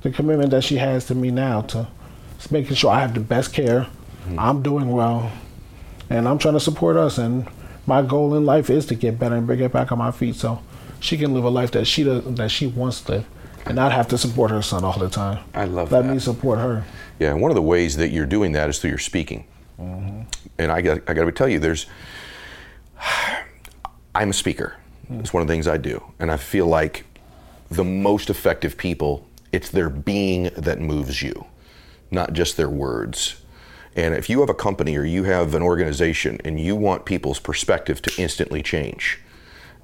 the 0.04 0.12
commitment 0.12 0.52
that 0.52 0.64
she 0.64 0.78
has 0.78 1.06
to 1.08 1.16
me 1.16 1.32
now 1.32 1.62
to 1.62 1.88
making 2.52 2.76
sure 2.76 2.92
I 2.92 3.00
have 3.00 3.14
the 3.14 3.20
best 3.20 3.54
care, 3.54 3.88
I'm 4.38 4.62
doing 4.62 4.92
well, 4.92 5.32
and 6.10 6.28
I'm 6.28 6.38
trying 6.38 6.54
to 6.54 6.60
support 6.60 6.98
us. 6.98 7.18
And 7.18 7.48
my 7.86 8.02
goal 8.02 8.36
in 8.36 8.46
life 8.46 8.70
is 8.70 8.86
to 8.88 8.96
get 8.96 9.20
better 9.20 9.36
and 9.36 9.48
bring 9.48 9.60
it 9.60 9.72
back 9.72 9.92
on 9.92 9.98
my 9.98 10.12
feet. 10.12 10.36
So 10.36 10.62
she 11.00 11.18
can 11.18 11.34
live 11.34 11.44
a 11.44 11.50
life 11.50 11.72
that 11.72 11.86
she 11.86 12.04
does, 12.04 12.24
that 12.36 12.50
she 12.50 12.68
wants 12.68 13.02
to, 13.02 13.24
and 13.66 13.76
not 13.76 13.92
have 13.92 14.08
to 14.10 14.18
support 14.18 14.52
her 14.52 14.62
son 14.62 14.84
all 14.84 14.98
the 14.98 15.10
time. 15.10 15.44
I 15.54 15.66
love 15.66 15.92
Let 15.92 16.04
that. 16.04 16.14
me 16.14 16.20
support 16.20 16.60
her. 16.60 16.86
Yeah, 17.20 17.32
and 17.32 17.42
one 17.42 17.52
of 17.52 17.56
the 17.56 17.62
ways 17.62 17.98
that 17.98 18.10
you're 18.10 18.26
doing 18.26 18.52
that 18.54 18.70
is 18.70 18.80
through 18.80 18.92
your 18.92 19.00
speaking. 19.00 19.46
Mm-hmm. 19.80 20.22
And 20.58 20.72
I 20.72 20.82
got, 20.82 21.02
I 21.08 21.14
got 21.14 21.26
to 21.26 21.32
tell 21.32 21.48
you, 21.48 21.60
there's, 21.60 21.86
I'm 24.16 24.32
a 24.32 24.34
speaker. 24.34 24.76
Mm. 25.12 25.20
It's 25.20 25.34
one 25.34 25.42
of 25.42 25.48
the 25.48 25.54
things 25.54 25.68
I 25.68 25.78
do, 25.78 26.04
and 26.20 26.32
I 26.32 26.38
feel 26.38 26.68
like 26.68 27.06
the 27.70 27.84
most 27.84 28.30
effective 28.30 28.78
people, 28.78 29.28
it's 29.52 29.70
their 29.70 29.90
being 29.90 30.50
that 30.58 30.80
moves 30.80 31.22
you, 31.22 31.46
not 32.12 32.34
just 32.34 32.58
their 32.58 32.70
words. 32.70 33.42
And 33.96 34.14
if 34.14 34.30
you 34.30 34.42
have 34.42 34.50
a 34.50 34.54
company 34.54 34.96
or 34.96 35.04
you 35.04 35.24
have 35.24 35.56
an 35.56 35.62
organization 35.62 36.40
and 36.46 36.60
you 36.60 36.76
want 36.76 37.06
people's 37.06 37.40
perspective 37.40 38.02
to 38.04 38.22
instantly 38.22 38.62
change, 38.62 39.20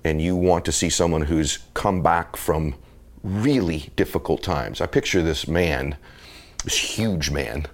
and 0.03 0.21
you 0.21 0.35
want 0.35 0.65
to 0.65 0.71
see 0.71 0.89
someone 0.89 1.23
who's 1.23 1.59
come 1.73 2.03
back 2.03 2.35
from 2.35 2.75
really 3.23 3.91
difficult 3.95 4.43
times, 4.43 4.81
I 4.81 4.85
picture 4.85 5.21
this 5.21 5.47
man, 5.47 5.97
this 6.63 6.77
huge 6.77 7.31
man, 7.31 7.65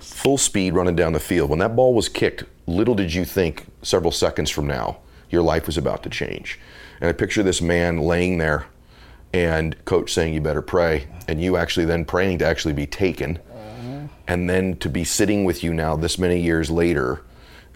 full 0.00 0.38
speed 0.38 0.74
running 0.74 0.96
down 0.96 1.12
the 1.12 1.20
field. 1.20 1.50
When 1.50 1.58
that 1.58 1.76
ball 1.76 1.94
was 1.94 2.08
kicked, 2.08 2.44
little 2.66 2.94
did 2.94 3.12
you 3.12 3.24
think 3.24 3.66
several 3.82 4.12
seconds 4.12 4.50
from 4.50 4.66
now 4.66 4.98
your 5.32 5.42
life 5.42 5.66
was 5.66 5.78
about 5.78 6.04
to 6.04 6.10
change. 6.10 6.60
And 7.00 7.08
I 7.08 7.12
picture 7.12 7.42
this 7.42 7.60
man 7.60 7.98
laying 7.98 8.38
there 8.38 8.66
and 9.32 9.82
coach 9.86 10.12
saying 10.12 10.34
you 10.34 10.40
better 10.40 10.62
pray 10.62 11.08
and 11.26 11.42
you 11.42 11.56
actually 11.56 11.86
then 11.86 12.04
praying 12.04 12.38
to 12.38 12.46
actually 12.46 12.74
be 12.74 12.86
taken 12.86 13.38
and 14.26 14.48
then 14.48 14.76
to 14.78 14.88
be 14.88 15.04
sitting 15.04 15.44
with 15.44 15.62
you 15.62 15.74
now 15.74 15.96
this 15.96 16.18
many 16.18 16.40
years 16.40 16.70
later 16.70 17.22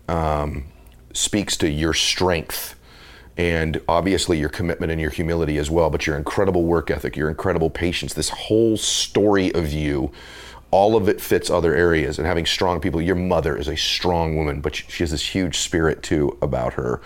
um, 0.09 0.67
speaks 1.13 1.57
to 1.59 1.69
your 1.69 1.95
strength 1.95 2.77
and 3.37 3.81
obviously 3.89 4.39
your 4.39 4.49
commitment 4.49 4.91
and 4.91 5.01
your 5.01 5.11
humility 5.11 5.59
as 5.59 5.71
well, 5.71 5.91
but 5.91 6.07
your 6.07 6.17
incredible 6.17 6.65
work 6.65 6.91
ethic, 6.91 7.17
your 7.17 7.29
incredible 7.29 7.69
patience, 7.69 8.15
this 8.15 8.31
whole 8.31 8.77
story 8.77 9.53
of 9.55 9.73
you, 9.73 10.11
all 10.71 10.97
of 10.97 11.09
it 11.09 11.21
fits 11.21 11.51
other 11.51 11.75
areas. 11.75 12.19
And 12.19 12.27
having 12.27 12.47
strong 12.47 12.81
people, 12.81 13.01
your 13.01 13.15
mother 13.15 13.57
is 13.57 13.69
a 13.69 13.77
strong 13.77 14.37
woman, 14.37 14.61
but 14.61 14.75
she 14.75 15.03
has 15.03 15.11
this 15.11 15.35
huge 15.35 15.59
spirit 15.59 16.03
too 16.03 16.37
about 16.41 16.75
her. 16.75 17.01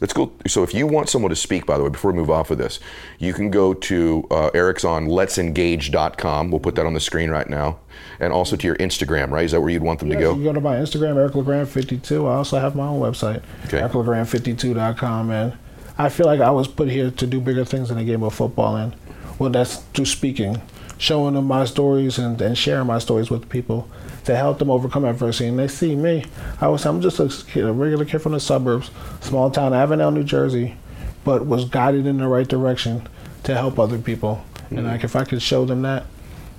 Let's 0.00 0.12
go. 0.12 0.30
So, 0.46 0.62
if 0.62 0.72
you 0.74 0.86
want 0.86 1.08
someone 1.08 1.30
to 1.30 1.36
speak, 1.36 1.66
by 1.66 1.76
the 1.76 1.82
way, 1.84 1.90
before 1.90 2.12
we 2.12 2.16
move 2.18 2.30
off 2.30 2.50
of 2.50 2.58
this, 2.58 2.78
you 3.18 3.32
can 3.32 3.50
go 3.50 3.74
to 3.74 4.26
uh, 4.30 4.50
Eric's 4.54 4.84
on 4.84 5.06
letsengage.com. 5.08 6.50
We'll 6.50 6.60
put 6.60 6.74
that 6.76 6.86
on 6.86 6.94
the 6.94 7.00
screen 7.00 7.30
right 7.30 7.48
now. 7.48 7.78
And 8.20 8.32
also 8.32 8.56
to 8.56 8.66
your 8.66 8.76
Instagram, 8.76 9.30
right? 9.30 9.44
Is 9.44 9.52
that 9.52 9.60
where 9.60 9.70
you'd 9.70 9.82
want 9.82 9.98
them 10.00 10.08
Yes, 10.10 10.18
to 10.18 10.22
go? 10.22 10.30
You 10.30 10.30
go? 10.30 10.34
can 10.36 10.44
go 10.44 10.52
to 10.54 10.60
my 10.60 10.76
Instagram, 10.76 11.16
Eric 11.16 11.34
Legrand 11.34 11.68
52. 11.68 12.26
I 12.26 12.34
also 12.34 12.58
have 12.58 12.76
my 12.76 12.86
own 12.86 13.00
website, 13.00 13.42
Okay. 13.66 13.80
ericlegrand52.com. 13.80 15.30
And 15.30 15.52
I 15.96 16.08
feel 16.08 16.26
like 16.26 16.40
I 16.40 16.50
was 16.50 16.68
put 16.68 16.88
here 16.88 17.10
to 17.10 17.26
do 17.26 17.40
bigger 17.40 17.64
things 17.64 17.90
in 17.90 17.96
the 17.96 18.04
game 18.04 18.22
of 18.22 18.34
football. 18.34 18.76
And 18.76 18.94
well, 19.38 19.50
that's 19.50 19.76
through 19.94 20.04
speaking, 20.06 20.60
showing 20.96 21.34
them 21.34 21.46
my 21.46 21.64
stories 21.64 22.18
and, 22.18 22.40
and 22.40 22.56
sharing 22.56 22.86
my 22.86 22.98
stories 22.98 23.30
with 23.30 23.48
people 23.48 23.88
to 24.24 24.36
help 24.36 24.58
them 24.58 24.70
overcome 24.70 25.04
adversity. 25.04 25.48
And 25.48 25.58
they 25.58 25.68
see 25.68 25.94
me. 25.96 26.24
I 26.60 26.68
was 26.68 26.84
I'm 26.86 27.00
just 27.00 27.20
a, 27.20 27.28
kid, 27.28 27.64
a 27.64 27.72
regular 27.72 28.04
kid 28.04 28.20
from 28.20 28.32
the 28.32 28.40
suburbs, 28.40 28.90
small 29.20 29.50
town, 29.50 29.72
Avenel, 29.72 30.12
New 30.12 30.24
Jersey, 30.24 30.76
but 31.24 31.46
was 31.46 31.64
guided 31.64 32.06
in 32.06 32.18
the 32.18 32.28
right 32.28 32.46
direction 32.46 33.08
to 33.44 33.54
help 33.54 33.78
other 33.78 33.98
people. 33.98 34.44
And 34.70 34.86
like 34.86 35.04
if 35.04 35.16
I 35.16 35.24
could 35.24 35.42
show 35.42 35.64
them 35.64 35.82
that 35.82 36.04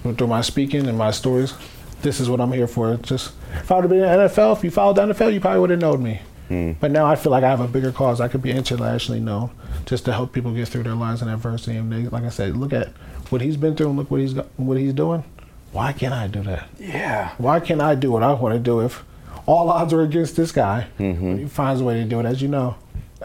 through 0.03 0.27
my 0.27 0.41
speaking 0.41 0.87
and 0.87 0.97
my 0.97 1.11
stories, 1.11 1.53
this 2.01 2.19
is 2.19 2.29
what 2.29 2.41
I'm 2.41 2.51
here 2.51 2.67
for. 2.67 2.95
Just 2.97 3.33
if 3.55 3.71
I 3.71 3.75
would 3.75 3.83
have 3.83 3.89
been 3.89 4.03
in 4.03 4.05
the 4.05 4.27
NFL, 4.27 4.57
if 4.57 4.63
you 4.63 4.71
followed 4.71 4.95
the 4.95 5.13
NFL, 5.13 5.33
you 5.33 5.39
probably 5.39 5.59
would 5.59 5.69
have 5.69 5.81
known 5.81 6.01
me. 6.01 6.21
Hmm. 6.47 6.71
But 6.79 6.91
now 6.91 7.05
I 7.05 7.15
feel 7.15 7.31
like 7.31 7.43
I 7.43 7.49
have 7.49 7.59
a 7.59 7.67
bigger 7.67 7.91
cause. 7.91 8.19
I 8.19 8.27
could 8.27 8.41
be 8.41 8.51
internationally 8.51 9.19
known 9.19 9.51
just 9.85 10.05
to 10.05 10.13
help 10.13 10.33
people 10.33 10.51
get 10.51 10.67
through 10.67 10.83
their 10.83 10.95
lives 10.95 11.21
and 11.21 11.29
adversity. 11.29 11.77
And 11.77 11.91
they, 11.91 12.09
like 12.09 12.23
I 12.23 12.29
said, 12.29 12.57
look 12.57 12.73
at 12.73 12.87
what 13.29 13.41
he's 13.41 13.57
been 13.57 13.75
through 13.75 13.89
and 13.89 13.97
look 13.97 14.09
what 14.09 14.19
he's 14.19 14.33
got, 14.33 14.47
what 14.57 14.77
he's 14.77 14.93
doing. 14.93 15.23
Why 15.71 15.93
can't 15.93 16.13
I 16.13 16.27
do 16.27 16.41
that? 16.43 16.67
Yeah. 16.79 17.31
Why 17.37 17.59
can't 17.59 17.81
I 17.81 17.95
do 17.95 18.11
what 18.11 18.23
I 18.23 18.33
want 18.33 18.55
to 18.55 18.59
do 18.59 18.81
if 18.81 19.03
all 19.45 19.69
odds 19.69 19.93
are 19.93 20.01
against 20.01 20.35
this 20.35 20.51
guy? 20.51 20.87
Mm-hmm. 20.99 21.37
He 21.37 21.45
finds 21.45 21.81
a 21.81 21.83
way 21.83 21.95
to 21.95 22.05
do 22.05 22.19
it. 22.19 22.25
As 22.25 22.41
you 22.41 22.47
know, 22.47 22.75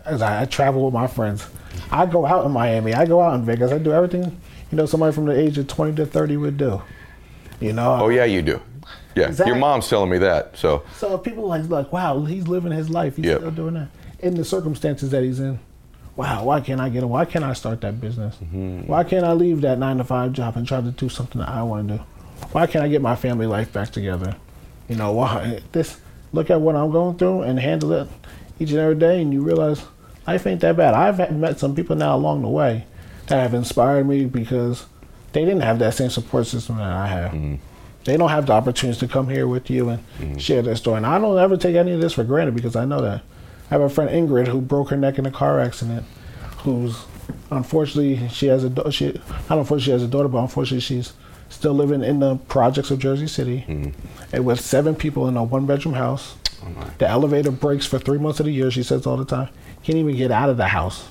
as 0.05 0.21
I, 0.23 0.43
I 0.43 0.45
travel 0.45 0.85
with 0.85 0.95
my 0.95 1.07
friends, 1.07 1.47
I 1.91 2.07
go 2.07 2.27
out 2.27 2.45
in 2.45 2.53
Miami, 2.53 2.95
I 2.95 3.07
go 3.07 3.21
out 3.21 3.35
in 3.35 3.45
Vegas, 3.45 3.73
I 3.73 3.79
do 3.79 3.93
everything 3.93 4.41
you 4.75 4.77
know 4.79 4.87
somebody 4.87 5.15
from 5.15 5.27
the 5.27 5.39
age 5.39 5.57
of 5.57 5.69
20 5.69 5.95
to 5.95 6.05
30 6.07 6.37
would 6.37 6.57
do. 6.57 6.83
You 7.61 7.73
know. 7.73 7.97
Oh, 8.01 8.09
yeah, 8.09 8.25
you 8.25 8.43
do. 8.43 8.61
Yeah. 9.15 9.29
Exactly. 9.29 9.53
Your 9.53 9.61
mom's 9.61 9.89
telling 9.89 10.11
me 10.11 10.19
that. 10.19 10.57
So, 10.57 10.83
So 10.97 11.17
people 11.17 11.47
like 11.47 11.69
like, 11.69 11.93
wow, 11.93 12.25
he's 12.25 12.49
living 12.49 12.73
his 12.73 12.91
life. 12.91 13.15
He's 13.15 13.27
Yep. 13.27 13.39
still 13.39 13.51
doing 13.53 13.75
that 13.75 13.89
in 14.19 14.35
the 14.35 14.45
circumstances 14.45 15.11
that 15.11 15.23
he's 15.23 15.39
in. 15.39 15.61
Wow, 16.17 16.45
why 16.45 16.61
can't 16.61 16.81
I 16.81 16.89
get 16.89 17.05
it? 17.05 17.07
Why 17.07 17.25
can't 17.25 17.45
I 17.45 17.53
start 17.53 17.81
that 17.83 18.01
business? 18.01 18.35
Mm-hmm. 18.37 18.87
Why 18.89 19.05
can't 19.05 19.25
I 19.25 19.33
leave 19.33 19.61
that 19.61 19.79
nine 19.79 19.99
to 19.99 20.05
five 20.05 20.33
job 20.33 20.57
and 20.57 20.67
try 20.67 20.81
to 20.81 20.91
do 20.91 21.09
something 21.09 21.41
that 21.41 21.49
I 21.49 21.63
want 21.63 21.87
to 21.89 21.99
do? 21.99 22.03
Why 22.53 22.67
can't 22.67 22.85
I 22.85 22.89
get 22.89 23.03
my 23.03 23.17
family 23.17 23.47
life 23.47 23.73
back 23.73 23.91
together? 23.91 24.37
You 24.89 24.97
know, 24.97 25.13
why 25.13 25.61
this? 25.73 26.01
Look 26.33 26.51
at 26.51 26.61
what 26.61 26.75
I'm 26.75 26.91
going 26.91 27.17
through 27.17 27.43
and 27.43 27.61
handle 27.61 27.93
it 27.93 28.09
each 28.59 28.71
and 28.71 28.79
every 28.79 28.97
day, 28.97 29.23
and 29.23 29.33
you 29.33 29.43
realize 29.43 29.85
life 30.27 30.47
ain't 30.47 30.61
that 30.61 30.77
bad. 30.77 30.95
I've 30.95 31.33
met 31.33 31.59
some 31.61 31.75
people 31.75 31.97
now 31.97 32.17
along 32.17 32.43
the 32.43 32.49
way 32.49 32.87
that 33.27 33.41
have 33.41 33.55
inspired 33.55 34.07
me 34.07 34.25
because 34.27 34.87
they 35.33 35.45
didn't 35.45 35.63
have 35.63 35.79
that 35.79 35.95
same 35.95 36.11
support 36.11 36.47
system 36.47 36.77
that 36.77 36.93
I 36.93 37.07
have. 37.07 37.33
Mm-hmm. 37.33 37.57
They 38.05 38.17
don't 38.17 38.29
have 38.29 38.47
the 38.47 38.53
opportunities 38.53 39.01
to 39.01 39.09
come 39.09 39.29
here 39.29 39.49
with 39.49 39.71
you 39.71 39.89
and 39.89 39.99
mm-hmm. 40.19 40.37
share 40.37 40.61
their 40.61 40.77
story. 40.77 40.99
And 40.99 41.07
I 41.07 41.19
don't 41.19 41.39
ever 41.39 41.57
take 41.57 41.75
any 41.75 41.93
of 41.93 42.01
this 42.01 42.13
for 42.13 42.25
granted 42.25 42.55
because 42.55 42.77
I 42.77 42.85
know 42.85 43.01
that. 43.01 43.23
I 43.71 43.75
have 43.75 43.81
a 43.81 43.89
friend 43.89 44.11
Ingrid 44.11 44.49
who 44.49 44.61
broke 44.61 44.91
her 44.91 44.97
neck 44.97 45.19
in 45.19 45.25
a 45.25 45.31
car 45.31 45.59
accident, 45.61 46.05
who's 46.59 47.05
unfortunately 47.51 48.29
she 48.29 48.47
has 48.49 48.63
a 48.65 48.69
da- 48.71 48.91
she 48.91 49.13
not 49.49 49.59
unfortunately 49.59 49.81
she 49.81 49.91
has 49.93 50.03
a 50.03 50.09
daughter, 50.09 50.29
but 50.29 50.39
unfortunately 50.39 50.81
she's 50.81 51.15
still 51.49 51.73
living 51.75 52.03
in 52.03 52.21
the 52.21 52.37
projects 52.37 52.91
of 52.91 52.99
Jersey 52.99 53.27
City, 53.27 53.65
and 54.33 54.45
with 54.45 54.61
seven 54.61 54.95
people 54.95 55.29
in 55.29 55.37
a 55.37 55.43
one 55.43 55.67
bedroom 55.67 55.95
house. 55.95 56.37
the 56.99 57.07
elevator 57.09 57.51
breaks 57.51 57.85
for 57.87 57.99
three 57.99 58.19
months 58.19 58.41
of 58.41 58.47
the 58.47 58.53
year. 58.53 58.71
She 58.71 58.83
says 58.83 59.07
all 59.07 59.17
the 59.17 59.25
time, 59.25 59.49
can't 59.83 59.99
even 59.99 60.17
get 60.17 60.31
out 60.31 60.49
of 60.49 60.57
the 60.57 60.69
house. 60.69 61.09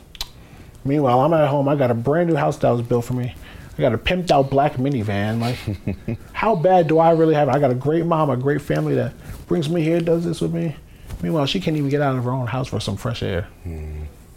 Meanwhile, 0.85 1.19
I'm 1.21 1.33
at 1.33 1.47
home. 1.47 1.67
I 1.69 1.75
got 1.75 1.91
a 1.91 1.93
brand 1.93 2.29
new 2.29 2.35
house 2.35 2.57
that 2.57 2.69
was 2.69 2.81
built 2.81 3.05
for 3.05 3.13
me. 3.13 3.35
I 3.77 3.81
got 3.81 3.93
a 3.93 3.97
pimped 3.97 4.31
out 4.31 4.49
black 4.49 4.73
minivan. 4.73 5.39
Like, 5.39 6.19
how 6.33 6.55
bad 6.55 6.87
do 6.87 6.99
I 6.99 7.11
really 7.11 7.33
have? 7.35 7.47
it? 7.47 7.51
I 7.51 7.59
got 7.59 7.71
a 7.71 7.75
great 7.75 8.05
mom, 8.05 8.29
a 8.29 8.37
great 8.37 8.61
family 8.61 8.95
that 8.95 9.13
brings 9.47 9.69
me 9.69 9.81
here, 9.81 9.99
does 10.01 10.25
this 10.25 10.41
with 10.41 10.53
me. 10.53 10.75
Meanwhile, 11.21 11.45
she 11.45 11.59
can't 11.59 11.77
even 11.77 11.89
get 11.89 12.01
out 12.01 12.17
of 12.17 12.23
her 12.23 12.31
own 12.31 12.47
house 12.47 12.67
for 12.67 12.79
some 12.79 12.97
fresh 12.97 13.23
air. 13.23 13.47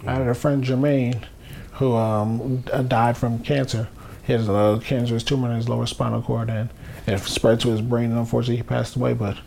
I 0.07 0.13
had 0.13 0.29
a 0.29 0.35
friend 0.35 0.63
Jermaine 0.63 1.25
who 1.73 1.95
um, 1.97 2.61
died 2.89 3.17
from 3.17 3.41
cancer. 3.41 3.89
He 4.27 4.33
has 4.33 4.49
a 4.49 4.55
uh, 4.55 4.79
cancerous 4.81 5.23
tumor 5.23 5.51
in 5.51 5.57
his 5.57 5.69
lower 5.69 5.87
spinal 5.87 6.21
cord, 6.21 6.51
and 6.51 6.69
it 7.07 7.19
spread 7.21 7.61
to 7.61 7.69
his 7.69 7.81
brain. 7.81 8.11
And 8.11 8.19
unfortunately, 8.19 8.57
he 8.57 8.63
passed 8.63 8.97
away. 8.97 9.15
But 9.15 9.39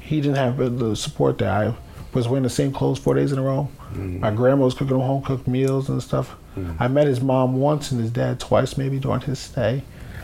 he 0.00 0.20
didn't 0.20 0.36
have 0.36 0.78
the 0.78 0.94
support 0.94 1.38
that 1.38 1.48
I 1.48 1.74
was 2.12 2.28
wearing 2.28 2.42
the 2.42 2.50
same 2.50 2.72
clothes 2.72 2.98
four 2.98 3.14
days 3.14 3.32
in 3.32 3.38
a 3.38 3.42
row. 3.42 3.68
Mm. 3.92 4.20
My 4.20 4.30
grandma 4.30 4.64
was 4.64 4.74
cooking 4.74 4.98
home 4.98 5.22
cooked 5.22 5.46
meals 5.46 5.88
and 5.88 6.02
stuff. 6.02 6.36
Mm. 6.56 6.76
I 6.78 6.88
met 6.88 7.06
his 7.06 7.20
mom 7.20 7.56
once 7.60 7.90
and 7.90 8.00
his 8.00 8.10
dad 8.10 8.38
twice, 8.38 8.76
maybe 8.76 8.98
during 8.98 9.20
his 9.20 9.38
stay 9.38 9.82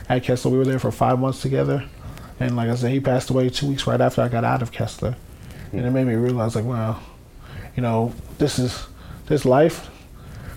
at 0.09 0.23
Kessler. 0.25 0.51
We 0.51 0.59
were 0.59 0.65
there 0.65 0.79
for 0.79 0.93
five 0.93 1.19
months 1.19 1.41
together, 1.41 1.85
and 2.39 2.55
like 2.57 2.69
I 2.69 2.75
said, 2.75 2.91
he 2.91 3.01
passed 3.01 3.31
away 3.31 3.49
two 3.49 3.67
weeks 3.67 3.87
right 3.87 4.01
after 4.01 4.21
I 4.21 4.29
got 4.29 4.45
out 4.45 4.63
of 4.63 4.73
Kessler, 4.73 5.17
and 5.73 5.81
it 5.81 5.89
mm. 5.89 5.93
made 5.93 6.07
me 6.07 6.15
realize, 6.15 6.55
like, 6.55 6.65
wow, 6.65 7.01
you 7.77 7.83
know, 7.83 8.13
this 8.39 8.59
is 8.59 8.87
this 9.27 9.45
life. 9.45 9.89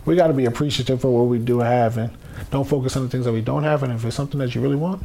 We 0.05 0.15
got 0.15 0.27
to 0.27 0.33
be 0.33 0.45
appreciative 0.45 1.01
for 1.01 1.09
what 1.09 1.29
we 1.29 1.39
do 1.39 1.59
have, 1.59 1.97
and 1.97 2.11
don't 2.51 2.67
focus 2.67 2.95
on 2.95 3.03
the 3.03 3.09
things 3.09 3.25
that 3.25 3.33
we 3.33 3.41
don't 3.41 3.63
have. 3.63 3.83
And 3.83 3.93
if 3.93 4.03
it's 4.05 4.15
something 4.15 4.39
that 4.39 4.55
you 4.55 4.61
really 4.61 4.75
want, 4.75 5.03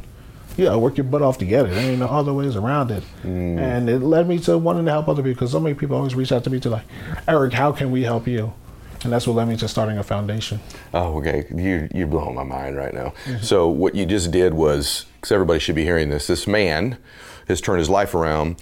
you 0.57 0.65
gotta 0.65 0.79
work 0.79 0.97
your 0.97 1.05
butt 1.05 1.21
off 1.21 1.37
to 1.39 1.45
get 1.45 1.65
it. 1.65 1.69
There 1.69 1.91
ain't 1.91 1.99
no 1.99 2.07
other 2.07 2.33
ways 2.33 2.55
around 2.55 2.91
it. 2.91 3.03
Mm. 3.23 3.57
And 3.59 3.89
it 3.89 3.99
led 3.99 4.27
me 4.27 4.39
to 4.39 4.57
wanting 4.57 4.85
to 4.85 4.91
help 4.91 5.07
other 5.07 5.21
people 5.21 5.35
because 5.35 5.51
so 5.51 5.59
many 5.59 5.75
people 5.75 5.95
always 5.95 6.15
reach 6.15 6.31
out 6.31 6.43
to 6.43 6.49
me 6.49 6.59
to 6.59 6.69
like, 6.69 6.83
Eric, 7.27 7.53
how 7.53 7.71
can 7.71 7.91
we 7.91 8.03
help 8.03 8.27
you? 8.27 8.53
And 9.03 9.11
that's 9.11 9.25
what 9.25 9.35
led 9.35 9.47
me 9.47 9.57
to 9.57 9.67
starting 9.67 9.97
a 9.97 10.03
foundation. 10.03 10.59
Oh, 10.93 11.17
okay. 11.19 11.45
You 11.53 11.89
you're 11.93 12.07
blowing 12.07 12.35
my 12.35 12.43
mind 12.43 12.75
right 12.75 12.93
now. 12.93 13.13
So 13.41 13.67
what 13.67 13.95
you 13.95 14.05
just 14.05 14.29
did 14.31 14.53
was, 14.53 15.05
because 15.15 15.31
everybody 15.31 15.59
should 15.59 15.75
be 15.75 15.83
hearing 15.83 16.09
this. 16.09 16.27
This 16.27 16.45
man 16.45 16.97
has 17.47 17.61
turned 17.61 17.79
his 17.79 17.89
life 17.89 18.13
around 18.13 18.57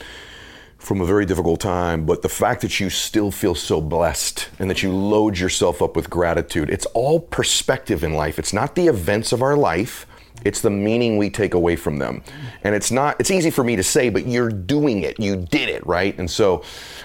from 0.79 1.01
a 1.01 1.05
very 1.05 1.25
difficult 1.25 1.59
time, 1.59 2.05
but 2.05 2.21
the 2.21 2.29
fact 2.29 2.61
that 2.61 2.79
you 2.79 2.89
still 2.89 3.31
feel 3.31 3.53
so 3.53 3.81
blessed 3.81 4.49
and 4.59 4.69
that 4.69 4.81
you 4.81 4.91
load 4.91 5.37
yourself 5.37 5.81
up 5.81 5.95
with 5.95 6.09
gratitude, 6.09 6.69
it's 6.69 6.85
all 6.87 7.19
perspective 7.19 8.03
in 8.03 8.13
life. 8.13 8.39
It's 8.39 8.53
not 8.53 8.75
the 8.75 8.87
events 8.87 9.33
of 9.33 9.41
our 9.41 9.57
life. 9.57 10.07
It's 10.45 10.61
the 10.61 10.69
meaning 10.69 11.17
we 11.17 11.29
take 11.29 11.53
away 11.53 11.75
from 11.75 11.99
them. 11.99 12.23
And 12.63 12.73
it's 12.73 12.91
not, 12.91 13.19
it's 13.19 13.29
easy 13.29 13.51
for 13.51 13.63
me 13.63 13.75
to 13.75 13.83
say, 13.83 14.09
but 14.09 14.25
you're 14.25 14.49
doing 14.49 15.03
it. 15.03 15.19
You 15.19 15.35
did 15.35 15.67
it, 15.67 15.85
right? 15.85 16.17
And 16.17 16.31
so, 16.31 16.63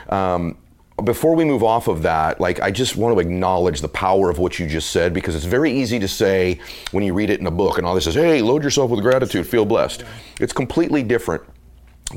um, 0.08 0.56
before 1.02 1.34
we 1.34 1.44
move 1.44 1.64
off 1.64 1.88
of 1.88 2.02
that, 2.02 2.40
like 2.40 2.60
I 2.60 2.70
just 2.70 2.94
want 2.94 3.16
to 3.16 3.18
acknowledge 3.18 3.80
the 3.80 3.88
power 3.88 4.30
of 4.30 4.38
what 4.38 4.60
you 4.60 4.68
just 4.68 4.90
said 4.90 5.12
because 5.12 5.34
it's 5.34 5.44
very 5.44 5.72
easy 5.72 5.98
to 5.98 6.06
say 6.06 6.60
when 6.92 7.02
you 7.02 7.12
read 7.12 7.30
it 7.30 7.40
in 7.40 7.46
a 7.48 7.50
book 7.50 7.78
and 7.78 7.86
all 7.86 7.96
this 7.96 8.06
is, 8.06 8.14
hey, 8.14 8.40
load 8.40 8.62
yourself 8.62 8.92
with 8.92 9.00
gratitude, 9.00 9.44
feel 9.44 9.64
blessed. 9.64 10.04
It's 10.38 10.52
completely 10.52 11.02
different 11.02 11.42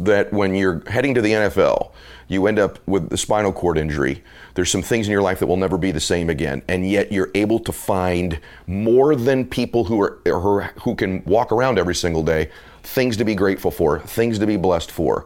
that 0.06 0.32
when 0.34 0.56
you're 0.56 0.84
heading 0.90 1.14
to 1.16 1.22
the 1.22 1.32
NFL, 1.32 1.92
you 2.28 2.48
end 2.48 2.60
up 2.60 2.80
with 2.88 3.10
the 3.10 3.18
spinal 3.18 3.54
cord 3.54 3.78
injury. 3.78 4.24
There's 4.54 4.72
some 4.72 4.82
things 4.82 5.08
in 5.08 5.12
your 5.12 5.22
life 5.22 5.40
that 5.40 5.48
will 5.48 5.58
never 5.58 5.78
be 5.78 5.92
the 5.92 6.00
same 6.00 6.30
again, 6.30 6.62
and 6.68 6.90
yet 6.90 7.12
you're 7.12 7.32
able 7.36 7.60
to 7.60 7.72
find 7.72 8.40
more 8.66 9.16
than 9.16 9.46
people 9.46 9.86
who 9.86 10.02
are 10.02 10.20
who, 10.26 10.60
who 10.82 10.96
can 10.96 11.24
walk 11.26 11.52
around 11.52 11.80
every 11.80 11.96
single 11.96 12.24
day 12.24 12.50
things 12.88 13.18
to 13.18 13.26
be 13.26 13.36
grateful 13.36 13.70
for, 13.70 14.00
things 14.00 14.40
to 14.40 14.48
be 14.48 14.56
blessed 14.56 14.92
for. 14.92 15.26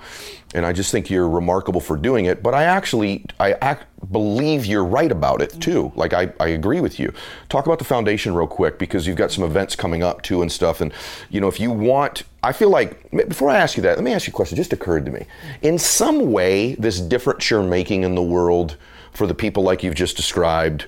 And 0.53 0.65
I 0.65 0.73
just 0.73 0.91
think 0.91 1.09
you're 1.09 1.29
remarkable 1.29 1.79
for 1.79 1.95
doing 1.95 2.25
it. 2.25 2.41
But 2.41 2.53
I 2.53 2.63
actually, 2.63 3.23
I 3.39 3.53
act, 3.53 3.85
believe 4.11 4.65
you're 4.65 4.83
right 4.83 5.11
about 5.11 5.41
it 5.41 5.51
mm-hmm. 5.51 5.59
too. 5.59 5.91
Like 5.95 6.13
I, 6.13 6.33
I 6.39 6.47
agree 6.47 6.81
with 6.81 6.99
you. 6.99 7.13
Talk 7.49 7.67
about 7.67 7.77
the 7.77 7.85
foundation 7.85 8.33
real 8.33 8.47
quick 8.47 8.79
because 8.79 9.05
you've 9.05 9.15
got 9.15 9.31
some 9.31 9.43
events 9.43 9.75
coming 9.75 10.01
up 10.01 10.23
too 10.23 10.41
and 10.41 10.51
stuff. 10.51 10.81
And 10.81 10.91
you 11.29 11.39
know, 11.39 11.47
if 11.47 11.59
you 11.59 11.71
want, 11.71 12.23
I 12.43 12.51
feel 12.53 12.69
like 12.69 13.11
before 13.11 13.49
I 13.49 13.57
ask 13.57 13.77
you 13.77 13.83
that, 13.83 13.97
let 13.97 14.03
me 14.03 14.13
ask 14.13 14.27
you 14.27 14.31
a 14.31 14.35
question. 14.35 14.57
It 14.57 14.61
Just 14.61 14.73
occurred 14.73 15.05
to 15.05 15.11
me. 15.11 15.25
In 15.61 15.77
some 15.77 16.31
way, 16.31 16.73
this 16.75 16.99
difference 16.99 17.49
you're 17.49 17.61
making 17.61 18.03
in 18.03 18.15
the 18.15 18.23
world 18.23 18.77
for 19.13 19.27
the 19.27 19.35
people 19.35 19.63
like 19.63 19.83
you've 19.83 19.95
just 19.95 20.17
described, 20.17 20.87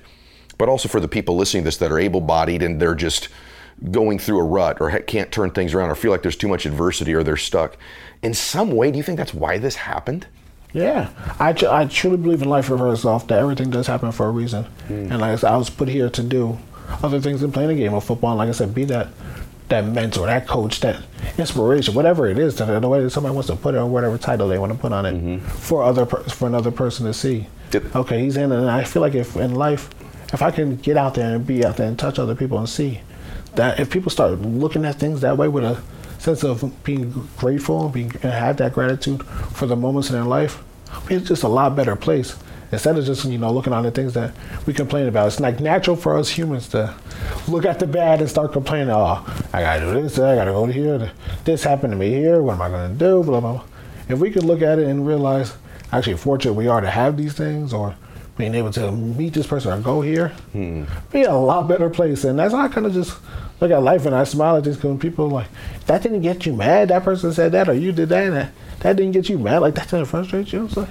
but 0.58 0.68
also 0.68 0.88
for 0.88 1.00
the 1.00 1.08
people 1.08 1.36
listening 1.36 1.62
to 1.62 1.66
this 1.66 1.76
that 1.76 1.92
are 1.92 1.98
able-bodied 1.98 2.62
and 2.62 2.80
they're 2.80 2.94
just 2.94 3.28
going 3.90 4.18
through 4.18 4.38
a 4.38 4.44
rut 4.44 4.78
or 4.80 4.98
can't 5.00 5.30
turn 5.30 5.50
things 5.50 5.74
around 5.74 5.90
or 5.90 5.94
feel 5.94 6.10
like 6.10 6.22
there's 6.22 6.36
too 6.36 6.48
much 6.48 6.66
adversity 6.66 7.14
or 7.14 7.22
they're 7.22 7.36
stuck. 7.36 7.76
In 8.22 8.34
some 8.34 8.72
way, 8.72 8.90
do 8.90 8.96
you 8.96 9.02
think 9.02 9.18
that's 9.18 9.34
why 9.34 9.58
this 9.58 9.76
happened? 9.76 10.26
Yeah, 10.72 11.10
I, 11.38 11.52
tr- 11.52 11.68
I 11.68 11.84
truly 11.84 12.16
believe 12.16 12.42
in 12.42 12.48
life 12.48 12.68
reverse 12.68 13.04
off 13.04 13.28
that 13.28 13.38
everything 13.38 13.70
does 13.70 13.86
happen 13.86 14.10
for 14.10 14.26
a 14.26 14.30
reason. 14.30 14.64
Mm. 14.88 15.10
And 15.10 15.20
like 15.20 15.30
I 15.30 15.36
said, 15.36 15.52
I 15.52 15.56
was 15.56 15.70
put 15.70 15.88
here 15.88 16.10
to 16.10 16.22
do 16.22 16.58
other 17.02 17.20
things 17.20 17.42
than 17.42 17.52
playing 17.52 17.70
a 17.70 17.74
game 17.76 17.94
of 17.94 18.02
football. 18.02 18.30
And 18.30 18.38
like 18.38 18.48
I 18.48 18.52
said, 18.52 18.74
be 18.74 18.84
that 18.86 19.08
that 19.68 19.84
mentor, 19.86 20.26
that 20.26 20.46
coach, 20.46 20.80
that 20.80 21.02
inspiration, 21.38 21.94
whatever 21.94 22.26
it 22.26 22.38
is, 22.38 22.56
the 22.56 22.88
way 22.88 23.02
that 23.02 23.10
somebody 23.10 23.34
wants 23.34 23.48
to 23.48 23.56
put 23.56 23.74
it 23.74 23.78
or 23.78 23.86
whatever 23.86 24.18
title 24.18 24.48
they 24.48 24.58
want 24.58 24.72
to 24.72 24.78
put 24.78 24.92
on 24.92 25.06
it 25.06 25.14
mm-hmm. 25.14 25.38
for 25.46 25.82
other 25.82 26.04
for 26.06 26.46
another 26.46 26.70
person 26.70 27.06
to 27.06 27.14
see. 27.14 27.46
Yep. 27.72 27.96
Okay, 27.96 28.22
he's 28.22 28.36
in, 28.36 28.52
and 28.52 28.70
I 28.70 28.84
feel 28.84 29.02
like 29.02 29.14
if 29.14 29.36
in 29.36 29.54
life, 29.54 29.90
if 30.32 30.42
I 30.42 30.50
can 30.50 30.76
get 30.76 30.96
out 30.96 31.14
there 31.14 31.34
and 31.34 31.46
be 31.46 31.64
out 31.64 31.76
there 31.76 31.88
and 31.88 31.98
touch 31.98 32.18
other 32.18 32.34
people 32.34 32.58
and 32.58 32.68
see 32.68 33.00
that 33.54 33.80
if 33.80 33.90
people 33.90 34.10
start 34.10 34.38
looking 34.40 34.84
at 34.84 34.96
things 34.96 35.20
that 35.22 35.36
way 35.38 35.48
with 35.48 35.64
a 35.64 35.82
sense 36.18 36.44
of 36.44 36.84
being 36.84 37.28
grateful, 37.36 37.88
being 37.88 38.12
and 38.22 38.32
have 38.32 38.56
that 38.58 38.74
gratitude 38.74 39.24
for 39.24 39.66
the 39.66 39.76
moments 39.76 40.10
in 40.10 40.14
their 40.14 40.24
life, 40.24 40.62
it's 41.08 41.28
just 41.28 41.42
a 41.42 41.48
lot 41.48 41.74
better 41.74 41.96
place. 41.96 42.36
Instead 42.72 42.98
of 42.98 43.04
just 43.04 43.24
you 43.24 43.38
know 43.38 43.52
looking 43.52 43.72
on 43.72 43.82
the 43.82 43.90
things 43.90 44.14
that 44.14 44.34
we 44.66 44.74
complain 44.74 45.06
about, 45.06 45.26
it's 45.28 45.40
like 45.40 45.60
natural 45.60 45.96
for 45.96 46.18
us 46.18 46.30
humans 46.30 46.68
to 46.68 46.94
look 47.48 47.64
at 47.64 47.78
the 47.78 47.86
bad 47.86 48.20
and 48.20 48.28
start 48.28 48.52
complaining. 48.52 48.90
Oh, 48.90 49.24
I 49.52 49.62
gotta 49.62 49.80
do 49.80 50.02
this. 50.02 50.18
I 50.18 50.34
gotta 50.34 50.52
go 50.52 50.66
here. 50.66 51.12
This 51.44 51.64
happened 51.64 51.92
to 51.92 51.96
me 51.96 52.10
here. 52.10 52.42
What 52.42 52.54
am 52.54 52.62
I 52.62 52.68
gonna 52.68 52.94
do? 52.94 53.22
Blah 53.22 53.40
blah. 53.40 53.52
blah. 53.52 53.64
If 54.08 54.18
we 54.18 54.30
could 54.30 54.44
look 54.44 54.60
at 54.60 54.78
it 54.78 54.86
and 54.86 55.06
realize, 55.06 55.54
actually, 55.92 56.16
fortunate 56.16 56.54
we 56.54 56.68
are 56.68 56.80
to 56.80 56.90
have 56.90 57.16
these 57.16 57.32
things, 57.32 57.72
or 57.72 57.96
being 58.36 58.54
able 58.54 58.72
to 58.72 58.90
meet 58.90 59.32
this 59.32 59.46
person 59.46 59.72
or 59.72 59.80
go 59.80 60.00
here, 60.00 60.28
hmm. 60.52 60.84
be 61.12 61.22
a 61.22 61.32
lot 61.32 61.68
better 61.68 61.88
place. 61.88 62.24
And 62.24 62.38
that's 62.38 62.52
how 62.52 62.60
I 62.60 62.68
kind 62.68 62.86
of 62.86 62.92
just 62.92 63.16
look 63.60 63.70
at 63.70 63.82
life 63.82 64.06
and 64.06 64.14
I 64.14 64.24
smile 64.24 64.56
at 64.56 64.64
this 64.64 64.76
because 64.76 64.98
people 64.98 65.28
like, 65.28 65.46
that 65.86 66.02
didn't 66.02 66.22
get 66.22 66.44
you 66.44 66.52
mad. 66.52 66.88
That 66.88 67.04
person 67.04 67.32
said 67.32 67.52
that 67.52 67.68
or 67.68 67.74
you 67.74 67.92
did 67.92 68.08
that. 68.08 68.24
And 68.24 68.36
that, 68.36 68.52
that 68.80 68.96
didn't 68.96 69.12
get 69.12 69.28
you 69.28 69.38
mad. 69.38 69.58
Like 69.58 69.74
that 69.76 69.88
didn't 69.88 70.06
frustrate 70.06 70.52
you. 70.52 70.64
It's 70.64 70.76
like, 70.76 70.88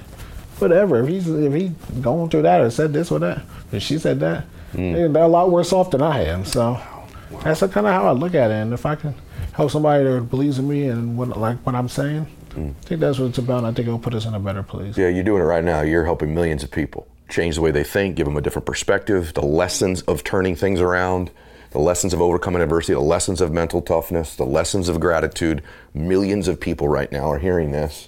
whatever. 0.60 1.04
If 1.04 1.10
he's 1.10 1.28
if 1.28 1.54
he 1.54 1.72
going 2.02 2.30
through 2.30 2.44
that 2.44 2.62
or 2.62 2.70
said 2.70 2.94
this 2.94 3.12
or 3.12 3.20
that, 3.20 3.42
and 3.72 3.82
she 3.82 3.98
said 3.98 4.20
that, 4.22 4.46
mm. 4.74 5.13
they're 5.13 5.24
a 5.24 5.28
lot 5.28 5.52
worse 5.52 5.74
off 5.74 5.92
than 5.92 6.02
I 6.02 6.24
am. 6.26 6.46
So 6.46 6.72
wow. 6.72 7.42
that's 7.44 7.60
kind 7.60 7.88
of 7.88 7.94
how 7.94 8.08
I 8.08 8.12
look 8.12 8.36
at 8.36 8.52
it. 8.52 8.56
And 8.56 8.74
if 8.74 8.86
I 8.86 8.96
can 8.96 9.16
help 9.54 9.72
somebody 9.72 10.04
that 10.04 10.30
believes 10.30 10.60
in 10.60 10.68
me 10.68 10.88
and 10.88 11.18
what 11.18 11.38
like 11.38 11.58
what 11.66 11.76
I'm 11.76 11.89
saying, 11.89 12.28
mm. 12.50 12.70
I 12.70 12.88
think 12.88 13.02
that's 13.02 13.20
what 13.20 13.30
it's 13.30 13.38
about. 13.38 13.63
I 13.63 13.74
think 13.74 13.88
it'll 13.88 14.00
put 14.00 14.13
us 14.13 14.26
in 14.26 14.34
a 14.34 14.39
better 14.39 14.63
place. 14.63 14.98
Yeah, 14.98 15.10
you're 15.10 15.24
doing 15.24 15.42
it 15.42 15.46
right 15.46 15.63
now. 15.63 15.82
You're 15.82 16.06
helping 16.06 16.34
millions 16.34 16.63
of 16.63 16.72
people 16.72 17.08
change 17.30 17.56
the 17.56 17.62
way 17.62 17.72
they 17.72 17.84
think, 17.84 18.16
give 18.16 18.26
them 18.26 18.38
a 18.38 18.42
different 18.42 18.66
perspective, 18.66 19.34
the 19.34 19.46
lessons 19.46 20.02
of 20.04 20.24
turning 20.24 20.56
things 20.56 20.80
around, 20.80 21.32
the 21.72 21.80
lessons 21.80 22.13
of 22.13 22.22
overcoming 22.22 22.62
adversity, 22.62 22.94
the 22.94 23.00
lessons 23.00 23.42
of 23.42 23.52
mental 23.52 23.82
toughness, 23.82 24.36
the 24.36 24.46
lessons 24.46 24.88
of 24.88 25.00
gratitude. 25.00 25.63
Millions 25.94 26.48
of 26.48 26.60
people 26.60 26.88
right 26.88 27.12
now 27.12 27.32
are 27.32 27.39
hearing 27.39 27.72
this 27.72 28.08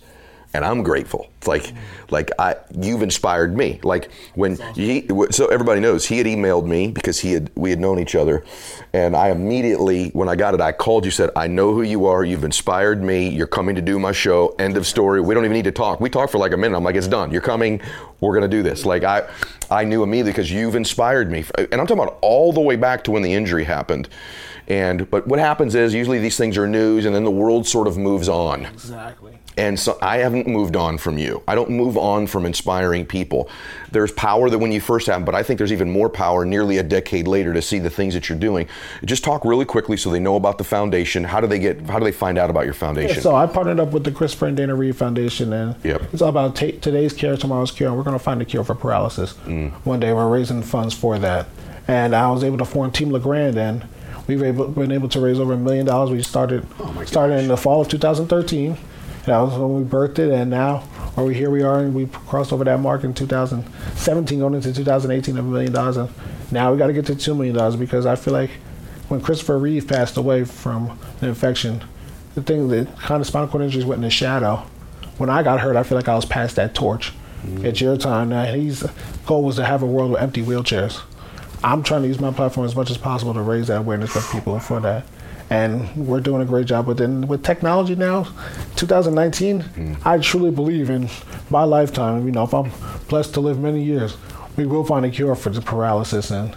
and 0.55 0.65
I'm 0.65 0.83
grateful. 0.83 1.29
It's 1.37 1.47
like, 1.47 1.73
like 2.09 2.31
I, 2.39 2.55
you've 2.79 3.01
inspired 3.01 3.55
me. 3.55 3.79
Like 3.83 4.09
when 4.33 4.55
he, 4.73 5.07
so 5.31 5.47
everybody 5.47 5.81
knows 5.81 6.05
he 6.05 6.17
had 6.17 6.27
emailed 6.27 6.65
me 6.65 6.87
because 6.87 7.19
he 7.19 7.33
had, 7.33 7.51
we 7.55 7.69
had 7.69 7.79
known 7.79 7.99
each 7.99 8.15
other, 8.15 8.43
and 8.93 9.15
I 9.15 9.29
immediately, 9.29 10.09
when 10.09 10.29
I 10.29 10.35
got 10.35 10.53
it, 10.53 10.61
I 10.61 10.71
called 10.71 11.05
you, 11.05 11.11
said, 11.11 11.29
I 11.35 11.47
know 11.47 11.73
who 11.73 11.81
you 11.81 12.05
are. 12.05 12.23
You've 12.23 12.43
inspired 12.43 13.03
me. 13.03 13.29
You're 13.29 13.47
coming 13.47 13.75
to 13.75 13.81
do 13.81 13.99
my 13.99 14.11
show. 14.11 14.55
End 14.59 14.77
of 14.77 14.87
story. 14.87 15.21
We 15.21 15.33
don't 15.33 15.45
even 15.45 15.55
need 15.55 15.65
to 15.65 15.71
talk. 15.71 15.99
We 15.99 16.09
talked 16.09 16.31
for 16.31 16.37
like 16.37 16.53
a 16.53 16.57
minute. 16.57 16.75
I'm 16.75 16.83
like, 16.83 16.95
it's 16.95 17.07
done. 17.07 17.31
You're 17.31 17.41
coming. 17.41 17.81
We're 18.21 18.33
gonna 18.33 18.47
do 18.47 18.63
this. 18.63 18.85
Like 18.85 19.03
I, 19.03 19.27
I 19.69 19.83
knew 19.83 20.03
immediately 20.03 20.31
because 20.31 20.51
you've 20.51 20.75
inspired 20.75 21.29
me, 21.29 21.45
and 21.57 21.73
I'm 21.73 21.85
talking 21.85 22.03
about 22.03 22.17
all 22.21 22.53
the 22.53 22.61
way 22.61 22.75
back 22.75 23.03
to 23.05 23.11
when 23.11 23.21
the 23.21 23.33
injury 23.33 23.63
happened. 23.65 24.09
And 24.67 25.09
but 25.11 25.27
what 25.27 25.39
happens 25.39 25.75
is 25.75 25.93
usually 25.93 26.19
these 26.19 26.37
things 26.37 26.57
are 26.57 26.67
news, 26.67 27.05
and 27.05 27.13
then 27.13 27.23
the 27.23 27.31
world 27.31 27.67
sort 27.67 27.87
of 27.87 27.97
moves 27.97 28.29
on. 28.29 28.65
Exactly. 28.65 29.37
And 29.57 29.79
so 29.79 29.97
I 30.01 30.17
haven't 30.17 30.47
moved 30.47 30.75
on 30.75 30.97
from 30.97 31.17
you. 31.17 31.41
I 31.47 31.55
don't 31.55 31.69
move 31.69 31.97
on 31.97 32.27
from 32.27 32.45
inspiring 32.45 33.05
people. 33.05 33.49
There's 33.91 34.11
power 34.11 34.49
that 34.49 34.59
when 34.59 34.71
you 34.71 34.81
first 34.81 35.07
have, 35.07 35.23
but 35.23 35.33
I 35.33 35.43
think 35.43 35.57
there's 35.57 35.71
even 35.71 35.89
more 35.89 36.09
power 36.09 36.43
nearly 36.43 36.77
a 36.77 36.83
decade 36.83 37.27
later 37.27 37.53
to 37.53 37.61
see 37.61 37.79
the 37.79 37.89
things 37.89 38.13
that 38.13 38.27
you're 38.27 38.37
doing. 38.37 38.67
Just 39.05 39.23
talk 39.23 39.45
really 39.45 39.65
quickly 39.65 39.95
so 39.95 40.11
they 40.11 40.19
know 40.19 40.35
about 40.35 40.57
the 40.57 40.63
foundation. 40.63 41.23
How 41.23 41.39
do 41.39 41.47
they 41.47 41.59
get? 41.59 41.81
How 41.81 41.99
do 41.99 42.05
they 42.05 42.11
find 42.11 42.37
out 42.37 42.49
about 42.49 42.65
your 42.65 42.73
foundation? 42.73 43.15
Yeah, 43.15 43.21
so 43.21 43.35
I 43.35 43.47
partnered 43.47 43.79
up 43.79 43.91
with 43.91 44.03
the 44.03 44.11
Christopher 44.11 44.47
and 44.47 44.57
Dana 44.57 44.75
Reeve 44.75 44.97
Foundation, 44.97 45.53
and 45.53 45.75
yep. 45.83 46.01
it's 46.11 46.21
all 46.21 46.29
about 46.29 46.55
t- 46.55 46.73
today's 46.73 47.13
care, 47.13 47.37
tomorrow's 47.37 47.71
cure, 47.71 47.87
and 47.87 47.97
we're 47.97 48.03
going 48.03 48.17
to 48.17 48.23
find 48.23 48.41
a 48.41 48.45
cure 48.45 48.63
for 48.63 48.75
paralysis. 48.75 49.33
Mm. 49.45 49.71
One 49.85 49.99
day 49.99 50.11
we're 50.11 50.29
raising 50.29 50.61
funds 50.63 50.93
for 50.93 51.17
that, 51.19 51.47
and 51.87 52.13
I 52.13 52.29
was 52.29 52.43
able 52.43 52.57
to 52.57 52.65
form 52.65 52.91
Team 52.91 53.11
LeGrand 53.11 53.57
and 53.57 53.85
we've 54.27 54.43
able, 54.43 54.67
been 54.67 54.91
able 54.91 55.09
to 55.09 55.19
raise 55.19 55.39
over 55.39 55.53
a 55.53 55.57
million 55.57 55.85
dollars. 55.85 56.09
We 56.09 56.21
started 56.23 56.65
oh 56.79 57.03
started 57.05 57.39
in 57.39 57.47
the 57.47 57.57
fall 57.57 57.81
of 57.81 57.87
2013. 57.87 58.77
That 59.25 59.39
was 59.39 59.57
when 59.57 59.75
we 59.75 59.83
birthed 59.83 60.19
it, 60.19 60.31
and 60.31 60.51
now 60.51 60.83
or 61.15 61.25
we 61.25 61.33
here 61.33 61.49
we 61.49 61.63
are, 61.63 61.79
and 61.79 61.93
we 61.93 62.07
crossed 62.07 62.51
over 62.51 62.63
that 62.63 62.79
mark 62.79 63.03
in 63.03 63.13
2017, 63.13 64.39
going 64.39 64.53
into 64.53 64.73
2018 64.73 65.37
of 65.37 65.45
a 65.45 65.47
million 65.47 65.71
dollars. 65.71 65.97
And 65.97 66.09
now 66.51 66.71
we 66.71 66.77
got 66.77 66.87
to 66.87 66.93
get 66.93 67.05
to 67.07 67.15
two 67.15 67.33
million 67.33 67.55
dollars 67.55 67.75
because 67.75 68.05
I 68.05 68.15
feel 68.15 68.33
like 68.33 68.51
when 69.07 69.21
Christopher 69.21 69.57
Reeve 69.57 69.87
passed 69.87 70.17
away 70.17 70.43
from 70.43 70.99
the 71.19 71.27
infection, 71.27 71.83
the 72.33 72.41
thing, 72.41 72.67
the 72.67 72.85
kind 72.97 73.21
of 73.21 73.27
spinal 73.27 73.47
cord 73.47 73.63
injuries 73.63 73.85
went 73.85 73.99
in 73.99 74.03
the 74.03 74.09
shadow. 74.09 74.63
When 75.17 75.29
I 75.29 75.43
got 75.43 75.61
hurt, 75.61 75.77
I 75.77 75.83
feel 75.83 75.97
like 75.97 76.09
I 76.09 76.15
was 76.15 76.25
past 76.25 76.57
that 76.57 76.75
torch. 76.75 77.13
Mm-hmm. 77.45 77.65
It's 77.65 77.79
your 77.79 77.95
time 77.95 78.29
now. 78.29 78.43
His 78.43 78.85
goal 79.25 79.43
was 79.43 79.55
to 79.55 79.65
have 79.65 79.81
a 79.81 79.85
world 79.85 80.11
with 80.11 80.21
empty 80.21 80.41
wheelchairs. 80.41 81.01
I'm 81.63 81.83
trying 81.83 82.01
to 82.01 82.07
use 82.09 82.19
my 82.19 82.31
platform 82.31 82.65
as 82.65 82.75
much 82.75 82.91
as 82.91 82.97
possible 82.97 83.33
to 83.33 83.41
raise 83.41 83.67
that 83.67 83.77
awareness 83.77 84.11
for 84.11 84.21
people 84.35 84.59
for 84.59 84.81
that. 84.81 85.05
And 85.49 86.07
we're 86.07 86.21
doing 86.21 86.41
a 86.41 86.45
great 86.45 86.65
job 86.65 86.87
with 86.87 86.99
it. 86.99 87.05
And 87.05 87.29
with 87.29 87.43
technology 87.43 87.95
now, 87.95 88.23
2019, 88.75 89.61
mm. 89.61 90.05
I 90.05 90.17
truly 90.17 90.51
believe 90.51 90.89
in 90.89 91.09
my 91.49 91.63
lifetime. 91.63 92.25
You 92.25 92.31
know, 92.31 92.43
if 92.43 92.53
I'm 92.53 92.71
blessed 93.07 93.33
to 93.35 93.41
live 93.41 93.59
many 93.59 93.83
years, 93.83 94.17
we 94.57 94.65
will 94.65 94.83
find 94.83 95.05
a 95.05 95.09
cure 95.09 95.35
for 95.35 95.49
the 95.51 95.61
paralysis. 95.61 96.31
And 96.31 96.55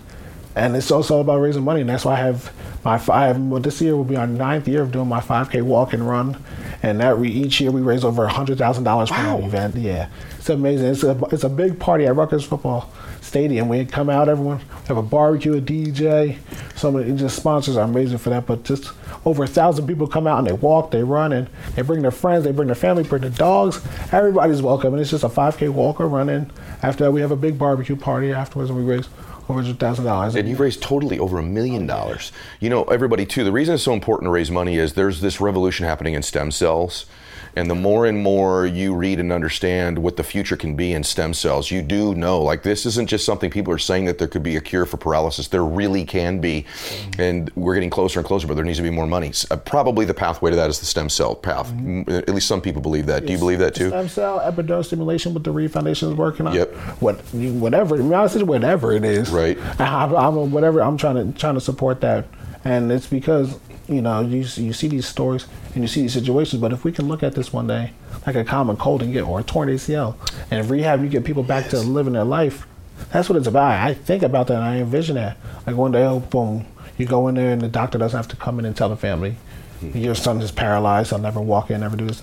and 0.55 0.74
it's 0.74 0.90
also 0.90 1.20
about 1.20 1.38
raising 1.38 1.62
money. 1.62 1.83
And 1.83 1.90
that's 1.90 2.05
why 2.05 2.14
I 2.14 2.16
have 2.16 2.53
my 2.85 2.98
five. 2.98 3.38
Well, 3.38 3.61
this 3.61 3.81
year 3.81 3.94
will 3.94 4.05
be 4.05 4.16
our 4.16 4.27
ninth 4.27 4.66
year 4.66 4.83
of 4.83 4.90
doing 4.90 5.07
my 5.07 5.20
5K 5.20 5.62
walk 5.62 5.92
and 5.92 6.09
run. 6.09 6.42
And 6.83 7.01
that 7.01 7.18
we, 7.18 7.29
each 7.29 7.61
year 7.61 7.70
we 7.70 7.81
raise 7.81 8.05
over 8.05 8.27
hundred 8.27 8.59
thousand 8.59 8.85
dollars 8.85 9.09
for 9.09 9.16
wow. 9.16 9.38
event. 9.38 9.77
Yeah, 9.77 10.09
it's 10.38 10.48
amazing. 10.48 10.88
It's 10.88 11.03
a 11.03 11.18
it's 11.31 11.44
a 11.44 11.48
big 11.48 11.79
party 11.79 12.07
at 12.07 12.16
Rutgers 12.16 12.44
football 12.44 12.90
stadium. 13.29 13.69
We 13.69 13.85
come 13.85 14.11
out, 14.11 14.29
everyone 14.29 14.61
have 14.87 14.97
a 14.97 15.03
barbecue, 15.03 15.57
a 15.57 15.61
DJ. 15.61 16.38
Some 16.75 16.97
of 16.97 17.07
the 17.07 17.12
just 17.12 17.37
sponsors 17.37 17.77
are 17.77 17.85
amazing 17.85 18.19
for 18.19 18.31
that. 18.31 18.47
But 18.47 18.64
just 18.64 18.91
over 19.25 19.45
a 19.45 19.47
thousand 19.47 19.87
people 19.87 20.07
come 20.07 20.27
out 20.27 20.38
and 20.38 20.47
they 20.47 20.53
walk, 20.53 20.91
they 20.91 21.05
run, 21.05 21.33
and 21.33 21.49
they 21.75 21.83
bring 21.83 22.03
their 22.03 22.11
friends, 22.11 22.45
they 22.45 22.53
bring 22.53 22.69
their 22.69 22.75
family, 22.75 23.03
bring 23.05 23.23
their 23.23 23.31
dogs. 23.31 23.81
Everybody's 24.11 24.62
welcome, 24.62 24.95
and 24.95 25.01
it's 25.01 25.11
just 25.11 25.25
a 25.25 25.29
5K 25.29 25.69
walk 25.69 26.01
or 26.01 26.09
running. 26.09 26.51
After 26.83 27.05
that, 27.05 27.12
we 27.12 27.21
have 27.21 27.31
a 27.31 27.37
big 27.37 27.59
barbecue 27.59 27.97
party 27.97 28.33
afterwards, 28.33 28.71
and 28.71 28.79
we 28.79 28.85
raise 28.85 29.09
over 29.49 29.62
hundred 29.62 29.79
thousand 29.79 30.05
dollars. 30.05 30.35
And 30.35 30.49
you've 30.49 30.61
raised 30.61 30.83
totally 30.83 31.18
over 31.18 31.39
a 31.39 31.43
million 31.43 31.87
dollars. 31.87 32.33
You 32.61 32.70
know, 32.70 32.85
everybody 32.85 33.26
too. 33.26 33.45
The 33.45 33.53
reason 33.53 33.74
it's 33.74 33.85
so 33.85 33.93
important 33.93 34.26
to 34.26 34.31
raise 34.31 34.51
money 34.51 34.76
is 34.76 34.95
there's 34.95 35.20
this 35.20 35.41
revolution 35.41 35.87
happening 35.87 36.14
in 36.14 36.22
stem 36.22 36.51
cells 36.51 37.07
and 37.59 37.68
the 37.68 37.74
more 37.74 38.06
and 38.06 38.22
more 38.22 38.66
you 38.66 38.94
read 38.94 39.18
and 39.18 39.32
understand 39.32 39.98
what 39.98 40.16
the 40.16 40.22
future 40.22 40.56
can 40.56 40.76
be 40.76 40.92
in 40.92 41.02
stem 41.02 41.34
cells, 41.34 41.72
you 41.72 41.82
do 41.82 42.14
know 42.14 42.40
like 42.40 42.62
this 42.62 42.86
isn't 42.86 43.09
just 43.09 43.24
something 43.26 43.50
people 43.50 43.72
are 43.72 43.78
saying 43.78 44.04
that 44.04 44.18
there 44.18 44.28
could 44.28 44.44
be 44.44 44.54
a 44.54 44.61
cure 44.61 44.86
for 44.86 44.96
paralysis. 44.96 45.48
There 45.48 45.64
really 45.64 46.04
can 46.04 46.40
be. 46.40 46.66
And 47.18 47.50
we're 47.56 47.74
getting 47.74 47.90
closer 47.90 48.20
and 48.20 48.26
closer, 48.26 48.46
but 48.46 48.54
there 48.54 48.64
needs 48.64 48.78
to 48.78 48.84
be 48.84 48.90
more 48.90 49.09
money. 49.09 49.32
Uh, 49.50 49.56
probably 49.56 50.04
the 50.04 50.14
pathway 50.14 50.50
to 50.50 50.56
that 50.56 50.70
is 50.70 50.78
the 50.78 50.86
stem 50.86 51.09
cell 51.09 51.34
path. 51.34 51.72
Mm-hmm. 51.72 52.09
At 52.11 52.28
least 52.28 52.46
some 52.46 52.61
people 52.61 52.80
believe 52.80 53.06
that. 53.06 53.22
Yes. 53.22 53.26
Do 53.26 53.32
you 53.32 53.38
believe 53.40 53.59
that 53.59 53.74
too? 53.74 53.88
Stem 53.88 54.09
cell 54.09 54.38
epidural 54.38 54.84
stimulation, 54.84 55.34
what 55.34 55.42
the 55.42 55.50
Reeve 55.50 55.72
Foundation 55.72 56.11
is 56.11 56.14
working 56.14 56.46
on. 56.46 56.54
Yep. 56.54 56.72
What, 57.00 57.16
whatever, 57.34 57.96
to 57.96 58.04
be 58.04 58.14
honest, 58.14 58.40
whatever 58.44 58.92
it 58.92 59.04
is. 59.04 59.30
Right. 59.30 59.59
I, 59.80 60.04
am 60.04 60.52
whatever. 60.52 60.80
I'm 60.80 60.96
trying 60.96 61.32
to 61.32 61.36
trying 61.36 61.54
to 61.54 61.61
support 61.61 62.02
that, 62.02 62.26
and 62.64 62.92
it's 62.92 63.09
because 63.09 63.59
you 63.89 64.03
know, 64.03 64.20
you 64.20 64.39
you 64.39 64.72
see 64.72 64.89
these 64.89 65.07
stories 65.07 65.47
and 65.74 65.82
you 65.82 65.89
see 65.89 66.03
these 66.03 66.12
situations, 66.12 66.61
but 66.61 66.72
if 66.72 66.84
we 66.84 66.93
can 66.93 67.09
look 67.09 67.22
at 67.22 67.34
this 67.34 67.53
one 67.53 67.66
day 67.66 67.93
like 68.26 68.36
a 68.36 68.45
common 68.45 68.76
cold 68.76 69.03
and 69.03 69.12
get 69.12 69.22
or 69.22 69.41
a 69.41 69.43
torn 69.43 69.68
ACL, 69.68 70.16
and 70.51 70.68
rehab 70.68 71.03
you 71.03 71.09
get 71.09 71.24
people 71.24 71.43
back 71.43 71.68
to 71.70 71.80
living 71.80 72.12
their 72.12 72.24
life. 72.24 72.66
That's 73.12 73.28
what 73.28 73.36
it's 73.36 73.47
about. 73.47 73.72
I 73.72 73.95
think 73.95 74.22
about 74.22 74.49
that 74.49 74.57
and 74.57 74.64
I 74.64 74.76
envision 74.78 75.14
that. 75.14 75.39
Like 75.66 75.76
one 75.76 75.93
day, 75.93 76.05
oh, 76.05 76.20
boom, 76.20 76.66
you 76.99 77.07
go 77.07 77.28
in 77.28 77.36
there 77.36 77.53
and 77.53 77.62
the 77.62 77.68
doctor 77.68 77.97
doesn't 77.97 78.16
have 78.16 78.28
to 78.28 78.36
come 78.36 78.59
in 78.59 78.64
and 78.64 78.76
tell 78.76 78.89
the 78.89 78.97
family, 78.97 79.36
hmm. 79.80 79.97
your 79.97 80.14
son 80.14 80.41
is 80.43 80.51
paralyzed. 80.51 81.12
I'll 81.12 81.18
never 81.18 81.41
walk 81.41 81.70
in, 81.70 81.80
never 81.80 81.97
do 81.97 82.07
this. 82.07 82.22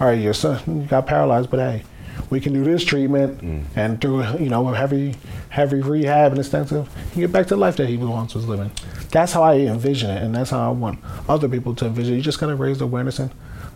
All 0.00 0.08
right, 0.08 0.18
your 0.18 0.34
son 0.34 0.86
got 0.86 1.06
paralyzed, 1.06 1.50
but 1.50 1.60
hey, 1.60 1.84
we 2.30 2.40
can 2.40 2.52
do 2.52 2.64
this 2.64 2.84
treatment 2.84 3.40
hmm. 3.40 3.60
and 3.76 4.00
through 4.00 4.24
you 4.38 4.48
know 4.48 4.66
heavy 4.68 5.14
heavy 5.50 5.80
rehab 5.80 6.32
and 6.32 6.40
extensive, 6.40 6.88
he 7.12 7.20
get 7.20 7.30
back 7.30 7.46
to 7.46 7.54
the 7.54 7.60
life 7.60 7.76
that 7.76 7.88
he 7.88 7.96
once 7.96 8.34
was 8.34 8.46
living. 8.46 8.70
That's 9.14 9.32
how 9.32 9.44
I 9.44 9.58
envision 9.58 10.10
it, 10.10 10.20
and 10.24 10.34
that's 10.34 10.50
how 10.50 10.68
I 10.68 10.72
want 10.72 10.98
other 11.28 11.48
people 11.48 11.72
to 11.76 11.86
envision. 11.86 12.14
it. 12.14 12.16
You 12.16 12.22
just 12.22 12.40
gotta 12.40 12.56
raise 12.56 12.80
awareness 12.80 13.20
and. 13.20 13.30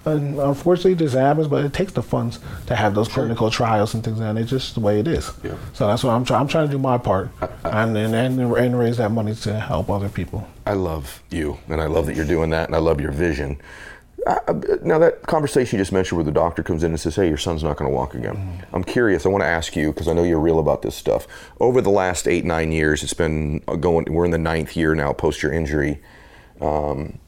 And 0.05 0.39
unfortunately, 0.39 0.95
this 0.95 1.13
happens, 1.13 1.49
but 1.49 1.65
it 1.65 1.73
takes 1.73 1.93
the 1.93 2.03
funds 2.03 2.39
to 2.67 2.77
have 2.77 2.95
those 2.95 3.09
clinical 3.09 3.51
trials 3.51 3.93
and 3.95 4.03
things, 4.03 4.21
and 4.21 4.39
it's 4.39 4.49
just 4.49 4.75
the 4.75 4.81
way 4.81 5.01
it 5.01 5.09
is. 5.09 5.31
Yeah. 5.43 5.57
So 5.75 5.87
that's 5.87 6.03
what 6.03 6.13
I'm 6.13 6.25
trying. 6.25 6.41
I'm 6.41 6.49
trying 6.49 6.67
to 6.69 6.73
do 6.73 6.79
my 6.79 6.97
part, 6.99 7.29
and, 7.65 7.97
and 7.97 8.15
and 8.15 8.41
and 8.41 8.79
raise 8.79 8.97
that 8.99 9.11
money 9.11 9.35
to 9.35 9.59
help 9.59 9.91
other 9.91 10.09
people. 10.09 10.47
I 10.67 10.75
love 10.75 11.23
you, 11.31 11.59
and 11.69 11.81
I 11.81 11.87
love 11.87 12.07
that 12.07 12.17
you're 12.17 12.25
doing 12.25 12.51
that, 12.51 12.69
and 12.69 12.77
I 12.77 12.79
love 12.79 13.01
your 13.01 13.11
vision. 13.13 13.61
Uh, 14.27 14.55
now, 14.83 14.99
that 14.99 15.23
conversation 15.23 15.79
you 15.79 15.83
just 15.83 15.93
mentioned 15.93 16.17
where 16.17 16.25
the 16.25 16.33
doctor 16.33 16.63
comes 16.63 16.83
in 16.83 16.91
and 16.91 17.01
says, 17.01 17.17
Hey, 17.17 17.29
your 17.29 17.37
son's 17.39 17.63
not 17.63 17.77
going 17.77 17.91
to 17.91 17.95
walk 17.95 18.15
again. 18.15 18.67
I'm 18.73 18.85
curious. 18.85 19.25
I 19.25 19.29
want 19.29 19.43
to 19.43 19.49
ask 19.49 19.77
you, 19.77 19.93
because 19.93 20.09
I 20.09 20.13
know 20.13 20.25
you're 20.25 20.41
real 20.41 20.59
about 20.59 20.83
this 20.83 20.95
stuff. 20.95 21.27
Over 21.61 21.81
the 21.81 21.91
last 21.91 22.27
eight, 22.27 22.45
nine 22.45 22.73
years, 22.73 23.03
it's 23.03 23.15
been 23.15 23.63
uh, 23.69 23.77
going, 23.77 24.13
we're 24.13 24.25
in 24.25 24.31
the 24.31 24.39
ninth 24.39 24.77
year 24.77 24.95
now 24.95 25.13
post 25.13 25.43
your 25.43 25.53
injury. 25.53 26.01
Um, 26.61 27.19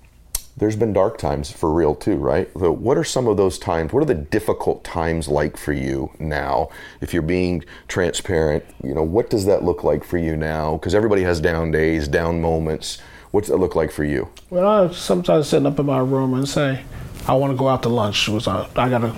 there's 0.57 0.77
been 0.77 0.93
dark 0.93 1.17
times 1.17 1.51
for 1.51 1.73
real 1.73 1.95
too, 1.95 2.17
right? 2.17 2.51
So 2.59 2.71
what 2.71 2.99
are 2.99 3.05
some 3.05 3.27
of 3.27 3.39
those 3.39 3.59
times? 3.59 3.93
What 3.93 4.03
are 4.03 4.07
the 4.07 4.15
difficult 4.15 4.85
times 4.85 5.27
like 5.27 5.57
for 5.57 5.73
you 5.73 6.11
now? 6.19 6.69
If 7.01 7.15
you're 7.15 7.23
being 7.23 7.65
transparent, 7.89 8.65
you 8.85 8.95
know, 8.95 9.03
what 9.03 9.31
does 9.31 9.47
that 9.47 9.65
look 9.65 9.85
like 9.85 10.05
for 10.05 10.19
you 10.19 10.37
now? 10.37 10.75
Because 10.75 10.95
everybody 10.95 11.23
has 11.23 11.41
down 11.41 11.71
days, 11.71 12.09
down 12.09 12.43
moments. 12.43 12.99
What's 13.31 13.49
that 13.49 13.59
look 13.59 13.77
like 13.77 13.93
for 13.93 14.05
you? 14.05 14.29
Well, 14.51 14.67
I 14.67 14.93
sometimes 14.93 15.49
sitting 15.49 15.67
up 15.67 15.79
in 15.79 15.87
my 15.87 16.01
room 16.01 16.35
and 16.35 16.49
say, 16.49 16.83
I 17.27 17.35
want 17.35 17.53
to 17.53 17.57
go 17.57 17.69
out 17.69 17.83
to 17.85 17.89
lunch. 17.89 18.29
Was 18.29 18.49
uh, 18.49 18.69
I, 18.75 18.87
I 18.87 18.89
got 18.89 19.03
to 19.03 19.15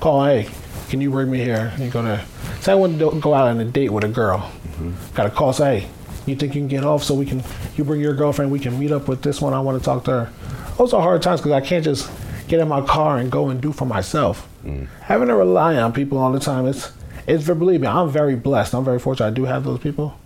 call, 0.00 0.24
hey, 0.24 0.48
can 0.88 1.00
you 1.00 1.10
bring 1.10 1.30
me 1.30 1.38
here? 1.38 1.72
You 1.78 1.88
go 1.88 2.02
there. 2.02 2.24
Say 2.60 2.72
I 2.72 2.74
want 2.74 2.98
to 2.98 3.20
go 3.20 3.32
out 3.32 3.48
on 3.48 3.60
a 3.60 3.64
date 3.64 3.90
with 3.90 4.04
a 4.04 4.08
girl. 4.08 4.38
Mm-hmm. 4.38 5.14
Got 5.14 5.24
to 5.24 5.30
call, 5.30 5.52
say, 5.52 5.80
hey, 5.80 5.88
you 6.26 6.36
think 6.36 6.54
you 6.54 6.60
can 6.60 6.68
get 6.68 6.84
off 6.84 7.02
so 7.04 7.14
we 7.14 7.24
can, 7.24 7.42
you 7.76 7.84
bring 7.84 8.00
your 8.00 8.14
girlfriend, 8.14 8.50
we 8.50 8.58
can 8.58 8.78
meet 8.78 8.92
up 8.92 9.08
with 9.08 9.22
this 9.22 9.40
one. 9.40 9.54
I 9.54 9.60
want 9.60 9.78
to 9.78 9.84
talk 9.84 10.04
to 10.04 10.10
her. 10.10 10.32
Those 10.76 10.92
are 10.92 11.00
hard 11.00 11.22
times 11.22 11.40
because 11.40 11.52
I 11.52 11.60
can't 11.60 11.84
just 11.84 12.10
get 12.48 12.60
in 12.60 12.68
my 12.68 12.82
car 12.82 13.18
and 13.18 13.30
go 13.30 13.48
and 13.48 13.60
do 13.60 13.72
for 13.72 13.86
myself. 13.86 14.46
Mm. 14.64 14.88
Having 15.02 15.28
to 15.28 15.36
rely 15.36 15.76
on 15.76 15.92
people 15.92 16.18
all 16.18 16.32
the 16.32 16.40
time, 16.40 16.66
it's, 16.66 16.92
it's, 17.26 17.46
believe 17.46 17.80
me, 17.80 17.86
I'm 17.86 18.10
very 18.10 18.36
blessed. 18.36 18.74
I'm 18.74 18.84
very 18.84 18.98
fortunate. 18.98 19.28
I 19.28 19.30
do 19.30 19.44
have 19.44 19.64
those 19.64 19.80
people. 19.80 20.18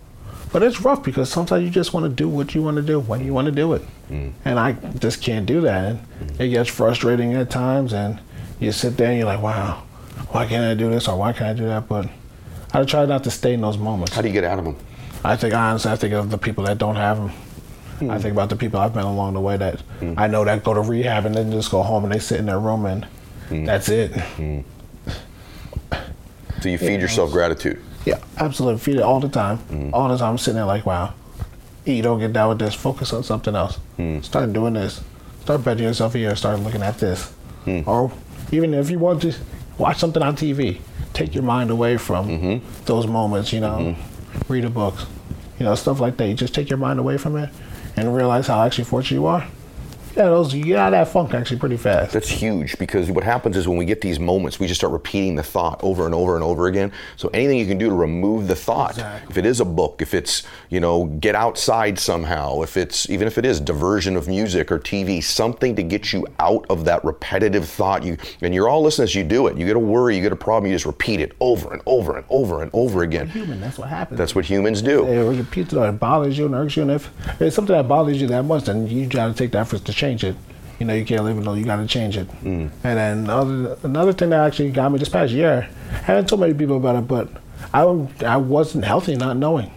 But 0.51 0.63
it's 0.63 0.81
rough 0.81 1.03
because 1.03 1.29
sometimes 1.29 1.63
you 1.63 1.69
just 1.69 1.93
want 1.93 2.05
to 2.05 2.09
do 2.09 2.27
what 2.27 2.55
you 2.55 2.63
want 2.63 2.77
to 2.77 2.81
do 2.81 2.99
when 2.99 3.23
you 3.23 3.33
want 3.33 3.45
to 3.45 3.51
do 3.51 3.73
it. 3.73 3.83
Mm. 4.09 4.33
And 4.45 4.59
I 4.59 4.73
just 4.97 5.21
can't 5.21 5.45
do 5.45 5.61
that. 5.61 5.85
And 5.85 6.41
it 6.41 6.49
gets 6.49 6.69
frustrating 6.69 7.33
at 7.35 7.51
times. 7.51 7.93
And 7.93 8.19
you 8.59 8.71
sit 8.71 8.97
there 8.97 9.09
and 9.09 9.17
you're 9.17 9.27
like, 9.27 9.41
wow, 9.41 9.83
why 10.29 10.47
can't 10.47 10.65
I 10.65 10.73
do 10.73 10.89
this 10.89 11.07
or 11.07 11.17
why 11.17 11.33
can't 11.33 11.49
I 11.49 11.53
do 11.53 11.67
that? 11.67 11.87
But 11.87 12.09
I 12.73 12.83
try 12.83 13.05
not 13.05 13.23
to 13.25 13.31
stay 13.31 13.53
in 13.53 13.61
those 13.61 13.77
moments. 13.77 14.15
How 14.15 14.21
do 14.21 14.27
you 14.27 14.33
get 14.33 14.43
out 14.43 14.57
of 14.57 14.65
them? 14.65 14.75
I 15.23 15.35
think, 15.35 15.53
honestly, 15.53 15.91
I 15.91 15.95
think 15.95 16.13
of 16.13 16.31
the 16.31 16.37
people 16.37 16.63
that 16.63 16.77
don't 16.77 16.95
have 16.95 17.17
them. 17.17 17.31
I 18.09 18.15
hmm. 18.15 18.21
think 18.21 18.31
about 18.31 18.49
the 18.49 18.55
people 18.55 18.79
I've 18.79 18.95
met 18.95 19.03
along 19.03 19.33
the 19.33 19.41
way 19.41 19.57
that 19.57 19.81
hmm. 19.99 20.13
I 20.17 20.27
know 20.27 20.45
that 20.45 20.63
go 20.63 20.73
to 20.73 20.81
rehab 20.81 21.25
and 21.25 21.35
then 21.35 21.51
just 21.51 21.69
go 21.69 21.83
home 21.83 22.05
and 22.05 22.13
they 22.13 22.19
sit 22.19 22.39
in 22.39 22.45
their 22.45 22.59
room 22.59 22.85
and 22.85 23.05
hmm. 23.49 23.65
that's 23.65 23.89
it. 23.89 24.13
So 26.61 26.69
you 26.69 26.77
feed 26.77 27.01
yourself 27.01 27.31
gratitude. 27.31 27.81
Yeah, 28.09 28.19
absolutely. 28.37 28.79
Feed 28.79 28.95
it 28.97 29.03
all 29.03 29.19
the 29.19 29.29
time. 29.29 29.59
Mm. 29.69 29.93
All 29.93 30.09
the 30.09 30.17
time. 30.17 30.31
I'm 30.31 30.37
sitting 30.39 30.55
there 30.55 30.65
like, 30.65 30.83
wow, 30.83 31.13
you 31.85 32.01
don't 32.01 32.19
get 32.19 32.33
down 32.33 32.49
with 32.49 32.59
this. 32.59 32.73
Focus 32.73 33.13
on 33.13 33.23
something 33.23 33.55
else. 33.55 33.75
Hmm. 33.97 34.21
Start 34.21 34.51
doing 34.51 34.73
this. 34.73 35.01
Start 35.41 35.63
betting 35.63 35.83
yourself 35.83 36.13
here. 36.13 36.35
Start 36.35 36.59
looking 36.59 36.81
at 36.81 36.97
this. 36.97 37.29
Hmm. 37.65 37.81
Or 37.85 38.11
even 38.51 38.73
if 38.73 38.89
you 38.89 38.97
want 38.97 39.21
to 39.21 39.35
watch 39.77 39.97
something 39.97 40.23
on 40.23 40.35
TV, 40.35 40.79
take 41.13 41.35
your 41.35 41.43
mind 41.43 41.69
away 41.69 41.97
from 41.97 42.27
mm-hmm. 42.27 42.85
those 42.85 43.05
moments, 43.05 43.53
you 43.53 43.59
know, 43.59 43.77
mm-hmm. 43.77 44.53
read 44.53 44.65
a 44.65 44.69
book, 44.71 44.95
you 45.59 45.65
know, 45.65 45.75
stuff 45.75 45.99
like 45.99 46.17
that. 46.17 46.27
You 46.27 46.33
just 46.33 46.55
take 46.55 46.69
your 46.69 46.79
mind 46.79 46.99
away 46.99 47.17
from 47.17 47.35
it 47.37 47.49
and 47.95 48.15
realize 48.15 48.47
how 48.47 48.63
actually 48.63 48.85
fortunate 48.85 49.19
you 49.19 49.27
are. 49.27 49.45
Yeah, 50.15 50.25
those 50.25 50.53
you 50.53 50.63
get 50.63 50.77
out 50.77 50.87
of 50.93 50.99
that 51.07 51.11
funk 51.11 51.33
actually 51.33 51.59
pretty 51.59 51.77
fast. 51.77 52.11
That's 52.13 52.27
huge 52.29 52.77
because 52.77 53.09
what 53.11 53.23
happens 53.23 53.55
is 53.55 53.67
when 53.67 53.77
we 53.77 53.85
get 53.85 54.01
these 54.01 54.19
moments, 54.19 54.59
we 54.59 54.67
just 54.67 54.79
start 54.81 54.91
repeating 54.91 55.35
the 55.35 55.43
thought 55.43 55.79
over 55.83 56.05
and 56.05 56.13
over 56.15 56.35
and 56.35 56.43
over 56.43 56.67
again. 56.67 56.91
So 57.15 57.29
anything 57.29 57.57
you 57.57 57.65
can 57.65 57.77
do 57.77 57.89
to 57.89 57.95
remove 57.95 58.47
the 58.47 58.55
thought, 58.55 58.91
Exactly. 58.91 59.29
if 59.31 59.37
it 59.37 59.45
is 59.45 59.59
a 59.59 59.65
book, 59.65 60.01
if 60.01 60.13
it's 60.13 60.43
you 60.69 60.79
know 60.79 61.05
get 61.05 61.35
outside 61.35 61.97
somehow, 61.99 62.61
if 62.61 62.75
it's 62.77 63.09
even 63.09 63.27
if 63.27 63.37
it 63.37 63.45
is 63.45 63.59
diversion 63.59 64.15
of 64.15 64.27
music 64.27 64.71
or 64.71 64.79
TV, 64.79 65.23
something 65.23 65.75
to 65.75 65.83
get 65.83 66.11
you 66.11 66.25
out 66.39 66.65
of 66.69 66.85
that 66.85 67.03
repetitive 67.05 67.67
thought. 67.67 68.03
You 68.03 68.17
and 68.41 68.53
you're 68.53 68.67
all 68.67 68.81
listeners. 68.81 69.13
You 69.15 69.23
do 69.23 69.47
it. 69.47 69.57
You 69.57 69.65
get 69.65 69.75
a 69.75 69.79
worry, 69.79 70.15
you 70.15 70.21
get 70.21 70.31
a 70.31 70.35
problem, 70.35 70.69
you 70.71 70.75
just 70.75 70.85
repeat 70.85 71.19
it 71.19 71.33
over 71.39 71.71
and 71.73 71.81
over 71.85 72.17
and 72.17 72.25
over 72.29 72.61
and 72.61 72.71
over 72.73 73.03
again. 73.03 73.27
Human, 73.29 73.61
that's 73.61 73.77
what 73.77 73.89
happens. 73.89 74.17
That's 74.17 74.35
what 74.35 74.45
humans 74.45 74.81
do. 74.81 75.05
It 75.05 75.37
repeats 75.37 75.73
it, 75.73 75.99
bothers 75.99 76.37
you 76.37 76.45
and 76.47 76.55
irks 76.55 76.75
you, 76.75 76.81
and 76.83 76.91
if 76.91 77.11
it's 77.39 77.55
something 77.55 77.75
that 77.75 77.87
bothers 77.87 78.19
you 78.19 78.27
that 78.27 78.43
much, 78.43 78.65
then 78.65 78.87
you 78.87 79.07
try 79.07 79.27
to 79.27 79.33
take 79.33 79.51
the 79.51 79.59
efforts 79.59 79.83
to 79.83 79.93
change 79.99 80.23
it. 80.23 80.35
You 80.79 80.85
know, 80.85 80.93
you 80.93 81.03
can't 81.03 81.23
live 81.25 81.37
it 81.37 81.41
alone. 81.41 81.57
You 81.59 81.65
got 81.65 81.75
to 81.75 81.87
change 81.87 82.15
it. 82.15 82.29
Mm. 82.41 82.71
And 82.83 82.97
then 82.97 83.29
other, 83.29 83.77
another 83.83 84.13
thing 84.13 84.29
that 84.29 84.45
actually 84.47 84.71
got 84.71 84.91
me 84.91 84.97
this 84.97 85.09
past 85.09 85.33
year, 85.33 85.69
I 85.91 85.93
haven't 85.93 86.29
told 86.29 86.39
many 86.39 86.53
people 86.53 86.77
about 86.77 86.95
it, 86.95 87.07
but 87.07 87.29
I, 87.73 87.81
I 88.25 88.37
wasn't 88.37 88.85
healthy 88.85 89.15
not 89.15 89.35
knowing. 89.35 89.71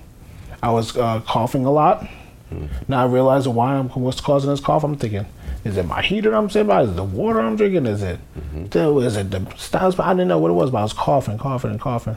I 0.62 0.70
was 0.70 0.96
uh, 0.96 1.20
coughing 1.26 1.64
a 1.64 1.72
lot. 1.72 2.06
Mm. 2.52 2.68
Now 2.88 3.02
I 3.02 3.06
realize 3.06 3.48
why 3.48 3.74
I'm 3.74 3.88
what's 3.88 4.20
causing 4.20 4.50
this 4.50 4.60
cough. 4.60 4.84
I'm 4.84 4.96
thinking, 4.96 5.26
is 5.64 5.76
it 5.76 5.86
my 5.86 6.02
heater 6.02 6.34
I'm 6.34 6.48
sitting 6.48 6.68
by? 6.68 6.82
Is 6.82 6.90
it 6.90 6.96
the 6.96 7.04
water 7.04 7.40
I'm 7.40 7.56
drinking? 7.56 7.86
Is 7.86 8.02
it, 8.02 8.20
mm-hmm. 8.38 8.98
is 9.00 9.16
it 9.16 9.30
the 9.30 9.44
styles? 9.56 9.98
I 9.98 10.12
didn't 10.12 10.28
know 10.28 10.38
what 10.38 10.50
it 10.50 10.54
was, 10.54 10.70
but 10.70 10.78
I 10.78 10.82
was 10.82 10.92
coughing, 10.92 11.38
coughing, 11.38 11.72
and 11.72 11.80
coughing. 11.80 12.16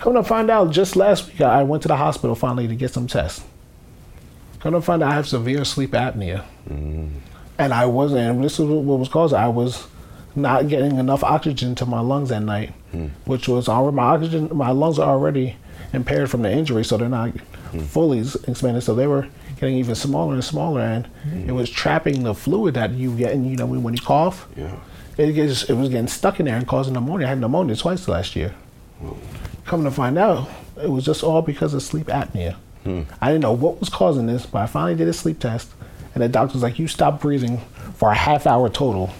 Come 0.00 0.14
to 0.14 0.22
find 0.22 0.50
out, 0.50 0.70
just 0.70 0.96
last 0.96 1.28
week 1.28 1.40
I 1.40 1.62
went 1.62 1.82
to 1.82 1.88
the 1.88 1.96
hospital 1.96 2.34
finally 2.34 2.68
to 2.68 2.74
get 2.74 2.92
some 2.92 3.06
tests. 3.06 3.44
Come 4.64 4.72
to 4.72 4.80
find 4.80 5.02
out 5.02 5.12
I 5.12 5.14
have 5.14 5.28
severe 5.28 5.62
sleep 5.64 5.90
apnea. 5.90 6.42
And 7.58 7.72
I 7.74 7.84
wasn't, 7.84 8.20
and 8.22 8.42
this 8.42 8.58
is 8.58 8.64
what 8.66 8.98
was 8.98 9.10
caused. 9.10 9.34
I 9.34 9.48
was 9.48 9.86
not 10.34 10.68
getting 10.68 10.96
enough 10.98 11.22
oxygen 11.22 11.74
to 11.76 11.86
my 11.86 12.00
lungs 12.00 12.32
at 12.32 12.42
night, 12.42 12.72
which 13.26 13.46
was 13.46 13.68
already, 13.68 13.94
my 13.96 14.02
oxygen, 14.04 14.48
my 14.56 14.70
lungs 14.70 14.98
are 14.98 15.10
already 15.10 15.56
impaired 15.92 16.30
from 16.30 16.40
the 16.42 16.50
injury, 16.50 16.82
so 16.82 16.96
they're 16.96 17.10
not 17.10 17.32
fully 17.88 18.20
expanded. 18.20 18.82
So 18.82 18.94
they 18.94 19.06
were 19.06 19.28
getting 19.60 19.76
even 19.76 19.94
smaller 19.94 20.32
and 20.32 20.42
smaller, 20.42 20.80
and 20.80 21.08
it 21.46 21.52
was 21.52 21.68
trapping 21.68 22.22
the 22.22 22.34
fluid 22.34 22.72
that 22.74 22.92
you 22.92 23.14
get, 23.14 23.32
and 23.34 23.46
you 23.46 23.56
know, 23.56 23.66
when, 23.66 23.82
when 23.82 23.92
you 23.94 24.00
cough, 24.00 24.48
Yeah. 24.56 24.76
it 25.18 25.32
gets, 25.34 25.64
it 25.64 25.74
was 25.74 25.90
getting 25.90 26.08
stuck 26.08 26.40
in 26.40 26.46
there 26.46 26.56
and 26.56 26.66
causing 26.66 26.94
pneumonia. 26.94 27.26
I 27.26 27.30
had 27.30 27.38
pneumonia 27.40 27.76
twice 27.76 28.08
last 28.08 28.34
year. 28.34 28.54
Come 29.66 29.84
to 29.84 29.90
find 29.90 30.16
out, 30.18 30.48
it 30.82 30.90
was 30.90 31.04
just 31.04 31.22
all 31.22 31.42
because 31.42 31.74
of 31.74 31.82
sleep 31.82 32.06
apnea. 32.06 32.56
I 32.86 33.28
didn't 33.28 33.42
know 33.42 33.52
what 33.52 33.80
was 33.80 33.88
causing 33.88 34.26
this, 34.26 34.46
but 34.46 34.58
I 34.60 34.66
finally 34.66 34.94
did 34.94 35.08
a 35.08 35.12
sleep 35.12 35.38
test, 35.40 35.72
and 36.14 36.22
the 36.22 36.28
doctor 36.28 36.54
was 36.54 36.62
like, 36.62 36.78
"You 36.78 36.86
stopped 36.86 37.22
breathing 37.22 37.58
for 37.94 38.10
a 38.10 38.14
half 38.14 38.46
hour 38.46 38.68
total 38.68 39.10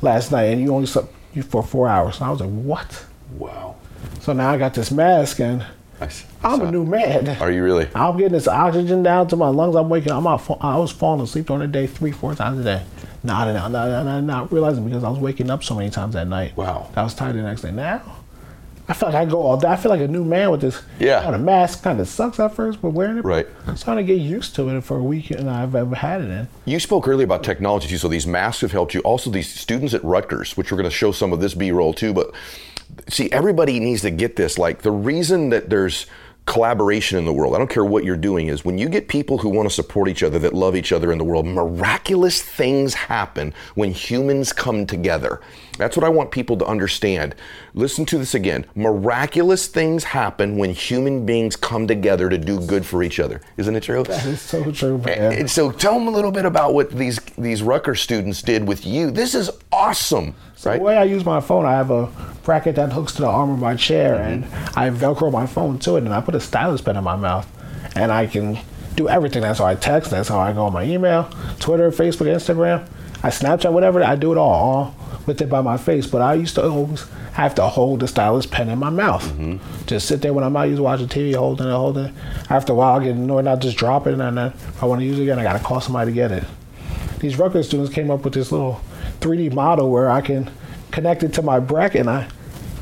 last 0.00 0.32
night, 0.32 0.44
and 0.44 0.60
you 0.60 0.74
only 0.74 0.86
slept 0.86 1.12
for 1.48 1.62
four 1.62 1.88
hours." 1.88 2.16
And 2.16 2.26
I 2.26 2.30
was 2.30 2.40
like, 2.40 2.50
"What?" 2.50 3.04
Wow. 3.38 3.76
So 4.20 4.32
now 4.32 4.50
I 4.50 4.58
got 4.58 4.74
this 4.74 4.90
mask, 4.90 5.40
and 5.40 5.64
I 6.00 6.08
am 6.42 6.60
a 6.60 6.70
new 6.70 6.84
man. 6.84 7.28
Are 7.40 7.50
you 7.50 7.62
really? 7.62 7.88
I'm 7.94 8.16
getting 8.16 8.32
this 8.32 8.48
oxygen 8.48 9.02
down 9.04 9.28
to 9.28 9.36
my 9.36 9.48
lungs. 9.48 9.76
I'm 9.76 9.88
waking. 9.88 10.12
I'm 10.12 10.26
out. 10.26 10.42
I 10.60 10.76
was 10.76 10.90
falling 10.90 11.20
asleep 11.20 11.46
during 11.46 11.60
the 11.62 11.68
day 11.68 11.86
three, 11.86 12.10
four 12.10 12.34
times 12.34 12.58
a 12.60 12.64
day. 12.64 12.82
Not, 13.22 13.52
not, 13.52 13.70
not, 13.70 14.04
not, 14.04 14.20
not 14.24 14.52
realizing 14.52 14.84
because 14.84 15.04
I 15.04 15.08
was 15.08 15.20
waking 15.20 15.48
up 15.48 15.62
so 15.62 15.76
many 15.76 15.90
times 15.90 16.16
at 16.16 16.26
night. 16.26 16.56
Wow. 16.56 16.90
I 16.96 17.04
was 17.04 17.14
tired 17.14 17.36
the 17.36 17.42
next 17.42 17.62
day. 17.62 17.70
Now, 17.70 18.02
I 18.88 18.94
feel 18.94 19.10
like 19.10 19.16
I 19.16 19.24
go 19.24 19.42
all 19.42 19.56
day. 19.56 19.68
I 19.68 19.76
feel 19.76 19.90
like 19.90 20.00
a 20.00 20.08
new 20.08 20.24
man 20.24 20.50
with 20.50 20.60
this. 20.60 20.82
Yeah. 20.98 21.30
The 21.30 21.38
mask 21.38 21.84
kind 21.84 22.00
of 22.00 22.08
sucks 22.08 22.40
at 22.40 22.54
first, 22.54 22.82
but 22.82 22.90
wearing 22.90 23.18
it. 23.18 23.24
Right. 23.24 23.46
I'm 23.66 23.76
starting 23.76 24.06
to 24.06 24.12
get 24.12 24.20
used 24.20 24.56
to 24.56 24.68
it 24.68 24.80
for 24.82 24.98
a 24.98 25.02
week, 25.02 25.30
and 25.30 25.48
I've 25.48 25.74
ever 25.74 25.94
had 25.94 26.20
it 26.20 26.30
in. 26.30 26.48
You 26.64 26.80
spoke 26.80 27.06
earlier 27.06 27.24
about 27.24 27.44
technology 27.44 27.88
too, 27.88 27.98
so 27.98 28.08
these 28.08 28.26
masks 28.26 28.60
have 28.62 28.72
helped 28.72 28.92
you. 28.92 29.00
Also, 29.00 29.30
these 29.30 29.48
students 29.48 29.94
at 29.94 30.02
Rutgers, 30.04 30.56
which 30.56 30.72
we're 30.72 30.78
going 30.78 30.90
to 30.90 30.94
show 30.94 31.12
some 31.12 31.32
of 31.32 31.40
this 31.40 31.54
B-roll 31.54 31.94
too. 31.94 32.12
But 32.12 32.32
see, 33.08 33.30
everybody 33.30 33.78
needs 33.78 34.02
to 34.02 34.10
get 34.10 34.34
this. 34.36 34.58
Like 34.58 34.82
the 34.82 34.90
reason 34.90 35.50
that 35.50 35.70
there's 35.70 36.06
collaboration 36.44 37.18
in 37.18 37.24
the 37.24 37.32
world, 37.32 37.54
I 37.54 37.58
don't 37.58 37.70
care 37.70 37.84
what 37.84 38.04
you're 38.04 38.16
doing, 38.16 38.48
is 38.48 38.64
when 38.64 38.76
you 38.76 38.88
get 38.88 39.08
people 39.08 39.38
who 39.38 39.48
want 39.48 39.68
to 39.68 39.74
support 39.74 40.08
each 40.08 40.22
other, 40.22 40.38
that 40.40 40.52
love 40.52 40.74
each 40.74 40.92
other 40.92 41.12
in 41.12 41.18
the 41.18 41.24
world, 41.24 41.46
miraculous 41.46 42.42
things 42.42 42.94
happen 42.94 43.54
when 43.74 43.92
humans 43.92 44.52
come 44.52 44.84
together. 44.84 45.40
That's 45.78 45.96
what 45.96 46.04
I 46.04 46.08
want 46.08 46.30
people 46.30 46.56
to 46.58 46.66
understand. 46.66 47.34
Listen 47.74 48.04
to 48.06 48.18
this 48.18 48.34
again. 48.34 48.66
Miraculous 48.74 49.66
things 49.68 50.04
happen 50.04 50.56
when 50.58 50.70
human 50.70 51.24
beings 51.24 51.56
come 51.56 51.86
together 51.86 52.28
to 52.28 52.36
do 52.36 52.60
good 52.66 52.84
for 52.84 53.02
each 53.02 53.20
other. 53.20 53.40
Isn't 53.56 53.76
it 53.76 53.84
true? 53.84 54.02
That 54.02 54.26
is 54.26 54.40
so 54.40 54.70
true, 54.72 54.98
man. 54.98 55.32
And 55.32 55.50
so 55.50 55.70
tell 55.70 55.94
them 55.94 56.08
a 56.08 56.10
little 56.10 56.32
bit 56.32 56.44
about 56.44 56.74
what 56.74 56.90
these 56.90 57.18
these 57.38 57.62
Rutgers 57.62 58.00
students 58.00 58.42
did 58.42 58.66
with 58.66 58.84
you. 58.84 59.10
This 59.10 59.34
is 59.34 59.50
awesome, 59.70 60.34
right? 60.66 60.78
The 60.78 60.84
way 60.84 60.96
I 60.96 61.04
use 61.04 61.24
my 61.24 61.40
phone, 61.40 61.64
I 61.64 61.72
have 61.72 61.90
a 61.90 62.06
bracket 62.44 62.76
that 62.76 62.92
hooks 62.92 63.14
to 63.14 63.22
the 63.22 63.28
arm 63.28 63.50
of 63.50 63.58
my 63.58 63.76
chair, 63.76 64.16
mm-hmm. 64.16 64.44
and 64.44 64.44
I 64.76 64.90
Velcro 64.90 65.32
my 65.32 65.46
phone 65.46 65.78
to 65.80 65.96
it, 65.96 66.04
and 66.04 66.14
I 66.14 66.20
put 66.20 66.34
a 66.34 66.40
stylus 66.40 66.80
pen 66.80 66.96
in 66.96 67.04
my 67.04 67.16
mouth, 67.16 67.46
and 67.96 68.12
I 68.12 68.26
can 68.26 68.58
do 68.96 69.08
everything. 69.08 69.42
That's 69.42 69.58
how 69.58 69.66
I 69.66 69.74
text. 69.74 70.10
That's 70.10 70.28
how 70.28 70.38
I 70.38 70.52
go 70.52 70.66
on 70.66 70.72
my 70.72 70.84
email, 70.84 71.30
Twitter, 71.58 71.90
Facebook, 71.90 72.26
Instagram. 72.26 72.88
I 73.22 73.28
Snapchat, 73.28 73.72
whatever. 73.72 74.02
I 74.02 74.16
do 74.16 74.32
it 74.32 74.38
all, 74.38 74.50
all 74.50 74.94
with 75.26 75.40
it 75.40 75.48
by 75.48 75.60
my 75.60 75.76
face. 75.76 76.06
But 76.06 76.22
I 76.22 76.34
used 76.34 76.56
to 76.56 76.68
always 76.68 77.08
have 77.34 77.54
to 77.54 77.62
hold 77.62 78.00
the 78.00 78.08
stylus 78.08 78.46
pen 78.46 78.68
in 78.68 78.78
my 78.78 78.90
mouth. 78.90 79.24
Mm-hmm. 79.24 79.86
Just 79.86 80.08
sit 80.08 80.22
there 80.22 80.32
when 80.32 80.44
I'm 80.44 80.56
out, 80.56 80.68
used 80.68 80.80
watching 80.80 81.08
TV, 81.08 81.34
holding 81.34 81.68
it, 81.68 81.70
holding 81.70 82.06
it. 82.06 82.14
After 82.50 82.72
a 82.72 82.76
while, 82.76 83.00
I 83.00 83.04
get 83.04 83.14
annoyed, 83.14 83.46
I 83.46 83.56
just 83.56 83.76
drop 83.76 84.06
it, 84.06 84.14
and 84.14 84.20
then 84.20 84.38
if 84.38 84.82
I 84.82 84.86
want 84.86 85.00
to 85.00 85.06
use 85.06 85.18
it 85.18 85.22
again, 85.22 85.38
I 85.38 85.44
got 85.44 85.54
to 85.54 85.60
call 85.60 85.80
somebody 85.80 86.10
to 86.10 86.14
get 86.14 86.32
it. 86.32 86.44
These 87.20 87.38
Rutgers 87.38 87.68
students 87.68 87.94
came 87.94 88.10
up 88.10 88.24
with 88.24 88.34
this 88.34 88.50
little 88.50 88.80
3D 89.22 89.54
model 89.54 89.90
where 89.90 90.10
I 90.10 90.20
can 90.20 90.50
connect 90.90 91.22
it 91.22 91.32
to 91.34 91.42
my 91.42 91.58
bracket, 91.60 92.00
and 92.00 92.10
I 92.10 92.28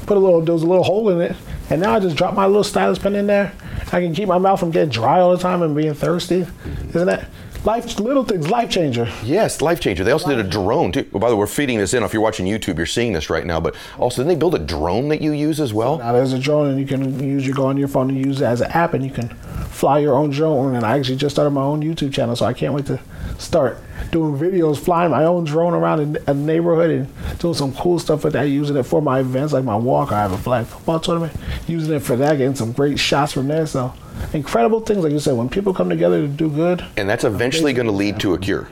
put 0.07 0.17
a 0.17 0.21
little, 0.21 0.41
there's 0.41 0.63
a 0.63 0.67
little 0.67 0.83
hole 0.83 1.09
in 1.11 1.21
it, 1.21 1.37
and 1.69 1.81
now 1.81 1.95
I 1.95 2.01
just 2.01 2.17
drop 2.17 2.35
my 2.35 2.47
little 2.47 2.65
stylus 2.65 2.99
pen 2.99 3.15
in 3.15 3.27
there. 3.27 3.53
I 3.93 4.01
can 4.01 4.15
keep 4.15 4.29
my 4.29 4.39
mouth 4.39 4.59
from 4.59 4.71
getting 4.71 4.91
dry 4.91 5.21
all 5.21 5.37
the 5.37 5.43
time 5.43 5.63
and 5.63 5.75
being 5.75 5.95
thirsty. 5.95 6.47
Isn't 6.89 7.07
that 7.07 7.29
life? 7.65 7.99
Little 7.99 8.25
things, 8.25 8.49
life 8.49 8.71
changer. 8.71 9.09
Yes, 9.25 9.61
life 9.61 9.81
changer. 9.81 10.05
They 10.05 10.13
also 10.13 10.29
did 10.29 10.39
a 10.39 10.49
drone 10.49 10.93
too. 10.93 11.09
Well, 11.13 11.21
by 11.21 11.29
the 11.29 11.35
way, 11.35 11.41
we're 11.41 11.47
feeding 11.47 11.79
this 11.79 11.93
in. 11.93 12.03
If 12.03 12.13
you're 12.13 12.23
watching 12.23 12.47
YouTube, 12.47 12.77
you're 12.77 12.87
seeing 12.87 13.13
this 13.13 13.29
right 13.29 13.45
now. 13.45 13.61
But 13.61 13.75
also, 13.99 14.23
didn't 14.23 14.29
they 14.29 14.39
build 14.39 14.55
a 14.55 14.61
drone 14.61 15.09
that 15.09 15.21
you 15.21 15.33
use 15.33 15.61
as 15.61 15.75
well? 15.75 15.99
Now 15.99 16.13
there's 16.13 16.33
a 16.33 16.39
drone, 16.39 16.71
and 16.71 16.79
you 16.79 16.87
can 16.87 17.19
use 17.23 17.47
you 17.47 17.53
go 17.53 17.67
on 17.67 17.77
your 17.77 17.89
phone 17.89 18.11
and 18.11 18.25
use 18.25 18.41
it 18.41 18.45
as 18.45 18.61
an 18.61 18.71
app, 18.71 18.95
and 18.95 19.05
you 19.05 19.11
can 19.11 19.29
fly 19.71 19.99
your 19.99 20.15
own 20.15 20.31
drone. 20.31 20.77
And 20.77 20.87
I 20.87 20.97
actually 20.99 21.17
just 21.17 21.35
started 21.35 21.51
my 21.51 21.63
own 21.63 21.83
YouTube 21.83 22.13
channel, 22.13 22.37
so 22.37 22.47
I 22.47 22.53
can't 22.53 22.75
wait 22.75 22.87
to 22.87 23.01
start 23.41 23.79
doing 24.11 24.39
videos, 24.39 24.79
flying 24.79 25.11
my 25.11 25.25
own 25.25 25.45
drone 25.45 25.75
around 25.75 26.01
in 26.01 26.19
a 26.27 26.35
neighborhood 26.35 26.91
and 26.91 27.39
doing 27.39 27.55
some 27.55 27.75
cool 27.75 27.99
stuff 27.99 28.25
with 28.25 28.35
that. 28.35 28.45
Using 28.45 28.77
it 28.77 28.85
for 28.85 29.01
my 29.01 29.21
events, 29.21 29.53
like 29.53 29.65
my 29.65 29.77
walk. 29.77 30.13
I 30.13 30.21
have 30.21 30.33
a 30.33 30.39
flag 30.39 30.67
football 30.67 31.01
tournament. 31.01 31.33
Using 31.67 31.95
it 31.95 32.01
for 32.01 32.17
that, 32.17 32.39
getting 32.39 32.55
some 32.55 32.73
great 32.73 32.99
shots 32.99 33.33
from 33.33 33.49
there. 33.49 33.67
So 33.67 33.93
incredible 34.33 34.81
things, 34.81 35.03
like 35.03 35.13
you 35.13 35.21
said, 35.21 35.37
when 35.37 35.49
people 35.49 35.75
come 35.75 35.89
together 35.89 36.21
to 36.21 36.29
do 36.29 36.49
good. 36.51 36.85
And 36.97 37.09
that's 37.09 37.25
eventually 37.25 37.73
going 37.73 37.87
to 37.87 37.93
lead 37.93 38.21
to 38.21 38.35
a 38.35 38.39
cure. 38.39 38.69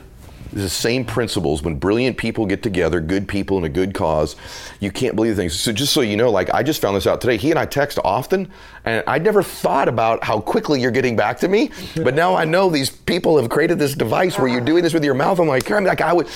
The 0.52 0.68
same 0.68 1.04
principles. 1.04 1.62
When 1.62 1.76
brilliant 1.76 2.16
people 2.16 2.46
get 2.46 2.62
together, 2.62 3.00
good 3.00 3.28
people 3.28 3.58
in 3.58 3.64
a 3.64 3.68
good 3.68 3.94
cause, 3.94 4.36
you 4.80 4.90
can't 4.90 5.14
believe 5.14 5.36
things. 5.36 5.58
So 5.58 5.72
just 5.72 5.92
so 5.92 6.00
you 6.00 6.16
know, 6.16 6.30
like 6.30 6.52
I 6.54 6.62
just 6.62 6.80
found 6.80 6.96
this 6.96 7.06
out 7.06 7.20
today. 7.20 7.36
He 7.36 7.50
and 7.50 7.58
I 7.58 7.66
text 7.66 7.98
often, 8.04 8.50
and 8.84 9.04
I 9.06 9.18
never 9.18 9.42
thought 9.42 9.88
about 9.88 10.24
how 10.24 10.40
quickly 10.40 10.80
you're 10.80 10.90
getting 10.90 11.16
back 11.16 11.38
to 11.40 11.48
me. 11.48 11.70
But 11.96 12.14
now 12.14 12.34
I 12.34 12.44
know 12.44 12.70
these 12.70 12.90
people 12.90 13.36
have 13.38 13.50
created 13.50 13.78
this 13.78 13.94
device 13.94 14.38
where 14.38 14.48
you're 14.48 14.60
doing 14.60 14.82
this 14.82 14.94
with 14.94 15.04
your 15.04 15.14
mouth. 15.14 15.38
I'm 15.38 15.48
like, 15.48 15.70
I'm 15.70 15.84
like 15.84 16.00
I 16.00 16.12
would, 16.12 16.28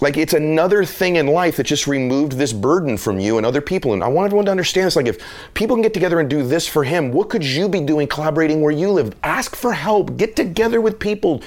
like 0.00 0.16
it's 0.16 0.32
another 0.32 0.84
thing 0.84 1.16
in 1.16 1.26
life 1.26 1.56
that 1.56 1.64
just 1.64 1.86
removed 1.86 2.32
this 2.32 2.52
burden 2.52 2.96
from 2.96 3.20
you 3.20 3.36
and 3.36 3.46
other 3.46 3.60
people. 3.60 3.92
And 3.92 4.02
I 4.02 4.08
want 4.08 4.26
everyone 4.26 4.46
to 4.46 4.50
understand 4.50 4.86
this. 4.86 4.96
Like 4.96 5.06
if 5.06 5.18
people 5.54 5.76
can 5.76 5.82
get 5.82 5.94
together 5.94 6.18
and 6.20 6.28
do 6.28 6.42
this 6.42 6.66
for 6.66 6.84
him, 6.84 7.12
what 7.12 7.28
could 7.28 7.44
you 7.44 7.68
be 7.68 7.80
doing 7.80 8.08
collaborating 8.08 8.60
where 8.60 8.72
you 8.72 8.90
live? 8.90 9.14
Ask 9.22 9.54
for 9.54 9.72
help. 9.72 10.16
Get 10.16 10.36
together 10.36 10.80
with 10.80 10.98
people 10.98 11.42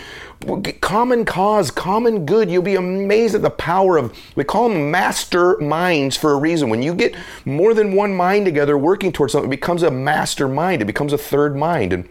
common 0.81 1.25
cause, 1.25 1.71
common 1.71 2.25
good. 2.25 2.49
You'll 2.49 2.61
be 2.63 2.75
amazed 2.75 3.35
at 3.35 3.41
the 3.41 3.49
power 3.49 3.97
of, 3.97 4.17
we 4.35 4.43
call 4.43 4.69
them 4.69 4.91
master 4.91 5.57
minds 5.57 6.17
for 6.17 6.31
a 6.31 6.37
reason. 6.37 6.69
When 6.69 6.83
you 6.83 6.93
get 6.93 7.15
more 7.45 7.73
than 7.73 7.93
one 7.93 8.15
mind 8.15 8.45
together 8.45 8.77
working 8.77 9.11
towards 9.11 9.33
something, 9.33 9.49
it 9.49 9.55
becomes 9.55 9.83
a 9.83 9.91
master 9.91 10.47
mind, 10.47 10.81
it 10.81 10.85
becomes 10.85 11.13
a 11.13 11.17
third 11.17 11.55
mind. 11.55 11.93
And 11.93 12.09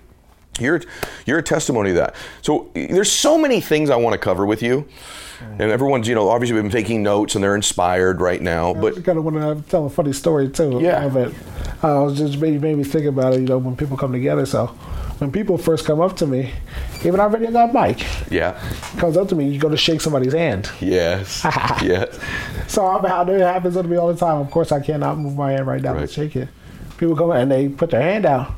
you're, 0.61 0.83
you're 1.26 1.39
a 1.39 1.43
testimony 1.43 1.91
to 1.91 1.95
that. 1.95 2.14
So 2.43 2.70
there's 2.74 3.11
so 3.11 3.39
many 3.39 3.61
things 3.61 3.91
I 3.91 3.97
want 3.97 4.14
to 4.14 4.18
cover 4.18 4.45
with 4.45 4.62
you. 4.62 4.87
And 5.59 5.72
everyone's, 5.72 6.07
you 6.07 6.14
know, 6.14 6.28
obviously 6.28 6.61
been 6.61 6.70
taking 6.70 7.03
notes 7.03 7.35
and 7.35 7.43
they're 7.43 7.57
inspired 7.57 8.20
right 8.20 8.41
now. 8.41 8.74
But 8.74 8.97
I 8.99 9.01
kind 9.01 9.18
of 9.18 9.24
want 9.24 9.37
to 9.37 9.70
tell 9.70 9.87
a 9.87 9.91
funny 9.91 10.12
story 10.12 10.49
too. 10.49 10.78
Yeah. 10.80 11.05
Of 11.05 11.16
it. 11.16 11.35
Uh, 11.83 12.01
I 12.01 12.05
was 12.05 12.16
just 12.16 12.39
made, 12.39 12.61
made 12.61 12.76
me 12.76 12.85
think 12.85 13.07
about 13.07 13.35
it. 13.35 13.41
You 13.41 13.47
know, 13.47 13.59
when 13.59 13.74
people 13.74 13.97
come 13.97 14.12
together. 14.12 14.47
So 14.47 14.76
when 15.23 15.31
people 15.31 15.57
first 15.57 15.85
come 15.87 16.01
up 16.01 16.16
to 16.16 16.27
me, 16.27 16.51
even 17.05 17.20
our 17.20 17.31
video 17.31 17.53
guy 17.53 17.70
Mike 17.70 18.05
yeah, 18.29 18.61
comes 18.99 19.16
up 19.16 19.29
to 19.29 19.37
me, 19.37 19.49
you 19.49 19.61
go 19.61 19.68
to 19.68 19.77
shake 19.77 20.01
somebody's 20.01 20.33
hand. 20.33 20.68
yes, 20.81 21.43
yes. 21.81 22.18
So 22.66 22.85
I'm 22.85 23.05
how 23.05 23.23
it 23.29 23.41
happens 23.41 23.75
to 23.75 23.85
me 23.85 23.97
all 23.97 24.12
the 24.12 24.18
time. 24.18 24.39
Of 24.39 24.51
course, 24.51 24.73
I 24.73 24.81
cannot 24.81 25.18
move 25.18 25.37
my 25.37 25.53
hand 25.53 25.68
right 25.68 25.81
now 25.81 25.93
Right. 25.93 26.03
and 26.03 26.11
shake 26.11 26.35
it. 26.35 26.49
People 26.99 27.14
come 27.14 27.31
and 27.31 27.49
they 27.53 27.68
put 27.68 27.91
their 27.91 28.03
hand 28.03 28.27
out 28.27 28.53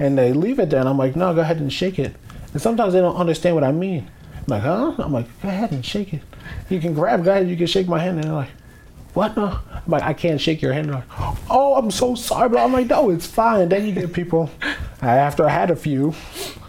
and 0.00 0.18
they 0.18 0.32
leave 0.32 0.58
it 0.58 0.68
there, 0.70 0.80
and 0.80 0.88
I'm 0.88 0.98
like, 0.98 1.14
no, 1.14 1.32
go 1.32 1.42
ahead 1.42 1.58
and 1.58 1.72
shake 1.72 2.00
it. 2.00 2.12
And 2.52 2.60
sometimes 2.60 2.92
they 2.92 3.00
don't 3.00 3.14
understand 3.16 3.54
what 3.54 3.62
I 3.62 3.70
mean. 3.70 4.10
I'm 4.38 4.44
like, 4.48 4.62
huh? 4.62 4.94
I'm 4.98 5.12
like, 5.12 5.26
go 5.42 5.48
ahead 5.48 5.70
and 5.70 5.86
shake 5.86 6.12
it. 6.12 6.22
You 6.68 6.80
can 6.80 6.92
grab, 6.92 7.24
go 7.24 7.30
ahead, 7.30 7.48
you 7.48 7.56
can 7.56 7.66
shake 7.68 7.86
my 7.86 8.00
hand. 8.00 8.16
And 8.16 8.24
they're 8.24 8.32
like, 8.32 8.50
what? 9.14 9.36
No. 9.36 9.58
I'm 9.74 9.82
like, 9.86 10.02
I 10.02 10.12
can't 10.12 10.40
shake 10.40 10.62
your 10.62 10.72
hand. 10.72 10.88
They're 10.88 10.96
like, 10.96 11.30
oh, 11.50 11.74
I'm 11.76 11.90
so 11.90 12.14
sorry. 12.14 12.48
But 12.48 12.64
I'm 12.64 12.72
like, 12.72 12.86
no, 12.86 13.10
it's 13.10 13.26
fine. 13.26 13.68
Then 13.68 13.86
you 13.86 13.92
get 13.92 14.12
people, 14.12 14.50
after 15.02 15.46
I 15.46 15.50
had 15.50 15.70
a 15.70 15.76
few, 15.76 16.14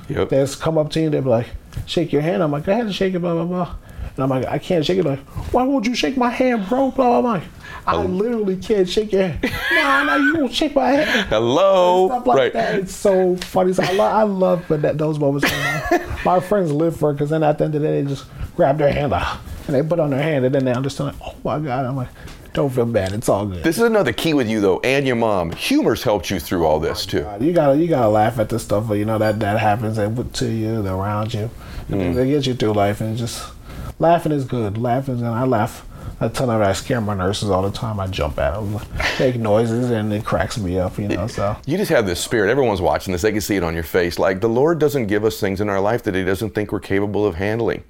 Yep. 0.10 0.30
that's 0.30 0.56
come 0.56 0.78
up 0.78 0.90
to 0.92 1.00
you, 1.00 1.06
and 1.06 1.14
they're 1.14 1.22
like, 1.22 1.48
shake 1.86 2.12
your 2.12 2.22
hand. 2.22 2.44
I'm 2.44 2.52
like, 2.52 2.66
go 2.66 2.72
ahead 2.72 2.86
and 2.86 2.96
shake 2.96 3.14
it, 3.14 3.20
blah, 3.20 3.34
blah, 3.34 3.46
blah. 3.46 3.76
And 4.16 4.24
I'm 4.24 4.30
like, 4.30 4.46
I 4.46 4.58
can't 4.58 4.86
shake 4.86 5.00
it. 5.00 5.06
Like, 5.06 5.20
why 5.54 5.64
won't 5.64 5.86
you 5.86 5.96
shake 5.96 6.18
my 6.18 6.30
hand, 6.30 6.68
bro? 6.68 6.92
Blah, 6.92 7.22
blah, 7.22 7.40
blah. 7.40 7.48
I 7.88 7.96
literally 7.98 8.58
can't 8.58 8.88
shake 8.88 9.12
your 9.12 9.28
hand. 9.28 9.44
nah, 9.72 10.04
nah, 10.04 10.16
you 10.18 10.36
won't 10.38 10.54
shake 10.54 10.76
my 10.76 10.92
hand. 10.92 11.28
Hello. 11.30 12.08
Stuff 12.08 12.28
like 12.28 12.38
right. 12.38 12.54
that. 12.54 12.80
It's 12.80 12.96
so 12.96 13.36
funny. 13.38 13.74
So 13.74 13.84
I, 13.84 13.92
love, 13.94 14.14
I 14.14 14.24
love 14.24 14.70
when 14.70 14.82
that, 14.82 14.98
those 14.98 15.18
moments. 15.18 15.50
My 16.26 16.40
friends 16.40 16.72
live 16.72 16.98
for 16.98 17.12
it 17.12 17.14
because 17.14 17.30
then 17.30 17.42
at 17.44 17.58
the 17.58 17.66
end 17.66 17.76
of 17.76 17.82
the 17.82 17.88
day, 17.88 18.02
they 18.02 18.10
just 18.10 18.26
grab 18.56 18.78
their 18.78 18.92
hand 18.92 19.14
ah, 19.14 19.42
and 19.74 19.84
they 19.84 19.88
put 19.88 20.00
on 20.00 20.10
their 20.10 20.22
hand 20.22 20.46
and 20.46 20.54
then 20.54 20.66
they 20.66 20.74
understand, 20.74 21.18
like, 21.20 21.28
oh 21.28 21.36
my 21.44 21.60
God. 21.60 21.86
I'm 21.86 21.96
like, 21.96 22.10
don't 22.54 22.70
feel 22.70 22.86
bad. 22.86 23.14
It's 23.14 23.30
all 23.30 23.46
good. 23.46 23.64
This 23.64 23.78
is 23.78 23.84
another 23.84 24.12
key 24.12 24.34
with 24.34 24.50
you 24.50 24.60
though, 24.60 24.80
and 24.84 25.08
your 25.08 25.16
mom. 25.16 25.52
Humor's 25.52 26.04
helped 26.04 26.30
you 26.30 26.40
through 26.40 26.66
all 26.66 26.80
this 26.80 27.06
oh 27.08 27.38
too. 27.38 27.46
You 27.46 27.54
gotta 27.54 27.78
you 27.78 27.88
gotta 27.88 28.10
laugh 28.10 28.40
at 28.40 28.50
the 28.50 28.60
stuff 28.60 28.90
you 28.90 29.06
know 29.06 29.18
that 29.18 29.40
that 29.40 29.60
happens 29.60 29.96
to 29.98 30.52
you, 30.52 30.86
around 30.86 31.34
you. 31.34 31.50
And 31.90 32.02
mm. 32.02 32.16
They 32.16 32.30
get 32.30 32.46
you 32.46 32.54
through 32.54 32.74
life 32.74 33.00
and 33.02 33.18
just 33.18 33.54
laughing 34.00 34.32
is 34.34 34.44
good. 34.44 34.78
Laughing 34.78 35.20
and 35.20 35.28
I 35.28 35.46
laugh 35.46 35.86
a 36.20 36.30
ton 36.30 36.50
of 36.50 36.62
I 36.62 36.74
scare 36.74 37.02
my 37.02 37.16
nurses 37.16 37.50
all 37.50 37.64
the 37.64 37.72
time. 37.72 38.00
I 38.00 38.08
jump 38.08 38.38
at 38.38 38.54
them, 38.54 38.80
make 39.20 39.38
noises, 39.38 39.90
and 39.90 40.14
it 40.14 40.24
cracks 40.24 40.58
me 40.58 40.78
up. 40.78 41.00
You 41.00 41.08
know, 41.08 41.28
so 41.28 41.56
You 41.66 41.78
just 41.78 41.90
have 41.90 42.06
this 42.06 42.20
spirit. 42.20 42.52
Everyone's 42.52 42.82
watching 42.82 43.12
this. 43.12 43.22
They 43.22 43.32
can 43.32 43.42
see 43.42 43.56
it 43.56 43.64
on 43.64 43.74
your 43.74 43.84
face. 43.84 44.20
Like 44.20 44.42
the 44.42 44.50
Lord 44.50 44.78
doesn't 44.78 45.08
give 45.08 45.24
us 45.24 45.40
things 45.40 45.62
in 45.62 45.70
our 45.70 45.80
life 45.80 46.04
that 46.04 46.16
He 46.16 46.24
doesn't 46.24 46.52
think 46.52 46.72
we're 46.72 46.80
capable 46.80 47.26
of 47.26 47.36
handling. 47.36 47.84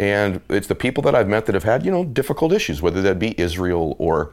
And 0.00 0.40
it's 0.48 0.66
the 0.66 0.74
people 0.74 1.02
that 1.02 1.14
I've 1.14 1.28
met 1.28 1.44
that 1.44 1.54
have 1.54 1.64
had, 1.64 1.84
you 1.84 1.90
know, 1.90 2.04
difficult 2.06 2.54
issues, 2.54 2.80
whether 2.80 3.02
that 3.02 3.18
be 3.18 3.38
Israel 3.38 3.96
or 3.98 4.32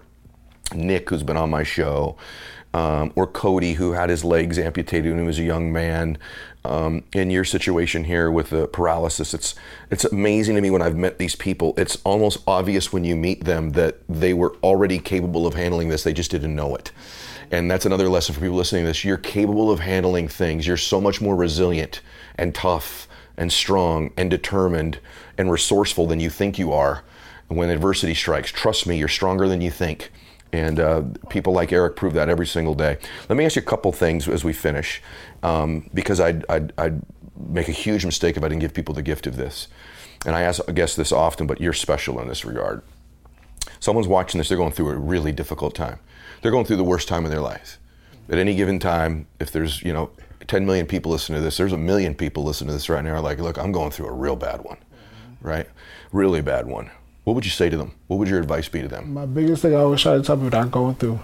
Nick, 0.73 1.09
who's 1.09 1.23
been 1.23 1.35
on 1.35 1.49
my 1.49 1.63
show, 1.63 2.15
um, 2.73 3.11
or 3.17 3.27
Cody, 3.27 3.73
who 3.73 3.91
had 3.91 4.09
his 4.09 4.23
legs 4.23 4.57
amputated 4.57 5.11
when 5.11 5.19
he 5.19 5.27
was 5.27 5.39
a 5.39 5.43
young 5.43 5.73
man. 5.73 6.17
Um, 6.63 7.03
in 7.11 7.29
your 7.29 7.43
situation 7.43 8.05
here 8.05 8.31
with 8.31 8.49
the 8.49 8.67
paralysis, 8.67 9.33
it's 9.33 9.55
it's 9.91 10.05
amazing 10.05 10.55
to 10.55 10.61
me 10.61 10.69
when 10.69 10.81
I've 10.81 10.95
met 10.95 11.17
these 11.17 11.35
people. 11.35 11.73
It's 11.75 11.97
almost 12.05 12.43
obvious 12.47 12.93
when 12.93 13.03
you 13.03 13.17
meet 13.17 13.43
them 13.43 13.71
that 13.71 13.97
they 14.07 14.33
were 14.33 14.55
already 14.63 14.99
capable 14.99 15.45
of 15.45 15.53
handling 15.53 15.89
this. 15.89 16.03
They 16.03 16.13
just 16.13 16.31
didn't 16.31 16.55
know 16.55 16.75
it. 16.75 16.93
And 17.51 17.69
that's 17.69 17.85
another 17.85 18.07
lesson 18.07 18.35
for 18.35 18.39
people 18.39 18.55
listening 18.55 18.83
to 18.83 18.87
this. 18.87 19.03
You're 19.03 19.17
capable 19.17 19.69
of 19.69 19.81
handling 19.81 20.29
things. 20.29 20.65
You're 20.65 20.77
so 20.77 21.01
much 21.01 21.19
more 21.19 21.35
resilient 21.35 21.99
and 22.37 22.55
tough 22.55 23.07
and 23.37 23.51
strong 23.53 24.11
and 24.17 24.29
determined 24.29 24.99
and 25.37 25.51
resourceful 25.51 26.07
than 26.07 26.19
you 26.19 26.29
think 26.29 26.57
you 26.57 26.73
are 26.73 27.03
when 27.47 27.69
adversity 27.69 28.13
strikes. 28.13 28.51
Trust 28.51 28.87
me, 28.87 28.97
you're 28.97 29.07
stronger 29.07 29.47
than 29.47 29.61
you 29.61 29.71
think. 29.71 30.11
And 30.53 30.79
uh, 30.79 31.03
people 31.29 31.53
like 31.53 31.71
Eric 31.73 31.95
prove 31.95 32.13
that 32.13 32.29
every 32.29 32.47
single 32.47 32.73
day. 32.73 32.97
Let 33.29 33.37
me 33.37 33.45
ask 33.45 33.55
you 33.55 33.61
a 33.61 33.65
couple 33.65 33.91
things 33.91 34.27
as 34.27 34.43
we 34.43 34.53
finish, 34.53 35.01
um, 35.43 35.89
because 35.93 36.19
I'd, 36.19 36.45
I'd, 36.49 36.73
I'd 36.77 37.01
make 37.37 37.67
a 37.67 37.73
huge 37.73 38.05
mistake 38.05 38.37
if 38.37 38.43
I 38.43 38.47
didn't 38.47 38.61
give 38.61 38.73
people 38.73 38.95
the 38.95 39.01
gift 39.01 39.27
of 39.27 39.35
this. 39.35 39.67
And 40.25 40.35
I 40.35 40.41
ask, 40.41 40.61
I 40.67 40.71
guess 40.71 40.95
this 40.95 41.11
often, 41.11 41.47
but 41.47 41.61
you're 41.61 41.73
special 41.73 42.19
in 42.19 42.27
this 42.27 42.45
regard. 42.45 42.81
Someone's 43.79 44.07
watching 44.07 44.37
this, 44.39 44.49
they're 44.49 44.57
going 44.57 44.71
through 44.71 44.89
a 44.89 44.95
really 44.95 45.31
difficult 45.31 45.75
time. 45.75 45.99
They're 46.41 46.51
going 46.51 46.65
through 46.65 46.77
the 46.77 46.83
worst 46.83 47.07
time 47.07 47.25
of 47.25 47.31
their 47.31 47.41
life. 47.41 47.77
At 48.29 48.37
any 48.37 48.55
given 48.55 48.79
time, 48.79 49.27
if 49.39 49.51
there's, 49.51 49.81
you 49.83 49.93
know, 49.93 50.09
10 50.47 50.65
million 50.65 50.85
people 50.85 51.11
listening 51.11 51.39
to 51.39 51.43
this, 51.43 51.57
there's 51.57 51.73
a 51.73 51.77
million 51.77 52.15
people 52.15 52.43
listening 52.43 52.69
to 52.69 52.73
this 52.73 52.89
right 52.89 53.03
now 53.03 53.19
like, 53.21 53.39
look, 53.39 53.57
I'm 53.57 53.71
going 53.71 53.91
through 53.91 54.07
a 54.07 54.13
real 54.13 54.35
bad 54.35 54.63
one, 54.63 54.77
right? 55.41 55.67
Really 56.11 56.41
bad 56.41 56.65
one. 56.67 56.91
What 57.23 57.33
would 57.33 57.45
you 57.45 57.51
say 57.51 57.69
to 57.69 57.77
them? 57.77 57.93
What 58.07 58.17
would 58.17 58.29
your 58.29 58.39
advice 58.39 58.69
be 58.69 58.81
to 58.81 58.87
them? 58.87 59.13
my 59.13 59.25
biggest 59.25 59.61
thing 59.61 59.73
I 59.73 59.79
always 59.79 60.01
try 60.01 60.15
to 60.15 60.23
tell 60.23 60.37
people 60.37 60.49
that 60.51 60.71
going 60.71 60.95
through 60.95 61.19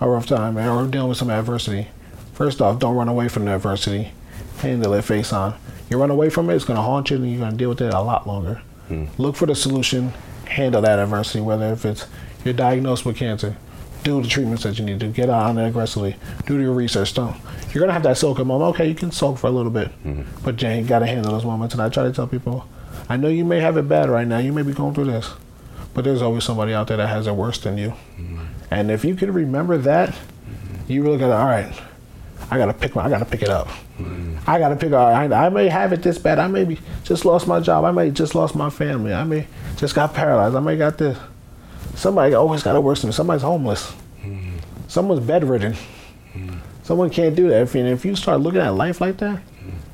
a 0.00 0.08
rough 0.08 0.26
time 0.26 0.56
or 0.56 0.86
dealing 0.86 1.08
with 1.08 1.18
some 1.18 1.30
adversity. 1.30 1.88
First 2.32 2.60
off, 2.60 2.78
don't 2.78 2.94
run 2.94 3.08
away 3.08 3.28
from 3.28 3.44
the 3.44 3.54
adversity. 3.54 4.12
Handle 4.58 4.94
it 4.94 5.02
face 5.02 5.32
on. 5.32 5.54
You 5.90 5.98
run 5.98 6.10
away 6.10 6.30
from 6.30 6.50
it, 6.50 6.54
it's 6.54 6.64
going 6.64 6.76
to 6.76 6.82
haunt 6.82 7.10
you, 7.10 7.16
and 7.16 7.28
you're 7.28 7.40
going 7.40 7.52
to 7.52 7.56
deal 7.56 7.70
with 7.70 7.80
it 7.80 7.92
a 7.92 8.00
lot 8.00 8.26
longer. 8.26 8.62
Hmm. 8.88 9.06
Look 9.16 9.36
for 9.36 9.46
the 9.46 9.54
solution. 9.54 10.12
Handle 10.46 10.82
that 10.82 10.98
adversity, 10.98 11.40
whether 11.40 11.72
if 11.72 11.84
it's 11.84 12.06
you're 12.44 12.54
diagnosed 12.54 13.04
with 13.04 13.16
cancer, 13.16 13.56
do 14.04 14.22
the 14.22 14.28
treatments 14.28 14.62
that 14.62 14.78
you 14.78 14.84
need 14.84 15.00
to. 15.00 15.08
Get 15.08 15.28
out 15.28 15.50
on 15.50 15.58
it 15.58 15.68
aggressively. 15.68 16.16
Do 16.46 16.60
your 16.60 16.72
research. 16.72 17.14
Don't. 17.14 17.36
You're 17.72 17.82
gonna 17.82 17.92
have 17.92 18.02
that 18.04 18.16
soak 18.16 18.38
moment. 18.38 18.74
Okay, 18.74 18.88
you 18.88 18.94
can 18.94 19.10
soak 19.10 19.38
for 19.38 19.48
a 19.48 19.50
little 19.50 19.70
bit, 19.70 19.88
hmm. 19.88 20.22
but 20.44 20.56
Jane 20.56 20.86
got 20.86 21.00
to 21.00 21.06
handle 21.06 21.32
those 21.32 21.44
moments. 21.44 21.74
And 21.74 21.82
I 21.82 21.88
try 21.88 22.04
to 22.04 22.12
tell 22.12 22.26
people, 22.26 22.66
I 23.08 23.16
know 23.16 23.28
you 23.28 23.44
may 23.44 23.60
have 23.60 23.76
it 23.76 23.88
bad 23.88 24.10
right 24.10 24.26
now. 24.26 24.38
You 24.38 24.52
may 24.52 24.62
be 24.62 24.72
going 24.72 24.94
through 24.94 25.06
this, 25.06 25.32
but 25.94 26.04
there's 26.04 26.22
always 26.22 26.44
somebody 26.44 26.74
out 26.74 26.88
there 26.88 26.96
that 26.98 27.08
has 27.08 27.26
it 27.26 27.34
worse 27.34 27.58
than 27.58 27.78
you. 27.78 27.90
Mm-hmm. 28.18 28.44
And 28.70 28.90
if 28.90 29.04
you 29.04 29.14
can 29.14 29.32
remember 29.32 29.78
that, 29.78 30.10
mm-hmm. 30.10 30.92
you 30.92 31.02
really 31.02 31.18
gotta. 31.18 31.36
All 31.36 31.46
right, 31.46 31.72
I 32.50 32.58
gotta 32.58 32.74
pick. 32.74 32.94
My, 32.94 33.04
I 33.04 33.08
gotta 33.08 33.24
pick 33.24 33.42
it 33.42 33.48
up. 33.48 33.68
Mm-hmm. 33.98 34.50
I 34.50 34.58
gotta 34.58 34.76
pick. 34.76 34.92
All 34.92 35.10
right, 35.10 35.32
I 35.32 35.48
may 35.48 35.68
have 35.68 35.92
it 35.92 36.02
this 36.02 36.18
bad. 36.18 36.38
I 36.38 36.48
may 36.48 36.64
be 36.64 36.78
just 37.04 37.24
lost 37.24 37.46
my 37.46 37.60
job. 37.60 37.84
I 37.84 37.90
may 37.92 38.10
just 38.10 38.34
lost 38.34 38.54
my 38.54 38.70
family. 38.70 39.14
I 39.14 39.24
may 39.24 39.46
just 39.76 39.94
got 39.94 40.12
paralyzed. 40.12 40.54
I 40.54 40.60
may 40.60 40.76
got 40.76 40.98
this. 40.98 41.18
Somebody 41.94 42.34
always 42.34 42.62
got 42.62 42.76
it 42.76 42.82
worse 42.82 43.00
than 43.00 43.08
me. 43.08 43.12
Somebody's 43.12 43.42
homeless. 43.42 43.92
Someone's 44.88 45.24
bedridden. 45.26 45.76
Someone 46.82 47.10
can't 47.10 47.36
do 47.36 47.48
that. 47.48 47.62
If, 47.62 47.74
and 47.74 47.86
if 47.88 48.04
you 48.04 48.16
start 48.16 48.40
looking 48.40 48.60
at 48.60 48.70
life 48.70 49.00
like 49.00 49.18
that, 49.18 49.42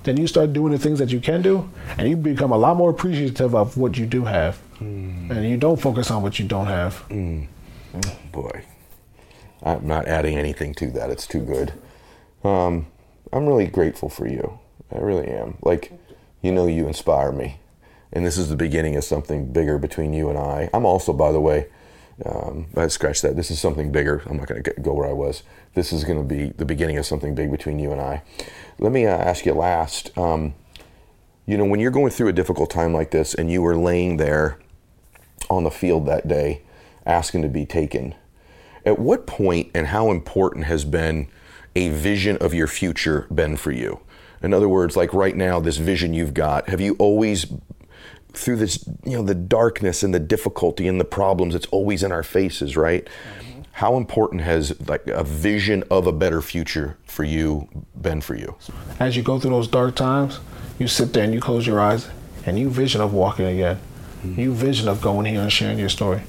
then 0.04 0.16
you 0.16 0.26
start 0.26 0.52
doing 0.52 0.72
the 0.72 0.78
things 0.78 0.98
that 0.98 1.10
you 1.10 1.20
can 1.20 1.42
do, 1.42 1.68
and 1.98 2.08
you 2.08 2.16
become 2.16 2.52
a 2.52 2.58
lot 2.58 2.76
more 2.76 2.90
appreciative 2.90 3.54
of 3.54 3.76
what 3.76 3.98
you 3.98 4.06
do 4.06 4.24
have, 4.24 4.60
and 4.80 5.44
you 5.48 5.56
don't 5.56 5.80
focus 5.80 6.10
on 6.10 6.22
what 6.22 6.38
you 6.38 6.46
don't 6.46 6.66
have. 6.66 7.02
Boy, 8.32 8.64
I'm 9.62 9.86
not 9.86 10.06
adding 10.06 10.36
anything 10.36 10.74
to 10.74 10.90
that. 10.92 11.10
It's 11.10 11.26
too 11.26 11.40
good. 11.40 11.72
Um, 12.42 12.86
I'm 13.32 13.46
really 13.46 13.66
grateful 13.66 14.08
for 14.08 14.26
you. 14.26 14.58
I 14.94 14.98
really 14.98 15.28
am. 15.28 15.56
Like, 15.62 15.92
you 16.42 16.52
know, 16.52 16.66
you 16.66 16.86
inspire 16.86 17.32
me. 17.32 17.58
And 18.12 18.24
this 18.24 18.36
is 18.38 18.48
the 18.48 18.56
beginning 18.56 18.96
of 18.96 19.02
something 19.04 19.52
bigger 19.52 19.78
between 19.78 20.12
you 20.12 20.28
and 20.28 20.38
I. 20.38 20.70
I'm 20.72 20.86
also, 20.86 21.12
by 21.12 21.32
the 21.32 21.40
way, 21.40 21.66
um, 22.24 22.66
I 22.76 22.86
scratch 22.88 23.22
that. 23.22 23.36
This 23.36 23.50
is 23.50 23.60
something 23.60 23.90
bigger. 23.90 24.22
I'm 24.26 24.36
not 24.36 24.46
going 24.46 24.62
to 24.62 24.72
go 24.80 24.92
where 24.92 25.08
I 25.08 25.12
was. 25.12 25.42
This 25.74 25.92
is 25.92 26.04
going 26.04 26.18
to 26.18 26.24
be 26.24 26.50
the 26.56 26.64
beginning 26.64 26.96
of 26.96 27.06
something 27.06 27.34
big 27.34 27.50
between 27.50 27.78
you 27.78 27.90
and 27.90 28.00
I. 28.00 28.22
Let 28.78 28.92
me 28.92 29.06
uh, 29.06 29.16
ask 29.16 29.44
you 29.44 29.52
last. 29.52 30.16
Um, 30.16 30.54
you 31.46 31.58
know, 31.58 31.64
when 31.64 31.80
you're 31.80 31.90
going 31.90 32.10
through 32.10 32.28
a 32.28 32.32
difficult 32.32 32.70
time 32.70 32.94
like 32.94 33.10
this 33.10 33.34
and 33.34 33.50
you 33.50 33.62
were 33.62 33.76
laying 33.76 34.16
there 34.16 34.58
on 35.50 35.64
the 35.64 35.70
field 35.70 36.06
that 36.06 36.28
day 36.28 36.62
asking 37.04 37.42
to 37.42 37.48
be 37.48 37.66
taken, 37.66 38.14
at 38.86 38.98
what 38.98 39.26
point 39.26 39.70
and 39.74 39.88
how 39.88 40.10
important 40.10 40.66
has 40.66 40.84
been 40.84 41.28
a 41.74 41.88
vision 41.88 42.36
of 42.38 42.54
your 42.54 42.66
future 42.66 43.26
been 43.34 43.56
for 43.56 43.72
you? 43.72 44.00
In 44.42 44.54
other 44.54 44.68
words, 44.68 44.96
like 44.96 45.12
right 45.12 45.36
now, 45.36 45.58
this 45.58 45.78
vision 45.78 46.14
you've 46.14 46.34
got, 46.34 46.68
have 46.68 46.80
you 46.80 46.94
always 46.98 47.46
through 48.36 48.56
this, 48.56 48.86
you 49.04 49.16
know, 49.16 49.22
the 49.22 49.34
darkness 49.34 50.02
and 50.02 50.14
the 50.14 50.20
difficulty 50.20 50.86
and 50.88 51.00
the 51.00 51.04
problems, 51.04 51.54
it's 51.54 51.66
always 51.66 52.02
in 52.02 52.12
our 52.12 52.22
faces, 52.22 52.76
right? 52.76 53.04
Mm-hmm. 53.04 53.62
How 53.72 53.96
important 53.96 54.42
has 54.42 54.78
like 54.88 55.06
a 55.06 55.24
vision 55.24 55.82
of 55.90 56.06
a 56.06 56.12
better 56.12 56.40
future 56.40 56.96
for 57.04 57.24
you 57.24 57.68
been 58.00 58.20
for 58.20 58.34
you? 58.36 58.54
As 59.00 59.16
you 59.16 59.22
go 59.22 59.40
through 59.40 59.50
those 59.50 59.68
dark 59.68 59.96
times, 59.96 60.40
you 60.78 60.88
sit 60.88 61.12
there 61.12 61.24
and 61.24 61.34
you 61.34 61.40
close 61.40 61.66
your 61.66 61.80
eyes, 61.80 62.08
and 62.46 62.58
you 62.58 62.68
vision 62.68 63.00
of 63.00 63.12
walking 63.12 63.46
again. 63.46 63.78
Mm-hmm. 64.22 64.40
You 64.40 64.54
vision 64.54 64.88
of 64.88 65.00
going 65.00 65.26
here 65.26 65.40
and 65.40 65.52
sharing 65.52 65.78
your 65.78 65.88
story. 65.88 66.22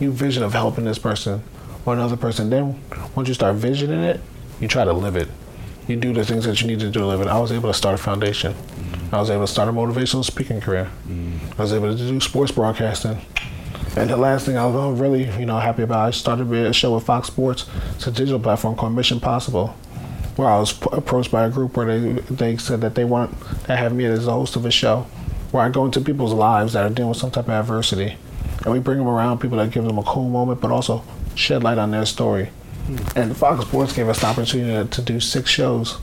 You 0.00 0.10
vision 0.12 0.42
of 0.42 0.52
helping 0.52 0.84
this 0.84 0.98
person 0.98 1.42
or 1.84 1.94
another 1.94 2.16
person. 2.16 2.50
Then 2.50 2.80
once 3.14 3.28
you 3.28 3.34
start 3.34 3.56
visioning 3.56 4.02
it, 4.02 4.20
you 4.60 4.68
try 4.68 4.84
to 4.84 4.92
live 4.92 5.16
it. 5.16 5.28
You 5.86 5.96
do 5.96 6.12
the 6.12 6.24
things 6.24 6.44
that 6.44 6.60
you 6.60 6.66
need 6.66 6.80
to 6.80 6.86
do 6.86 7.00
to 7.00 7.06
live 7.06 7.20
it. 7.20 7.28
I 7.28 7.38
was 7.38 7.52
able 7.52 7.70
to 7.70 7.74
start 7.74 7.94
a 7.94 8.02
foundation. 8.02 8.54
I 9.12 9.20
was 9.20 9.30
able 9.30 9.46
to 9.46 9.52
start 9.52 9.68
a 9.68 9.72
motivational 9.72 10.24
speaking 10.24 10.60
career. 10.60 10.90
Mm. 11.08 11.38
I 11.58 11.62
was 11.62 11.72
able 11.72 11.96
to 11.96 11.96
do 11.96 12.20
sports 12.20 12.52
broadcasting. 12.52 13.18
And 13.96 14.10
the 14.10 14.16
last 14.16 14.44
thing 14.44 14.58
I 14.58 14.66
was 14.66 15.00
really, 15.00 15.24
you 15.38 15.46
know, 15.46 15.58
happy 15.58 15.82
about, 15.82 16.08
I 16.08 16.10
started 16.10 16.52
a 16.52 16.72
show 16.72 16.94
with 16.94 17.04
Fox 17.04 17.28
Sports. 17.28 17.66
It's 17.94 18.06
a 18.06 18.10
digital 18.10 18.38
platform 18.38 18.76
called 18.76 18.94
Mission 18.94 19.20
Possible, 19.20 19.68
where 20.36 20.48
I 20.48 20.58
was 20.58 20.74
p- 20.74 20.88
approached 20.92 21.30
by 21.30 21.44
a 21.46 21.50
group 21.50 21.76
where 21.76 21.98
they 21.98 22.12
they 22.22 22.56
said 22.58 22.82
that 22.82 22.94
they 22.94 23.04
want 23.04 23.34
to 23.64 23.76
have 23.76 23.94
me 23.94 24.04
as 24.04 24.26
the 24.26 24.32
host 24.32 24.54
of 24.54 24.66
a 24.66 24.70
show, 24.70 25.06
where 25.50 25.64
I 25.64 25.70
go 25.70 25.86
into 25.86 26.02
people's 26.02 26.34
lives 26.34 26.74
that 26.74 26.84
are 26.84 26.94
dealing 26.94 27.08
with 27.10 27.18
some 27.18 27.30
type 27.30 27.46
of 27.46 27.50
adversity, 27.50 28.16
and 28.64 28.72
we 28.74 28.80
bring 28.80 28.98
them 28.98 29.08
around 29.08 29.38
people 29.40 29.56
that 29.58 29.70
give 29.70 29.84
them 29.84 29.96
a 29.96 30.02
cool 30.02 30.28
moment, 30.28 30.60
but 30.60 30.70
also 30.70 31.02
shed 31.34 31.62
light 31.62 31.78
on 31.78 31.90
their 31.90 32.04
story. 32.04 32.50
Hmm. 32.86 33.18
And 33.18 33.36
Fox 33.36 33.64
Sports 33.64 33.94
gave 33.94 34.10
us 34.10 34.20
the 34.20 34.26
opportunity 34.26 34.90
to 34.90 35.02
do 35.02 35.20
six 35.20 35.48
shows, 35.48 35.98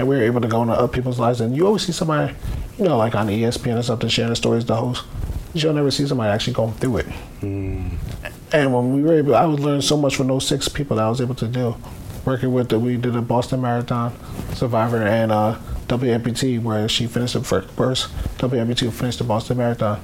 and 0.00 0.08
we 0.08 0.16
were 0.16 0.22
able 0.22 0.40
to 0.40 0.48
go 0.48 0.62
into 0.62 0.72
other 0.72 0.88
people's 0.88 1.18
lives. 1.18 1.42
And 1.42 1.54
you 1.54 1.66
always 1.66 1.82
see 1.84 1.92
somebody, 1.92 2.34
you 2.78 2.84
know, 2.84 2.96
like 2.96 3.14
on 3.14 3.28
ESPN 3.28 3.78
or 3.78 3.82
something, 3.82 4.08
sharing 4.08 4.30
the 4.30 4.36
stories, 4.36 4.64
the 4.64 4.74
host. 4.74 5.04
You'll 5.52 5.74
never 5.74 5.90
see 5.90 6.06
somebody 6.06 6.30
actually 6.30 6.54
going 6.54 6.72
through 6.72 6.98
it. 6.98 7.06
And 7.42 8.72
when 8.72 8.94
we 8.94 9.02
were 9.02 9.18
able, 9.18 9.36
I 9.36 9.44
was 9.44 9.60
learning 9.60 9.82
so 9.82 9.98
much 9.98 10.16
from 10.16 10.28
those 10.28 10.46
six 10.46 10.68
people 10.68 10.96
that 10.96 11.04
I 11.04 11.10
was 11.10 11.20
able 11.20 11.34
to 11.34 11.46
do. 11.46 11.76
Working 12.24 12.54
with 12.54 12.70
the, 12.70 12.78
we 12.78 12.96
did 12.96 13.14
a 13.14 13.20
Boston 13.20 13.60
Marathon 13.60 14.14
survivor 14.54 15.02
and 15.02 15.30
uh, 15.30 15.58
WMPT, 15.88 16.62
where 16.62 16.88
she 16.88 17.06
finished 17.06 17.34
the 17.34 17.42
first 17.42 18.08
WMPT 18.38 18.90
finished 18.90 19.18
the 19.18 19.24
Boston 19.24 19.58
Marathon. 19.58 20.00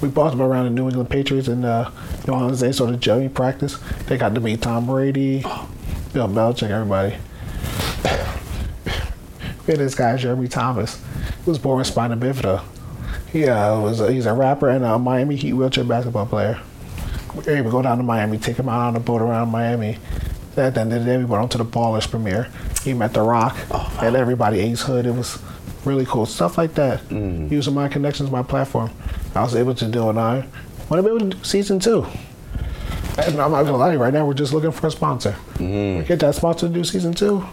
We 0.00 0.08
brought 0.08 0.30
them 0.30 0.40
around 0.40 0.64
the 0.64 0.70
New 0.70 0.88
England 0.88 1.10
Patriots 1.10 1.48
and 1.48 1.64
uh, 1.64 1.90
New 2.26 2.32
Orleans. 2.32 2.60
They 2.60 2.72
sort 2.72 2.90
of 2.90 3.00
journey 3.00 3.28
practice. 3.28 3.78
They 4.06 4.16
got 4.16 4.34
to 4.34 4.40
meet 4.40 4.62
Tom 4.62 4.86
Brady, 4.86 5.40
Bill 6.12 6.28
Belichick, 6.28 6.70
everybody. 6.70 7.16
Had 9.72 9.80
this 9.80 9.94
guy 9.94 10.16
Jeremy 10.16 10.48
Thomas, 10.48 11.00
who 11.44 11.50
was 11.50 11.58
born 11.58 11.78
with 11.78 11.86
spina 11.86 12.16
bifida. 12.16 12.62
He 13.32 13.46
uh, 13.46 13.80
was 13.80 14.00
a, 14.00 14.12
he's 14.12 14.26
a 14.26 14.32
rapper 14.32 14.68
and 14.68 14.84
a 14.84 14.98
Miami 14.98 15.36
Heat 15.36 15.52
wheelchair 15.52 15.84
basketball 15.84 16.26
player. 16.26 16.60
We 17.34 17.42
were 17.42 17.50
able 17.52 17.64
to 17.64 17.70
go 17.70 17.82
down 17.82 17.98
to 17.98 18.02
Miami, 18.02 18.38
take 18.38 18.56
him 18.56 18.68
out 18.68 18.88
on 18.88 18.96
a 18.96 19.00
boat 19.00 19.20
around 19.20 19.50
Miami. 19.50 19.98
At 20.56 20.74
the 20.74 20.80
end 20.80 20.92
of 20.94 21.00
the 21.00 21.04
day, 21.04 21.18
we 21.18 21.24
went 21.26 21.42
on 21.42 21.48
to 21.50 21.58
the 21.58 21.64
Ballers 21.66 22.08
premiere. 22.10 22.48
He 22.82 22.94
met 22.94 23.12
The 23.12 23.20
Rock 23.20 23.54
and 24.02 24.16
everybody, 24.16 24.60
Ace 24.60 24.80
Hood. 24.82 25.04
It 25.04 25.10
was 25.14 25.38
really 25.84 26.06
cool. 26.06 26.24
Stuff 26.24 26.56
like 26.56 26.74
that. 26.74 27.00
Using 27.50 27.74
my 27.74 27.88
connections, 27.88 28.30
my 28.30 28.42
platform. 28.42 28.90
I 29.34 29.42
was 29.42 29.54
able 29.54 29.74
to 29.74 29.86
do 29.86 30.08
it. 30.08 30.16
I 30.16 30.46
want 30.88 30.92
to 30.92 31.02
be 31.02 31.08
able 31.08 31.18
to 31.30 31.36
do 31.36 31.44
season 31.44 31.78
two. 31.78 32.06
And 33.18 33.40
I'm 33.40 33.50
not 33.50 33.64
gonna 33.64 33.76
lie, 33.76 33.96
right 33.96 34.12
now 34.14 34.26
we're 34.26 34.34
just 34.34 34.52
looking 34.54 34.70
for 34.70 34.86
a 34.86 34.90
sponsor. 34.90 35.34
We 35.98 36.04
get 36.04 36.20
that 36.20 36.34
sponsor 36.34 36.68
to 36.68 36.72
do 36.72 36.84
season 36.84 37.12
two. 37.12 37.44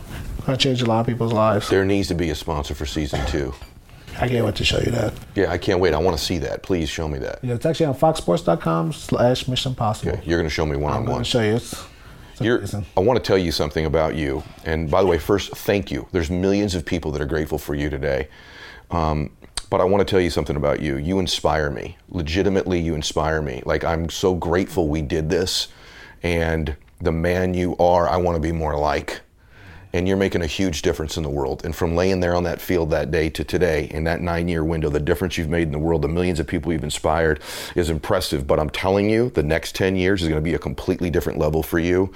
Gonna 0.45 0.57
change 0.57 0.81
a 0.81 0.85
lot 0.85 1.01
of 1.01 1.07
people's 1.07 1.33
lives. 1.33 1.69
There 1.69 1.85
needs 1.85 2.07
to 2.09 2.15
be 2.15 2.29
a 2.29 2.35
sponsor 2.35 2.75
for 2.75 2.85
season 2.85 3.25
two. 3.27 3.53
I 4.19 4.27
can't 4.27 4.45
wait 4.45 4.55
to 4.55 4.63
show 4.63 4.79
you 4.79 4.91
that. 4.91 5.13
Yeah, 5.35 5.51
I 5.51 5.57
can't 5.57 5.79
wait. 5.79 5.93
I 5.93 5.97
want 5.97 6.17
to 6.17 6.23
see 6.23 6.37
that. 6.39 6.61
Please 6.63 6.89
show 6.89 7.07
me 7.07 7.17
that. 7.19 7.39
Yeah, 7.41 7.55
it's 7.55 7.65
actually 7.65 7.87
on 7.87 7.95
foxsports.com 7.95 8.93
slash 8.93 9.47
mission 9.47 9.73
possible. 9.73 10.19
You're 10.23 10.37
going 10.37 10.47
to 10.47 10.53
show 10.53 10.65
me 10.65 10.75
one 10.75 10.93
on 10.93 10.99
one. 10.99 10.99
I'm 10.99 11.05
going 11.05 11.23
to 11.23 11.29
show 11.29 11.41
you. 11.41 11.55
It's, 11.55 11.73
it's. 12.39 12.75
I 12.95 12.99
want 12.99 13.17
to 13.17 13.25
tell 13.25 13.37
you 13.37 13.51
something 13.51 13.85
about 13.85 14.15
you. 14.15 14.43
And 14.65 14.89
by 14.89 15.01
the 15.01 15.07
way, 15.07 15.17
first, 15.17 15.55
thank 15.57 15.91
you. 15.91 16.07
There's 16.11 16.29
millions 16.29 16.75
of 16.75 16.85
people 16.85 17.11
that 17.11 17.21
are 17.21 17.25
grateful 17.25 17.57
for 17.57 17.73
you 17.73 17.89
today. 17.89 18.27
Um, 18.91 19.31
but 19.69 19.81
I 19.81 19.85
want 19.85 20.07
to 20.07 20.11
tell 20.11 20.21
you 20.21 20.29
something 20.29 20.55
about 20.55 20.79
you. 20.79 20.97
You 20.97 21.17
inspire 21.17 21.71
me. 21.71 21.97
Legitimately, 22.09 22.79
you 22.79 22.93
inspire 22.93 23.41
me. 23.41 23.63
Like, 23.65 23.83
I'm 23.83 24.09
so 24.09 24.35
grateful 24.35 24.87
we 24.87 25.01
did 25.01 25.29
this. 25.31 25.69
And 26.21 26.75
the 27.01 27.11
man 27.11 27.55
you 27.55 27.75
are, 27.77 28.07
I 28.07 28.17
want 28.17 28.35
to 28.35 28.41
be 28.41 28.51
more 28.51 28.77
like. 28.77 29.21
And 29.93 30.07
you're 30.07 30.17
making 30.17 30.41
a 30.41 30.47
huge 30.47 30.81
difference 30.81 31.17
in 31.17 31.23
the 31.23 31.29
world. 31.29 31.63
And 31.63 31.75
from 31.75 31.95
laying 31.95 32.19
there 32.19 32.35
on 32.35 32.43
that 32.43 32.59
field 32.59 32.89
that 32.89 33.11
day 33.11 33.29
to 33.29 33.43
today, 33.43 33.87
in 33.91 34.03
that 34.05 34.21
nine 34.21 34.47
year 34.47 34.63
window, 34.63 34.89
the 34.89 34.99
difference 34.99 35.37
you've 35.37 35.49
made 35.49 35.63
in 35.63 35.71
the 35.71 35.79
world, 35.79 36.01
the 36.01 36.07
millions 36.07 36.39
of 36.39 36.47
people 36.47 36.73
you've 36.73 36.83
inspired 36.83 37.39
is 37.75 37.89
impressive. 37.89 38.47
But 38.47 38.59
I'm 38.59 38.71
telling 38.71 39.09
you, 39.09 39.29
the 39.29 39.43
next 39.43 39.75
10 39.75 39.95
years 39.95 40.23
is 40.23 40.29
going 40.29 40.41
to 40.41 40.43
be 40.43 40.55
a 40.55 40.59
completely 40.59 41.09
different 41.09 41.37
level 41.37 41.61
for 41.61 41.77
you. 41.77 42.11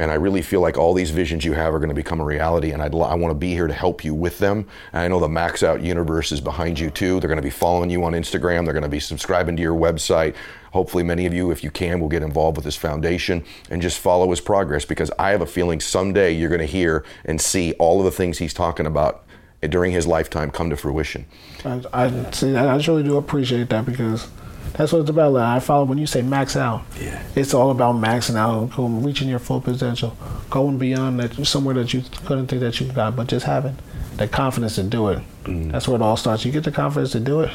And 0.00 0.10
I 0.10 0.14
really 0.14 0.40
feel 0.40 0.62
like 0.62 0.78
all 0.78 0.94
these 0.94 1.10
visions 1.10 1.44
you 1.44 1.52
have 1.52 1.74
are 1.74 1.78
going 1.78 1.90
to 1.90 1.94
become 1.94 2.20
a 2.20 2.24
reality. 2.24 2.70
And 2.70 2.82
I'd, 2.82 2.94
I 2.94 3.14
want 3.14 3.32
to 3.32 3.34
be 3.34 3.52
here 3.52 3.66
to 3.66 3.74
help 3.74 4.02
you 4.02 4.14
with 4.14 4.38
them. 4.38 4.66
And 4.94 5.02
I 5.02 5.08
know 5.08 5.20
the 5.20 5.28
Max 5.28 5.62
Out 5.62 5.82
universe 5.82 6.32
is 6.32 6.40
behind 6.40 6.78
you 6.78 6.88
too. 6.90 7.20
They're 7.20 7.28
going 7.28 7.36
to 7.36 7.42
be 7.42 7.50
following 7.50 7.90
you 7.90 8.02
on 8.04 8.14
Instagram. 8.14 8.64
They're 8.64 8.72
going 8.72 8.82
to 8.82 8.88
be 8.88 8.98
subscribing 8.98 9.56
to 9.56 9.62
your 9.62 9.78
website. 9.78 10.34
Hopefully, 10.72 11.04
many 11.04 11.26
of 11.26 11.34
you, 11.34 11.50
if 11.50 11.62
you 11.62 11.70
can, 11.70 12.00
will 12.00 12.08
get 12.08 12.22
involved 12.22 12.56
with 12.56 12.64
this 12.64 12.76
foundation 12.76 13.44
and 13.68 13.82
just 13.82 13.98
follow 13.98 14.30
his 14.30 14.40
progress 14.40 14.86
because 14.86 15.10
I 15.18 15.32
have 15.32 15.42
a 15.42 15.46
feeling 15.46 15.80
someday 15.80 16.32
you're 16.32 16.48
going 16.48 16.60
to 16.60 16.66
hear 16.66 17.04
and 17.26 17.38
see 17.38 17.74
all 17.74 17.98
of 17.98 18.06
the 18.06 18.10
things 18.10 18.38
he's 18.38 18.54
talking 18.54 18.86
about 18.86 19.26
during 19.68 19.92
his 19.92 20.06
lifetime 20.06 20.50
come 20.50 20.70
to 20.70 20.76
fruition. 20.78 21.26
I, 21.62 21.82
I 21.92 22.30
see. 22.30 22.56
I 22.56 22.74
really 22.76 23.02
do 23.02 23.18
appreciate 23.18 23.68
that 23.68 23.84
because 23.84 24.28
that's 24.74 24.92
what 24.92 25.00
it's 25.00 25.10
about. 25.10 25.32
Like, 25.32 25.42
I 25.44 25.60
follow 25.60 25.84
when 25.84 25.98
you 25.98 26.06
say 26.06 26.22
max 26.22 26.56
out. 26.56 26.82
Yeah. 27.00 27.22
It's 27.34 27.54
all 27.54 27.70
about 27.70 27.96
maxing 27.96 28.36
out, 28.36 28.70
going, 28.76 29.02
reaching 29.02 29.28
your 29.28 29.38
full 29.38 29.60
potential, 29.60 30.16
going 30.48 30.78
beyond 30.78 31.20
that 31.20 31.46
somewhere 31.46 31.74
that 31.74 31.92
you 31.92 32.02
couldn't 32.26 32.46
think 32.48 32.60
that 32.60 32.80
you 32.80 32.86
got, 32.92 33.16
but 33.16 33.26
just 33.28 33.46
having 33.46 33.76
the 34.16 34.28
confidence 34.28 34.74
to 34.76 34.82
do 34.82 35.08
it. 35.08 35.18
Mm. 35.44 35.72
That's 35.72 35.88
where 35.88 35.96
it 35.96 36.02
all 36.02 36.16
starts. 36.16 36.44
You 36.44 36.52
get 36.52 36.64
the 36.64 36.72
confidence 36.72 37.12
to 37.12 37.20
do 37.20 37.40
it. 37.40 37.50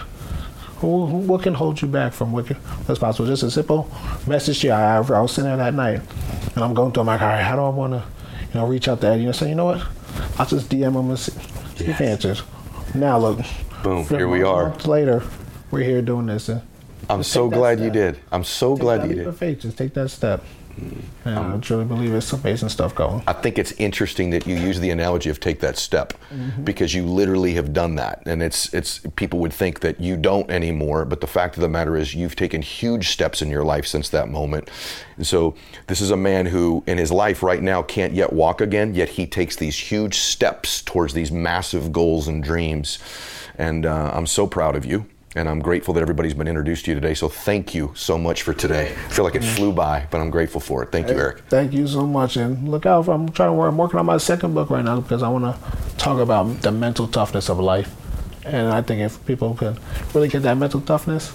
Who, 0.79 1.05
who- 1.05 1.17
what 1.19 1.41
can 1.43 1.53
hold 1.53 1.81
you 1.81 1.87
back 1.87 2.11
from 2.13 2.31
what 2.31 2.47
can, 2.47 2.57
what's 2.57 2.99
possible? 2.99 3.25
Just 3.27 3.43
a 3.43 3.51
simple 3.51 3.89
message 4.27 4.59
to 4.61 4.67
you. 4.67 4.73
I, 4.73 4.97
I 4.97 4.99
was 4.99 5.31
sitting 5.31 5.45
there 5.49 5.57
that 5.57 5.73
night, 5.73 6.01
and 6.55 6.63
I'm 6.63 6.73
going 6.73 6.91
through. 6.91 7.01
I'm 7.01 7.07
like, 7.07 7.21
all 7.21 7.27
right, 7.29 7.41
how 7.43 7.55
do 7.55 7.61
I 7.63 7.69
want 7.69 7.93
to, 7.93 8.03
you 8.53 8.59
know, 8.59 8.67
reach 8.67 8.87
out 8.87 8.99
to 9.01 9.07
Eddie 9.07 9.25
and 9.25 9.35
say, 9.35 9.49
you 9.49 9.55
know 9.55 9.65
what? 9.65 9.81
I'll 10.37 10.45
just 10.45 10.69
DM 10.69 10.87
him 10.99 11.09
and 11.09 11.17
see, 11.19 11.31
see 11.77 11.85
if 11.85 11.97
he 11.97 12.05
answers. 12.05 12.43
Now 12.93 13.17
look, 13.19 13.39
Boom, 13.83 14.05
here 14.05 14.27
we 14.27 14.43
are. 14.43 14.73
later, 14.85 15.23
we're 15.71 15.83
here 15.83 16.01
doing 16.01 16.25
this. 16.27 16.49
And 16.49 16.61
I'm 17.09 17.19
just 17.19 17.31
so 17.31 17.49
glad 17.49 17.79
you 17.79 17.89
did. 17.89 18.19
I'm 18.31 18.43
so 18.43 18.75
Take 18.75 18.81
glad 18.81 19.09
you 19.09 19.15
did. 19.15 19.35
faith. 19.35 19.59
Just 19.61 19.77
take 19.77 19.93
that 19.93 20.09
step. 20.09 20.43
And 21.23 21.39
I 21.39 21.57
truly 21.59 21.85
believe 21.85 22.13
it's 22.13 22.27
some 22.27 22.41
amazing 22.41 22.69
stuff 22.69 22.93
going. 22.93 23.23
I 23.27 23.33
think 23.33 23.57
it's 23.57 23.71
interesting 23.73 24.31
that 24.31 24.45
you 24.45 24.57
use 24.57 24.79
the 24.79 24.89
analogy 24.89 25.29
of 25.29 25.39
take 25.39 25.61
that 25.61 25.77
step 25.77 26.13
because 26.63 26.93
you 26.93 27.05
literally 27.05 27.53
have 27.53 27.71
done 27.71 27.95
that. 27.95 28.21
And 28.25 28.43
it's 28.43 28.73
it's 28.73 28.99
people 29.15 29.39
would 29.39 29.53
think 29.53 29.79
that 29.79 30.01
you 30.01 30.17
don't 30.17 30.49
anymore, 30.51 31.05
but 31.05 31.21
the 31.21 31.27
fact 31.27 31.55
of 31.55 31.61
the 31.61 31.69
matter 31.69 31.95
is 31.95 32.13
you've 32.13 32.35
taken 32.35 32.61
huge 32.61 33.09
steps 33.09 33.41
in 33.41 33.49
your 33.49 33.63
life 33.63 33.87
since 33.87 34.09
that 34.09 34.27
moment. 34.27 34.69
And 35.15 35.25
so 35.25 35.55
this 35.87 36.01
is 36.01 36.11
a 36.11 36.17
man 36.17 36.45
who 36.45 36.83
in 36.85 36.97
his 36.97 37.11
life 37.11 37.41
right 37.41 37.61
now 37.61 37.81
can't 37.81 38.13
yet 38.13 38.33
walk 38.33 38.59
again, 38.59 38.93
yet 38.93 39.09
he 39.09 39.25
takes 39.25 39.55
these 39.55 39.77
huge 39.77 40.17
steps 40.17 40.81
towards 40.81 41.13
these 41.13 41.31
massive 41.31 41.93
goals 41.93 42.27
and 42.27 42.43
dreams. 42.43 42.99
And 43.57 43.85
uh, 43.85 44.11
I'm 44.13 44.27
so 44.27 44.45
proud 44.45 44.75
of 44.75 44.85
you. 44.85 45.05
And 45.35 45.49
I'm 45.49 45.59
grateful 45.59 45.93
that 45.95 46.01
everybody's 46.01 46.33
been 46.33 46.47
introduced 46.47 46.85
to 46.85 46.91
you 46.91 46.95
today. 46.95 47.13
So 47.13 47.27
thank 47.27 47.75
you 47.75 47.91
so 47.93 48.17
much 48.17 48.43
for 48.43 48.53
today. 48.53 48.91
I 48.91 49.09
feel 49.09 49.25
like 49.25 49.35
it 49.35 49.43
flew 49.43 49.73
by, 49.73 50.07
but 50.09 50.21
I'm 50.21 50.29
grateful 50.29 50.61
for 50.61 50.81
it. 50.81 50.93
Thank 50.93 51.09
you, 51.09 51.15
Eric. 51.15 51.39
Thank 51.49 51.73
you 51.73 51.87
so 51.87 52.07
much, 52.07 52.37
and 52.37 52.69
look 52.69 52.85
out! 52.85 53.05
For, 53.05 53.11
I'm 53.13 53.27
trying 53.29 53.49
to 53.49 53.53
work. 53.53 53.69
I'm 53.69 53.77
working 53.77 53.99
on 53.99 54.05
my 54.05 54.17
second 54.17 54.53
book 54.53 54.69
right 54.69 54.85
now 54.85 55.01
because 55.01 55.21
I 55.21 55.27
want 55.27 55.43
to 55.43 55.97
talk 55.97 56.19
about 56.19 56.61
the 56.61 56.71
mental 56.71 57.07
toughness 57.07 57.49
of 57.49 57.59
life, 57.59 57.93
and 58.45 58.67
I 58.71 58.81
think 58.81 59.01
if 59.01 59.23
people 59.25 59.55
can 59.55 59.77
really 60.13 60.29
get 60.29 60.43
that 60.43 60.57
mental 60.57 60.79
toughness, 60.79 61.33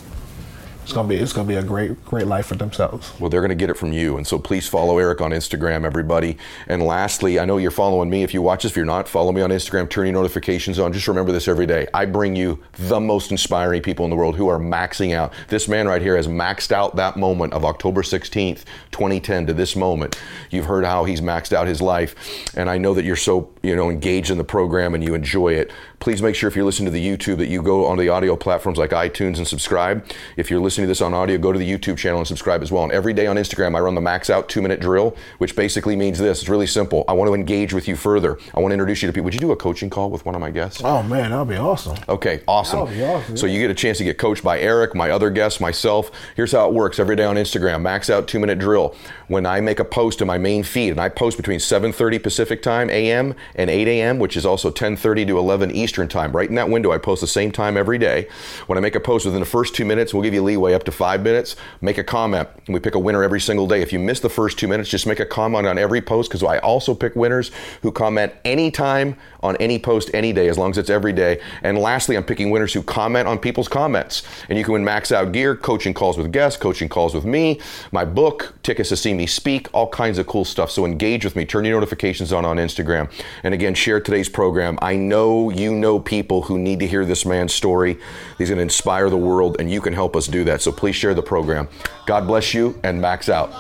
it's 0.91 0.97
gonna 0.97 1.07
be 1.07 1.15
it's 1.15 1.33
gonna 1.33 1.47
be 1.47 1.55
a 1.55 1.63
great 1.63 2.05
great 2.05 2.27
life 2.27 2.47
for 2.47 2.57
themselves. 2.57 3.13
Well, 3.21 3.31
they're 3.31 3.41
going 3.41 3.51
to 3.51 3.55
get 3.55 3.71
it 3.71 3.77
from 3.77 3.93
you. 3.93 4.17
And 4.17 4.27
so 4.27 4.41
please 4.41 4.67
follow 4.67 4.99
Eric 4.99 5.21
on 5.21 5.31
Instagram, 5.31 5.85
everybody. 5.85 6.37
And 6.67 6.83
lastly, 6.83 7.39
I 7.39 7.45
know 7.45 7.59
you're 7.59 7.71
following 7.71 8.11
me. 8.11 8.25
If 8.25 8.35
you 8.35 8.43
watch 8.43 8.65
this, 8.65 8.73
if 8.73 8.77
you're 8.77 8.85
not, 8.85 9.09
follow 9.09 9.31
me 9.31 9.41
on 9.41 9.51
Instagram, 9.51 9.89
turn 9.89 10.07
your 10.07 10.15
notifications 10.15 10.81
on. 10.81 10.93
Just 10.93 11.07
remember 11.07 11.31
this 11.31 11.47
every 11.47 11.67
day. 11.67 11.87
I 11.95 12.07
bring 12.07 12.35
you 12.35 12.59
the 12.73 12.99
most 12.99 13.31
inspiring 13.31 13.83
people 13.83 14.05
in 14.05 14.11
the 14.11 14.17
world 14.17 14.35
who 14.35 14.49
are 14.49 14.59
maxing 14.59 15.15
out. 15.15 15.33
This 15.47 15.69
man 15.69 15.87
right 15.87 16.03
here 16.03 16.17
has 16.17 16.27
maxed 16.27 16.73
out 16.73 16.97
that 16.97 17.17
moment 17.17 17.53
of 17.53 17.65
October 17.65 18.03
16th, 18.03 18.65
2010 18.91 19.47
to 19.47 19.55
this 19.55 19.77
moment. 19.77 20.21
You've 20.51 20.67
heard 20.67 20.85
how 20.85 21.05
he's 21.05 21.21
maxed 21.21 21.53
out 21.53 21.69
his 21.69 21.81
life. 21.81 22.17
And 22.57 22.69
I 22.69 22.79
know 22.79 22.95
that 22.95 23.05
you're 23.05 23.15
so, 23.15 23.51
you 23.63 23.77
know, 23.77 23.91
engaged 23.91 24.31
in 24.31 24.39
the 24.39 24.45
program 24.45 24.95
and 24.95 25.05
you 25.05 25.15
enjoy 25.15 25.53
it. 25.53 25.71
Please 26.01 26.23
make 26.23 26.35
sure 26.35 26.49
if 26.49 26.57
you're 26.57 26.65
listening 26.65 26.87
to 26.87 26.91
the 26.91 27.07
YouTube 27.07 27.37
that 27.37 27.49
you 27.49 27.61
go 27.63 27.85
on 27.85 27.99
the 27.99 28.09
audio 28.09 28.35
platforms 28.35 28.79
like 28.79 28.91
iTunes 28.91 29.37
and 29.37 29.47
subscribe. 29.47 30.05
If 30.37 30.51
you're 30.51 30.61
listening 30.61 30.80
to 30.83 30.87
this 30.89 31.01
on 31.01 31.15
audio, 31.15 31.39
go 31.39 31.53
to 31.53 31.59
the 31.59 31.71
YouTube 31.71 31.97
channel 31.97 32.19
and 32.19 32.27
subscribe 32.27 32.63
as 32.63 32.73
well. 32.73 32.85
And 32.85 32.93
every 32.93 33.13
day 33.13 33.27
on 33.27 33.37
Instagram, 33.37 33.77
I 33.77 33.81
run 33.81 33.95
the 33.95 34.01
max 34.01 34.31
out 34.31 34.49
two 34.49 34.63
minute 34.63 34.81
drill, 34.81 35.17
which 35.39 35.57
basically 35.57 35.97
means 35.97 36.19
this. 36.19 36.41
It's 36.41 36.49
really 36.49 36.67
simple. 36.67 37.05
I 37.09 37.13
want 37.13 37.29
to 37.29 37.35
engage 37.35 37.73
with 37.73 37.89
you 37.89 37.97
further. 37.97 38.39
I 38.55 38.61
want 38.61 38.71
to 38.71 38.75
introduce 38.75 39.03
you 39.03 39.09
to 39.09 39.13
people. 39.13 39.25
Would 39.25 39.35
you 39.35 39.41
do 39.41 39.53
a 39.53 39.57
coaching 39.57 39.91
call 39.91 40.11
with 40.11 40.25
one 40.25 40.35
of 40.35 40.41
my 40.41 40.51
guests? 40.51 40.83
Oh 40.85 41.03
man, 41.03 41.31
that'll 41.31 41.45
be 41.45 41.57
awesome. 41.57 41.99
Okay, 42.09 42.43
awesome. 42.47 42.81
That 42.81 42.85
would 42.87 42.95
be 42.95 43.05
awesome, 43.05 43.37
So 43.37 43.47
you 43.47 43.61
get 43.61 43.71
a 43.71 43.75
chance 43.75 43.99
to 43.99 44.05
get 44.05 44.19
coached 44.19 44.43
by 44.43 44.61
Eric, 44.61 44.95
my 44.95 45.11
other 45.11 45.31
guests, 45.31 45.61
myself. 45.61 46.11
Here's 46.37 46.53
how 46.53 46.69
it 46.69 46.75
works 46.75 46.99
every 46.99 47.17
day 47.17 47.25
on 47.25 47.37
Instagram. 47.37 47.83
Max 47.83 48.11
out 48.11 48.29
two 48.29 48.39
minute 48.39 48.59
drill. 48.59 48.95
When 49.29 49.47
I 49.47 49.61
make 49.61 49.79
a 49.79 49.85
post 49.85 50.21
in 50.21 50.27
my 50.27 50.39
main 50.39 50.63
feed, 50.65 50.91
and 50.91 51.01
I 51.01 51.09
post 51.09 51.37
between 51.37 51.61
7:30 51.61 52.19
Pacific 52.23 52.63
time 52.63 52.91
AM 52.91 53.35
and 53.55 53.71
8 53.71 53.87
AM, 53.89 54.19
which 54.19 54.37
is 54.37 54.45
also 54.45 54.71
10:30 54.71 55.27
to 55.27 55.39
11 55.39 55.71
Eastern 55.71 56.09
time. 56.09 56.33
Right 56.33 56.49
in 56.49 56.55
that 56.57 56.69
window, 56.69 56.93
I 56.93 56.99
post 56.99 57.21
the 57.21 57.27
same 57.27 57.51
time 57.53 57.77
every 57.77 57.99
day. 57.99 58.27
When 58.67 58.77
I 58.77 58.81
make 58.81 58.95
a 58.95 59.01
post 59.01 59.25
within 59.25 59.41
the 59.41 59.47
first 59.47 59.75
two 59.75 59.85
minutes, 59.85 60.13
we'll 60.13 60.23
give 60.23 60.35
you 60.35 60.43
leeway 60.43 60.70
up 60.75 60.85
to 60.85 60.93
five 60.93 61.23
minutes. 61.23 61.57
Make 61.81 61.99
a 61.99 62.05
comment. 62.05 62.49
We 62.69 62.81
pick 62.81 62.95
a 62.95 62.99
winner 62.99 63.23
every 63.23 63.41
single 63.41 63.67
day. 63.67 63.83
If 63.83 63.93
you 63.93 63.99
miss 63.99 64.21
the 64.21 64.29
first 64.29 64.59
two 64.59 64.69
minutes, 64.69 64.89
just 64.89 65.07
make 65.07 65.21
a 65.21 65.27
comment 65.27 65.67
on 65.67 65.79
every 65.79 66.01
post 66.01 66.31
because 66.31 66.43
I 66.43 66.59
also 66.59 66.95
pick 66.95 67.17
winners 67.17 67.51
who 67.83 67.93
comment 67.93 68.33
anytime 68.45 69.17
on 69.43 69.57
any 69.57 69.79
post 69.79 70.11
any 70.15 70.33
day, 70.33 70.49
as 70.49 70.59
long 70.59 70.71
as 70.71 70.79
it's 70.79 70.91
every 70.91 71.13
day. 71.13 71.41
And 71.63 71.79
lastly, 71.79 72.17
I'm 72.17 72.25
picking 72.25 72.51
winners 72.51 72.73
who 72.73 72.83
comment 72.83 73.27
on 73.27 73.39
people's 73.39 73.69
comments. 73.69 74.23
And 74.49 74.59
you 74.59 74.65
can 74.65 74.75
win 74.75 74.85
max 74.85 75.13
out 75.13 75.33
gear, 75.33 75.57
coaching 75.57 75.95
calls 75.95 76.19
with 76.19 76.33
guests, 76.33 76.61
coaching 76.61 76.89
calls 76.89 77.15
with 77.15 77.25
me, 77.25 77.61
my 77.93 78.05
book, 78.05 78.55
tickets 78.63 78.91
to 78.91 78.97
see 78.97 79.15
me 79.15 79.27
speak, 79.27 79.69
all 79.73 79.89
kinds 79.89 80.19
of 80.19 80.27
cool 80.27 80.45
stuff. 80.45 80.71
So 80.71 80.85
engage 80.85 81.25
with 81.25 81.37
me. 81.37 81.45
Turn 81.45 81.65
your 81.65 81.75
notifications 81.75 82.33
on 82.33 82.45
on 82.45 82.57
Instagram. 82.59 83.11
And 83.43 83.55
again, 83.55 83.75
share 83.75 84.01
today's 84.01 84.29
program. 84.29 84.79
I 84.83 84.97
know 84.97 85.51
you 85.51 85.73
know 85.73 85.99
people 85.99 86.43
who 86.43 86.59
need 86.59 86.81
to 86.81 86.87
hear 86.87 87.05
this 87.05 87.25
man's 87.25 87.55
story. 87.55 87.99
He's 88.39 88.49
going 88.49 88.59
to 88.59 88.63
inspire 88.63 89.11
the 89.11 89.17
world, 89.17 89.57
and 89.59 89.71
you 89.71 89.81
can 89.81 89.93
help 89.93 90.17
us 90.17 90.27
do 90.27 90.45
that. 90.51 90.61
So 90.61 90.73
please 90.73 90.97
share 90.97 91.15
the 91.15 91.23
program. 91.23 91.69
God 92.07 92.27
bless 92.27 92.53
you, 92.53 92.79
and 92.83 93.01
max 93.01 93.29
out. 93.29 93.51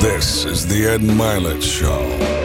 This 0.00 0.44
is 0.44 0.66
the 0.66 0.86
Ed 0.86 1.00
Mylett 1.00 1.62
Show. 1.62 2.35